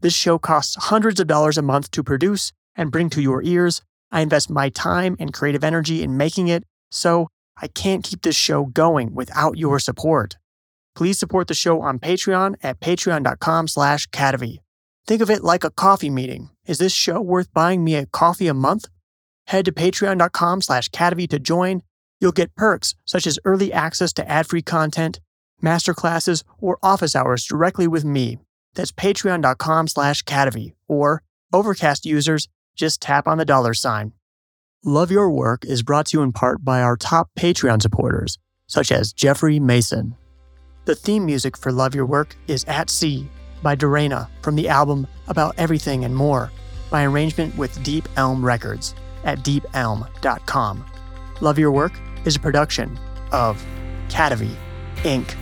This 0.00 0.14
show 0.14 0.38
costs 0.38 0.76
hundreds 0.76 1.18
of 1.18 1.26
dollars 1.26 1.58
a 1.58 1.62
month 1.62 1.90
to 1.90 2.04
produce 2.04 2.52
and 2.76 2.92
bring 2.92 3.10
to 3.10 3.20
your 3.20 3.42
ears. 3.42 3.82
I 4.12 4.20
invest 4.20 4.48
my 4.48 4.68
time 4.68 5.16
and 5.18 5.32
creative 5.32 5.64
energy 5.64 6.00
in 6.00 6.16
making 6.16 6.46
it, 6.46 6.62
so 6.92 7.26
I 7.60 7.66
can't 7.66 8.04
keep 8.04 8.22
this 8.22 8.36
show 8.36 8.66
going 8.66 9.12
without 9.12 9.58
your 9.58 9.80
support. 9.80 10.36
Please 10.94 11.18
support 11.18 11.48
the 11.48 11.54
show 11.54 11.80
on 11.80 11.98
Patreon 11.98 12.54
at 12.62 12.78
patreon.com 12.78 13.66
slash 13.66 14.06
kadavy. 14.10 14.58
Think 15.06 15.20
of 15.20 15.30
it 15.30 15.44
like 15.44 15.64
a 15.64 15.70
coffee 15.70 16.08
meeting. 16.08 16.48
Is 16.66 16.78
this 16.78 16.92
show 16.92 17.20
worth 17.20 17.52
buying 17.52 17.84
me 17.84 17.94
a 17.94 18.06
coffee 18.06 18.46
a 18.46 18.54
month? 18.54 18.86
Head 19.46 19.66
to 19.66 19.72
patreon.com 19.72 20.62
slash 20.62 20.88
kadavy 20.88 21.28
to 21.28 21.38
join. 21.38 21.82
You'll 22.20 22.32
get 22.32 22.54
perks 22.54 22.94
such 23.04 23.26
as 23.26 23.38
early 23.44 23.70
access 23.70 24.14
to 24.14 24.26
ad-free 24.26 24.62
content, 24.62 25.20
masterclasses, 25.62 26.42
or 26.58 26.78
office 26.82 27.14
hours 27.14 27.44
directly 27.44 27.86
with 27.86 28.04
me. 28.04 28.38
That's 28.74 28.92
patreon.com 28.92 29.88
slash 29.88 30.22
kadavy. 30.22 30.72
Or 30.88 31.22
Overcast 31.52 32.06
users, 32.06 32.48
just 32.74 33.02
tap 33.02 33.28
on 33.28 33.36
the 33.38 33.44
dollar 33.44 33.74
sign. 33.74 34.12
Love 34.84 35.10
Your 35.10 35.30
Work 35.30 35.64
is 35.66 35.82
brought 35.82 36.06
to 36.06 36.18
you 36.18 36.22
in 36.22 36.32
part 36.32 36.64
by 36.64 36.80
our 36.80 36.96
top 36.96 37.30
Patreon 37.38 37.80
supporters, 37.80 38.38
such 38.66 38.90
as 38.90 39.12
Jeffrey 39.12 39.60
Mason. 39.60 40.16
The 40.86 40.94
theme 40.94 41.26
music 41.26 41.56
for 41.56 41.70
Love 41.70 41.94
Your 41.94 42.06
Work 42.06 42.36
is 42.48 42.64
At 42.64 42.90
Sea 42.90 43.28
by 43.64 43.74
Dorena 43.74 44.28
from 44.42 44.54
the 44.54 44.68
album 44.68 45.08
About 45.26 45.56
Everything 45.58 46.04
and 46.04 46.14
More 46.14 46.52
by 46.90 47.02
arrangement 47.02 47.56
with 47.56 47.82
Deep 47.82 48.08
Elm 48.16 48.44
Records 48.44 48.94
at 49.24 49.40
deepelm.com. 49.40 50.84
Love 51.40 51.58
Your 51.58 51.72
Work 51.72 51.98
is 52.24 52.36
a 52.36 52.40
production 52.40 52.96
of 53.32 53.60
Kadavy 54.08 54.54
Inc. 54.98 55.34